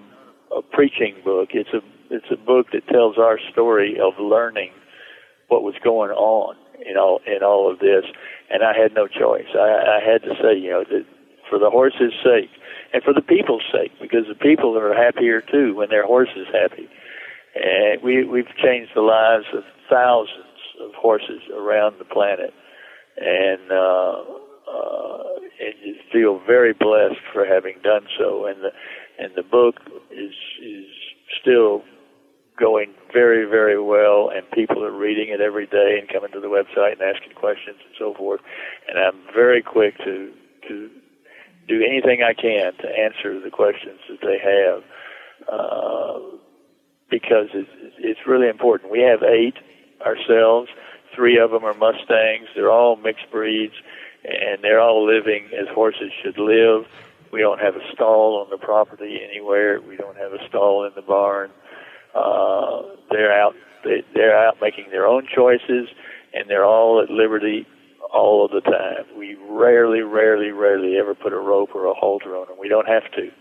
a 0.55 0.61
preaching 0.61 1.15
book. 1.23 1.49
It's 1.53 1.73
a 1.73 1.81
it's 2.09 2.29
a 2.31 2.37
book 2.37 2.67
that 2.73 2.87
tells 2.87 3.17
our 3.17 3.39
story 3.51 3.97
of 3.99 4.13
learning 4.19 4.71
what 5.47 5.63
was 5.63 5.75
going 5.83 6.11
on 6.11 6.55
in 6.85 6.97
all 6.97 7.21
in 7.25 7.43
all 7.43 7.71
of 7.71 7.79
this, 7.79 8.05
and 8.49 8.63
I 8.63 8.73
had 8.77 8.93
no 8.93 9.07
choice. 9.07 9.47
I, 9.55 9.99
I 9.99 9.99
had 10.03 10.23
to 10.23 10.35
say, 10.41 10.57
you 10.57 10.71
know, 10.71 10.83
that 10.89 11.05
for 11.49 11.59
the 11.59 11.69
horse's 11.69 12.13
sake 12.23 12.49
and 12.93 13.03
for 13.03 13.13
the 13.13 13.21
people's 13.21 13.63
sake, 13.71 13.91
because 14.01 14.25
the 14.27 14.35
people 14.35 14.77
are 14.77 14.93
happier 14.93 15.41
too 15.41 15.75
when 15.75 15.89
their 15.89 16.05
horse 16.05 16.31
is 16.35 16.47
happy. 16.51 16.89
And 17.55 18.01
we 18.01 18.23
we've 18.23 18.53
changed 18.61 18.91
the 18.95 19.01
lives 19.01 19.45
of 19.53 19.63
thousands 19.89 20.59
of 20.81 20.93
horses 20.95 21.41
around 21.53 21.99
the 21.99 22.05
planet, 22.05 22.53
and 23.17 23.71
uh, 23.71 24.23
uh, 24.67 25.23
and 25.59 25.95
feel 26.11 26.39
very 26.45 26.73
blessed 26.73 27.21
for 27.33 27.45
having 27.45 27.75
done 27.83 28.07
so. 28.17 28.45
And 28.45 28.61
the 28.63 28.71
and 29.19 29.31
the 29.35 29.43
book 29.43 29.75
is 30.11 30.33
is 30.61 30.85
still 31.41 31.83
going 32.59 32.93
very, 33.11 33.49
very 33.49 33.81
well, 33.81 34.29
and 34.29 34.49
people 34.51 34.83
are 34.83 34.91
reading 34.91 35.29
it 35.29 35.41
every 35.41 35.65
day 35.65 35.97
and 35.99 36.07
coming 36.07 36.31
to 36.31 36.39
the 36.39 36.47
website 36.47 36.93
and 36.93 37.01
asking 37.01 37.33
questions 37.33 37.77
and 37.83 37.95
so 37.97 38.13
forth. 38.13 38.41
And 38.87 38.99
I'm 38.99 39.19
very 39.33 39.61
quick 39.61 39.97
to 39.99 40.31
to 40.67 40.89
do 41.67 41.81
anything 41.83 42.21
I 42.23 42.33
can 42.33 42.73
to 42.77 42.87
answer 42.87 43.39
the 43.39 43.49
questions 43.49 43.99
that 44.09 44.19
they 44.21 44.37
have, 44.39 44.83
uh, 45.51 46.19
because 47.09 47.47
it's, 47.53 47.69
it's 47.99 48.19
really 48.27 48.47
important. 48.47 48.91
We 48.91 49.01
have 49.01 49.23
eight 49.23 49.55
ourselves. 50.05 50.69
Three 51.15 51.37
of 51.39 51.51
them 51.51 51.63
are 51.63 51.73
Mustangs. 51.73 52.47
They're 52.55 52.71
all 52.71 52.95
mixed 52.95 53.29
breeds, 53.31 53.73
and 54.23 54.63
they're 54.63 54.79
all 54.79 55.05
living 55.05 55.49
as 55.59 55.67
horses 55.73 56.11
should 56.23 56.37
live. 56.37 56.85
We 57.31 57.39
don't 57.39 57.59
have 57.59 57.75
a 57.75 57.91
stall 57.93 58.41
on 58.43 58.49
the 58.49 58.57
property 58.57 59.19
anywhere. 59.27 59.79
We 59.81 59.95
don't 59.95 60.17
have 60.17 60.33
a 60.33 60.47
stall 60.47 60.85
in 60.85 60.91
the 60.95 61.01
barn. 61.01 61.49
Uh, 62.13 62.81
they're 63.09 63.31
out. 63.31 63.55
They, 63.83 64.03
they're 64.13 64.37
out 64.37 64.57
making 64.61 64.89
their 64.91 65.07
own 65.07 65.27
choices, 65.33 65.87
and 66.33 66.49
they're 66.49 66.65
all 66.65 67.01
at 67.01 67.09
liberty 67.09 67.65
all 68.13 68.45
of 68.45 68.51
the 68.51 68.61
time. 68.61 69.05
We 69.17 69.37
rarely, 69.49 70.01
rarely, 70.01 70.51
rarely 70.51 70.97
ever 70.97 71.15
put 71.15 71.33
a 71.33 71.37
rope 71.37 71.69
or 71.73 71.85
a 71.85 71.93
halter 71.93 72.35
on 72.35 72.47
them. 72.47 72.57
We 72.59 72.67
don't 72.67 72.87
have 72.87 73.09
to. 73.13 73.31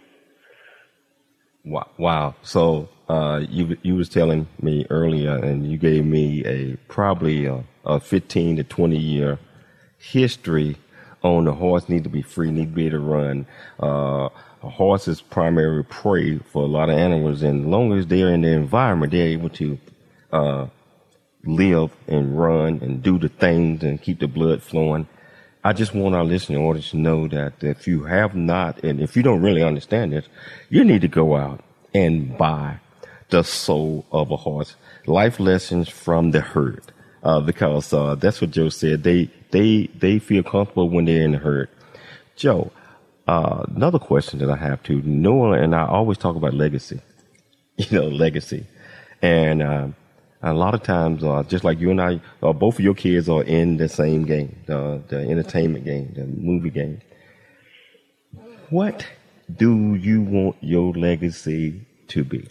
Wow! 1.65 2.35
So 2.43 2.89
uh, 3.09 3.43
you 3.49 3.77
you 3.83 3.95
was 3.97 4.09
telling 4.09 4.49
me 4.63 4.87
earlier, 4.89 5.37
and 5.37 5.71
you 5.71 5.77
gave 5.79 6.05
me 6.07 6.45
a 6.47 6.77
probably 6.89 7.47
a, 7.47 7.65
a 7.85 8.01
fifteen 8.01 8.57
to 8.57 8.65
twenty 8.65 8.99
year 8.99 9.39
history 9.99 10.77
on 11.23 11.45
the 11.45 11.53
horse 11.53 11.89
need 11.89 12.05
to 12.05 12.11
be 12.11 12.23
free, 12.23 12.51
need 12.51 12.71
to 12.71 12.75
be 12.75 12.87
able 12.87 12.99
to 12.99 13.05
run. 13.05 13.47
Uh, 13.83 14.29
a 14.63 14.71
horse 14.71 15.07
is 15.07 15.21
primary 15.21 15.85
prey 15.85 16.39
for 16.39 16.63
a 16.63 16.67
lot 16.67 16.89
of 16.89 16.99
animals, 16.99 17.43
and 17.43 17.63
as 17.63 17.67
long 17.67 17.93
as 17.93 18.07
they're 18.07 18.33
in 18.33 18.43
the 18.43 18.49
environment, 18.49 19.13
they're 19.13 19.29
able 19.29 19.51
to 19.51 19.79
uh, 20.33 20.67
live 21.45 21.91
and 22.09 22.39
run 22.39 22.81
and 22.83 23.03
do 23.03 23.19
the 23.19 23.29
things 23.29 23.83
and 23.83 24.01
keep 24.01 24.21
the 24.21 24.29
blood 24.29 24.63
flowing. 24.63 25.07
I 25.63 25.75
just 25.75 25.95
want 25.95 26.15
our 26.15 26.25
listening 26.25 26.65
audience 26.65 26.91
to 26.91 26.97
know 26.97 27.29
that 27.29 27.63
if 27.63 27.87
you 27.87 28.05
have 28.05 28.35
not, 28.35 28.83
and 28.83 28.99
if 29.01 29.15
you 29.15 29.23
don't 29.23 29.43
really 29.43 29.63
understand 29.63 30.13
this, 30.13 30.27
you 30.71 30.85
need 30.85 31.03
to 31.03 31.09
go 31.09 31.37
out 31.37 31.63
and 31.93 32.37
buy 32.39 32.79
the 33.29 33.43
soul 33.43 34.07
of 34.11 34.31
a 34.31 34.37
horse. 34.37 34.75
Life 35.07 35.39
lessons 35.39 35.89
from 35.89 36.31
the 36.31 36.41
herd. 36.41 36.83
Uh, 37.23 37.41
because, 37.41 37.93
uh, 37.93 38.15
that's 38.15 38.41
what 38.41 38.51
Joe 38.51 38.71
said. 38.71 39.03
They, 39.03 39.31
they, 39.51 39.89
they 39.99 40.19
feel 40.19 40.43
comfortable 40.43 40.89
when 40.89 41.05
they're 41.05 41.23
in 41.23 41.33
the 41.33 41.39
herd. 41.39 41.69
Joe, 42.37 42.73
uh, 43.29 43.65
another 43.77 43.99
question 43.99 44.39
that 44.39 44.49
I 44.51 44.57
have 44.57 44.83
to 44.85 45.03
Noah 45.03 45.61
and 45.61 45.75
I 45.75 45.87
always 45.87 46.17
talk 46.17 46.37
about 46.37 46.55
legacy, 46.55 47.03
you 47.77 47.87
know, 47.91 48.09
legacy, 48.09 48.67
and 49.21 49.63
uh, 49.63 49.89
a 50.43 50.55
lot 50.55 50.75
of 50.75 50.83
times, 50.83 51.23
uh, 51.23 51.43
just 51.47 51.65
like 51.65 51.79
you 51.81 51.91
and 51.91 52.01
I, 52.01 52.21
uh, 52.43 52.53
both 52.53 52.75
of 52.75 52.81
your 52.81 52.95
kids 52.95 53.29
are 53.29 53.43
in 53.43 53.77
the 53.77 53.89
same 53.89 54.25
game, 54.25 54.57
the 54.67 55.03
the 55.09 55.19
entertainment 55.19 55.85
game, 55.85 56.13
the 56.15 56.25
movie 56.25 56.71
game. 56.71 57.01
What 58.71 59.07
do 59.55 59.95
you 59.95 60.23
want 60.23 60.57
your 60.61 60.93
legacy 60.95 61.87
to 62.09 62.25
be? 62.25 62.49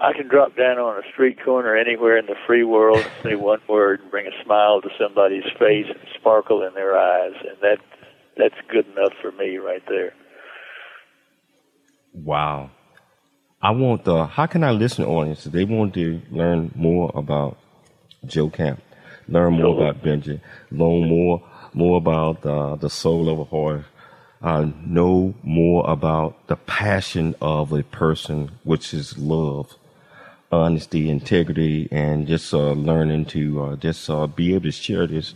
I 0.00 0.12
can 0.12 0.28
drop 0.28 0.56
down 0.56 0.78
on 0.78 1.02
a 1.02 1.08
street 1.12 1.38
corner 1.42 1.74
anywhere 1.76 2.18
in 2.18 2.26
the 2.26 2.36
free 2.46 2.64
world 2.64 2.98
and 2.98 3.10
say 3.22 3.34
one 3.34 3.60
word 3.68 4.00
and 4.00 4.10
bring 4.10 4.26
a 4.26 4.44
smile 4.44 4.82
to 4.82 4.88
somebody's 5.00 5.44
face 5.58 5.86
and 5.88 5.98
sparkle 6.18 6.62
in 6.66 6.74
their 6.74 6.98
eyes, 6.98 7.32
and 7.40 7.56
that 7.62 7.78
that's 8.36 8.54
good 8.70 8.86
enough 8.86 9.12
for 9.22 9.32
me 9.32 9.56
right 9.56 9.82
there. 9.88 10.12
Wow. 12.12 12.70
I 13.66 13.70
want 13.70 14.04
the 14.04 14.26
how 14.26 14.46
can 14.46 14.62
I 14.62 14.70
listen 14.70 15.04
audience 15.04 15.42
they 15.42 15.64
want 15.64 15.94
to 15.94 16.22
learn 16.30 16.70
more 16.76 17.10
about 17.16 17.58
Joe 18.24 18.48
Camp, 18.48 18.80
learn 19.26 19.54
more 19.54 19.74
sure. 19.74 19.88
about 19.88 20.04
Benji, 20.04 20.38
learn 20.70 21.08
more 21.08 21.42
more 21.74 21.96
about 21.98 22.46
uh, 22.46 22.76
the 22.76 22.88
soul 22.88 23.28
of 23.28 23.40
a 23.40 23.44
horse, 23.44 23.84
uh, 24.40 24.66
know 24.84 25.34
more 25.42 25.82
about 25.90 26.46
the 26.46 26.54
passion 26.54 27.34
of 27.40 27.72
a 27.72 27.82
person, 27.82 28.52
which 28.62 28.94
is 28.94 29.18
love 29.18 29.76
honesty, 30.52 31.10
integrity, 31.10 31.88
and 31.90 32.28
just 32.28 32.54
uh, 32.54 32.70
learning 32.70 33.24
to 33.24 33.64
uh, 33.64 33.74
just 33.74 34.08
uh, 34.08 34.28
be 34.28 34.54
able 34.54 34.66
to 34.66 34.70
share 34.70 35.08
this 35.08 35.34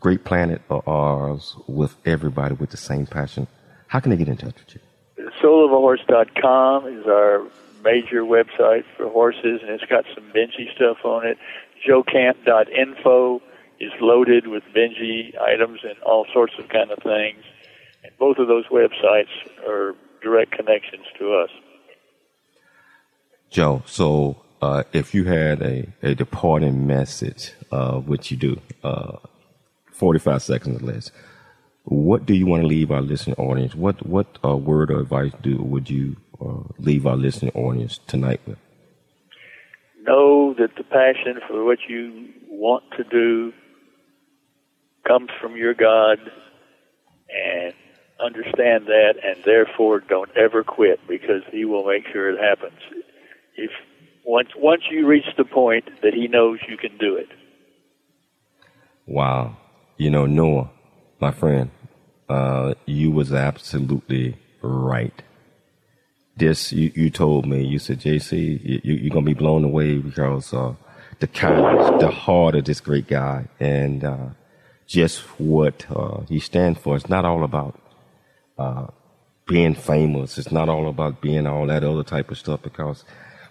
great 0.00 0.24
planet 0.24 0.60
of 0.70 0.88
ours 0.88 1.54
with 1.68 1.94
everybody 2.04 2.56
with 2.56 2.70
the 2.70 2.76
same 2.76 3.06
passion. 3.06 3.46
How 3.86 4.00
can 4.00 4.10
they 4.10 4.16
get 4.16 4.28
in 4.28 4.38
touch 4.38 4.56
with 4.56 4.74
you? 4.74 4.80
Soulofahorse.com 5.44 6.86
is 6.86 7.06
our 7.06 7.42
major 7.82 8.22
website 8.22 8.84
for 8.96 9.10
horses, 9.10 9.60
and 9.60 9.70
it's 9.70 9.84
got 9.84 10.06
some 10.14 10.24
Benji 10.34 10.74
stuff 10.74 11.04
on 11.04 11.26
it. 11.26 11.36
joecamp.info 11.86 13.42
is 13.78 13.92
loaded 14.00 14.46
with 14.46 14.62
Benji 14.74 15.38
items 15.38 15.80
and 15.82 15.98
all 15.98 16.24
sorts 16.32 16.54
of 16.58 16.70
kind 16.70 16.90
of 16.90 16.98
things. 17.02 17.44
And 18.02 18.16
both 18.18 18.38
of 18.38 18.48
those 18.48 18.64
websites 18.68 19.28
are 19.68 19.94
direct 20.22 20.52
connections 20.52 21.04
to 21.18 21.34
us. 21.34 21.50
Joe, 23.50 23.82
so 23.84 24.42
uh, 24.62 24.84
if 24.94 25.14
you 25.14 25.24
had 25.24 25.60
a, 25.60 25.92
a 26.02 26.14
departing 26.14 26.86
message, 26.86 27.52
uh, 27.70 27.98
which 27.98 28.30
you 28.30 28.38
do, 28.38 28.60
uh, 28.82 29.18
45 29.92 30.42
seconds 30.42 30.82
or 30.82 30.86
less, 30.86 31.10
what 31.84 32.24
do 32.24 32.34
you 32.34 32.46
want 32.46 32.62
to 32.62 32.66
leave 32.66 32.90
our 32.90 33.02
listening 33.02 33.36
audience? 33.36 33.74
What 33.74 34.04
what 34.06 34.26
uh, 34.44 34.56
word 34.56 34.90
or 34.90 35.00
advice 35.00 35.32
do 35.42 35.58
would 35.58 35.90
you 35.90 36.16
uh, 36.40 36.62
leave 36.78 37.06
our 37.06 37.16
listening 37.16 37.52
audience 37.54 38.00
tonight 38.06 38.40
with? 38.46 38.58
Know 40.02 40.54
that 40.54 40.76
the 40.76 40.84
passion 40.84 41.40
for 41.46 41.64
what 41.64 41.78
you 41.88 42.30
want 42.48 42.84
to 42.96 43.04
do 43.04 43.52
comes 45.06 45.28
from 45.40 45.56
your 45.56 45.74
God, 45.74 46.18
and 47.28 47.74
understand 48.18 48.86
that, 48.86 49.14
and 49.22 49.44
therefore 49.44 50.00
don't 50.00 50.30
ever 50.36 50.64
quit 50.64 51.00
because 51.06 51.42
He 51.50 51.66
will 51.66 51.86
make 51.86 52.06
sure 52.10 52.30
it 52.30 52.40
happens. 52.40 52.80
If 53.56 53.70
once 54.24 54.48
once 54.56 54.84
you 54.90 55.06
reach 55.06 55.26
the 55.36 55.44
point 55.44 55.84
that 56.02 56.14
He 56.14 56.28
knows 56.28 56.60
you 56.66 56.78
can 56.78 56.96
do 56.96 57.16
it. 57.16 57.28
Wow, 59.06 59.58
you 59.98 60.08
know 60.08 60.24
Noah, 60.24 60.70
my 61.24 61.30
friend, 61.30 61.70
uh, 62.28 62.74
you 62.84 63.10
was 63.10 63.32
absolutely 63.32 64.36
right. 64.60 65.22
This 66.36 66.70
you, 66.70 66.92
you 66.94 67.08
told 67.08 67.46
me. 67.46 67.64
You 67.64 67.78
said, 67.78 68.00
JC, 68.00 68.60
you, 68.62 68.94
you're 69.02 69.14
gonna 69.14 69.24
be 69.24 69.32
blown 69.44 69.64
away 69.64 69.96
because 69.96 70.52
uh, 70.52 70.74
the 71.20 71.26
kindness, 71.26 72.02
the 72.02 72.10
heart 72.10 72.56
of 72.56 72.66
this 72.66 72.80
great 72.80 73.06
guy, 73.06 73.46
and 73.58 74.04
uh, 74.04 74.28
just 74.86 75.20
what 75.40 75.86
uh, 75.90 76.20
he 76.28 76.38
stands 76.40 76.78
for. 76.78 76.94
It's 76.94 77.08
not 77.08 77.24
all 77.24 77.42
about 77.42 77.80
uh, 78.58 78.88
being 79.46 79.74
famous. 79.74 80.36
It's 80.36 80.52
not 80.52 80.68
all 80.68 80.90
about 80.90 81.22
being 81.22 81.46
all 81.46 81.66
that 81.68 81.84
other 81.84 82.04
type 82.04 82.30
of 82.30 82.36
stuff 82.36 82.60
because 82.60 83.02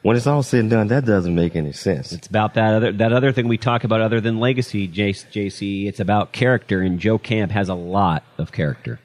when 0.04 0.16
it's 0.18 0.28
all 0.28 0.44
said 0.44 0.60
and 0.60 0.70
done, 0.70 0.88
that 0.90 1.06
doesn't 1.06 1.34
make 1.34 1.56
any 1.56 1.72
sense. 1.72 2.12
It's 2.12 2.28
about 2.28 2.54
that 2.56 2.74
other 2.76 2.92
that 2.92 3.14
other 3.14 3.32
thing 3.32 3.48
we 3.48 3.58
talk 3.58 3.86
about 3.86 4.02
other 4.02 4.22
than 4.22 4.40
legacy, 4.40 4.88
JC. 4.88 5.88
It's 5.88 6.00
about 6.00 6.34
character, 6.34 6.82
and 6.82 7.00
Joe 7.00 7.18
Camp 7.18 7.52
has 7.52 7.70
a 7.70 7.74
lot 7.74 8.24
of 8.38 8.52
character. 8.52 9.00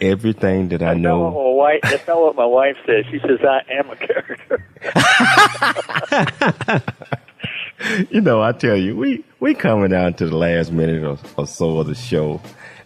Everything 0.00 0.68
that 0.70 0.82
I 0.82 0.94
know. 0.94 1.24
That's 1.24 1.34
not 1.34 1.34
what 1.34 1.44
my 1.44 1.50
wife, 1.50 1.80
that's 1.82 2.06
not 2.06 2.20
what 2.20 2.36
my 2.36 2.46
wife 2.46 2.76
says. 2.86 3.04
She 3.10 3.18
says 3.18 3.40
I 3.42 3.62
am 3.72 3.90
a 3.90 3.96
character. 3.96 4.64
you 8.10 8.20
know, 8.20 8.42
I 8.42 8.52
tell 8.52 8.76
you, 8.76 8.96
we 8.96 9.24
we 9.40 9.54
coming 9.54 9.90
down 9.90 10.14
to 10.14 10.26
the 10.26 10.36
last 10.36 10.70
minute 10.70 11.02
or, 11.02 11.18
or 11.36 11.48
so 11.48 11.78
of 11.78 11.88
the 11.88 11.96
show, 11.96 12.40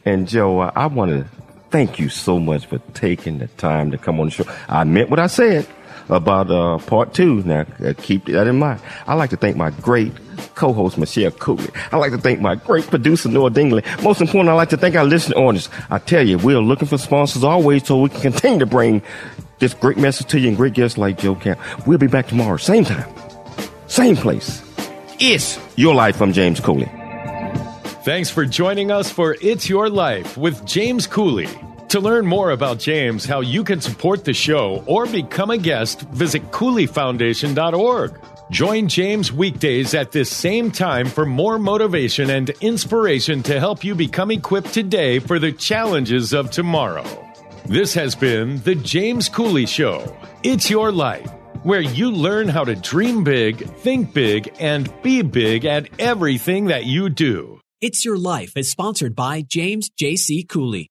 and 0.07 0.27
Joe, 0.27 0.61
I, 0.61 0.73
I 0.75 0.87
want 0.87 1.11
to 1.11 1.27
thank 1.71 1.99
you 1.99 2.09
so 2.09 2.39
much 2.39 2.65
for 2.65 2.79
taking 2.95 3.39
the 3.39 3.49
time 3.49 3.91
to 3.91 3.99
come 3.99 4.21
on 4.21 4.27
the 4.27 4.33
show. 4.33 4.45
I 4.69 4.85
meant 4.85 5.11
what 5.11 5.19
I 5.19 5.27
said 5.27 5.67
about 6.09 6.51
uh, 6.51 6.79
part 6.87 7.15
two. 7.15 7.43
Now, 7.43 7.67
uh, 7.85 7.95
keep 7.97 8.27
that 8.27 8.47
in 8.47 8.59
mind. 8.59 8.81
I'd 9.07 9.15
like 9.15 9.31
to 9.31 9.37
thank 9.37 9.57
my 9.57 9.71
great 9.71 10.13
co-host, 10.55 10.99
Michelle 10.99 11.31
Cooley. 11.31 11.69
I'd 11.93 11.99
like 11.99 12.13
to 12.13 12.19
thank 12.19 12.41
my 12.41 12.55
great 12.55 12.87
producer, 12.87 13.29
Noah 13.29 13.51
Dingley. 13.51 13.83
Most 14.03 14.21
important, 14.21 14.49
I'd 14.49 14.55
like 14.55 14.71
to 14.71 14.77
thank 14.77 14.95
our 14.95 15.05
listening 15.05 15.39
audience. 15.39 15.69
I 15.91 15.99
tell 15.99 16.27
you, 16.27 16.39
we're 16.39 16.59
looking 16.59 16.89
for 16.89 16.99
sponsors 16.99 17.45
always 17.45 17.87
so 17.87 18.01
we 18.01 18.09
can 18.09 18.21
continue 18.21 18.59
to 18.61 18.67
bring 18.67 19.03
this 19.59 19.75
great 19.75 19.97
message 19.97 20.29
to 20.29 20.39
you 20.39 20.49
and 20.49 20.57
great 20.57 20.75
guests 20.75 20.99
like 20.99 21.19
Joe 21.19 21.35
Camp. 21.35 21.59
We'll 21.87 21.99
be 21.99 22.07
back 22.07 22.29
tomorrow, 22.29 22.57
same 22.57 22.85
time, 22.85 23.09
same 23.87 24.17
place. 24.17 24.63
It's 25.19 25.59
Your 25.77 25.95
Life. 25.95 26.21
I'm 26.21 26.33
James 26.33 26.61
Cooley. 26.61 26.91
Thanks 28.05 28.31
for 28.31 28.45
joining 28.45 28.91
us 28.91 29.11
for 29.11 29.37
It's 29.41 29.69
Your 29.69 29.89
Life 29.89 30.37
with 30.37 30.65
James 30.67 31.07
Cooley. 31.07 31.49
To 31.91 32.01
learn 32.01 32.27
more 32.27 32.51
about 32.51 32.81
James, 32.81 33.25
how 33.25 33.41
you 33.43 33.63
can 33.63 33.81
support 33.81 34.25
the 34.25 34.35
show, 34.35 34.83
or 34.87 35.07
become 35.07 35.51
a 35.51 35.59
guest, 35.59 36.01
visit 36.11 36.51
CooleyFoundation.org. 36.51 38.21
Join 38.51 38.89
James 38.89 39.33
weekdays 39.33 39.95
at 39.95 40.11
this 40.11 40.31
same 40.31 40.73
time 40.73 41.07
for 41.07 41.25
more 41.25 41.59
motivation 41.59 42.31
and 42.31 42.51
inspiration 42.61 43.43
to 43.45 43.61
help 43.61 43.85
you 43.85 43.95
become 43.95 44.33
equipped 44.33 44.73
today 44.75 45.21
for 45.21 45.39
the 45.39 45.53
challenges 45.53 46.33
of 46.33 46.51
tomorrow. 46.51 47.05
This 47.67 47.95
has 47.95 48.17
been 48.17 48.61
The 48.63 48.75
James 48.75 49.29
Cooley 49.29 49.67
Show. 49.67 50.17
It's 50.43 50.69
your 50.69 50.91
life, 50.91 51.31
where 51.63 51.81
you 51.81 52.11
learn 52.11 52.49
how 52.49 52.65
to 52.65 52.75
dream 52.75 53.23
big, 53.23 53.65
think 53.79 54.13
big, 54.13 54.53
and 54.59 54.93
be 55.03 55.23
big 55.23 55.65
at 55.65 55.89
everything 56.01 56.67
that 56.67 56.85
you 56.85 57.09
do. 57.09 57.61
It's 57.81 58.05
Your 58.05 58.19
Life 58.19 58.57
is 58.57 58.71
sponsored 58.71 59.15
by 59.15 59.43
James 59.43 59.89
J.C. 59.91 60.45
Cooley. 60.45 60.91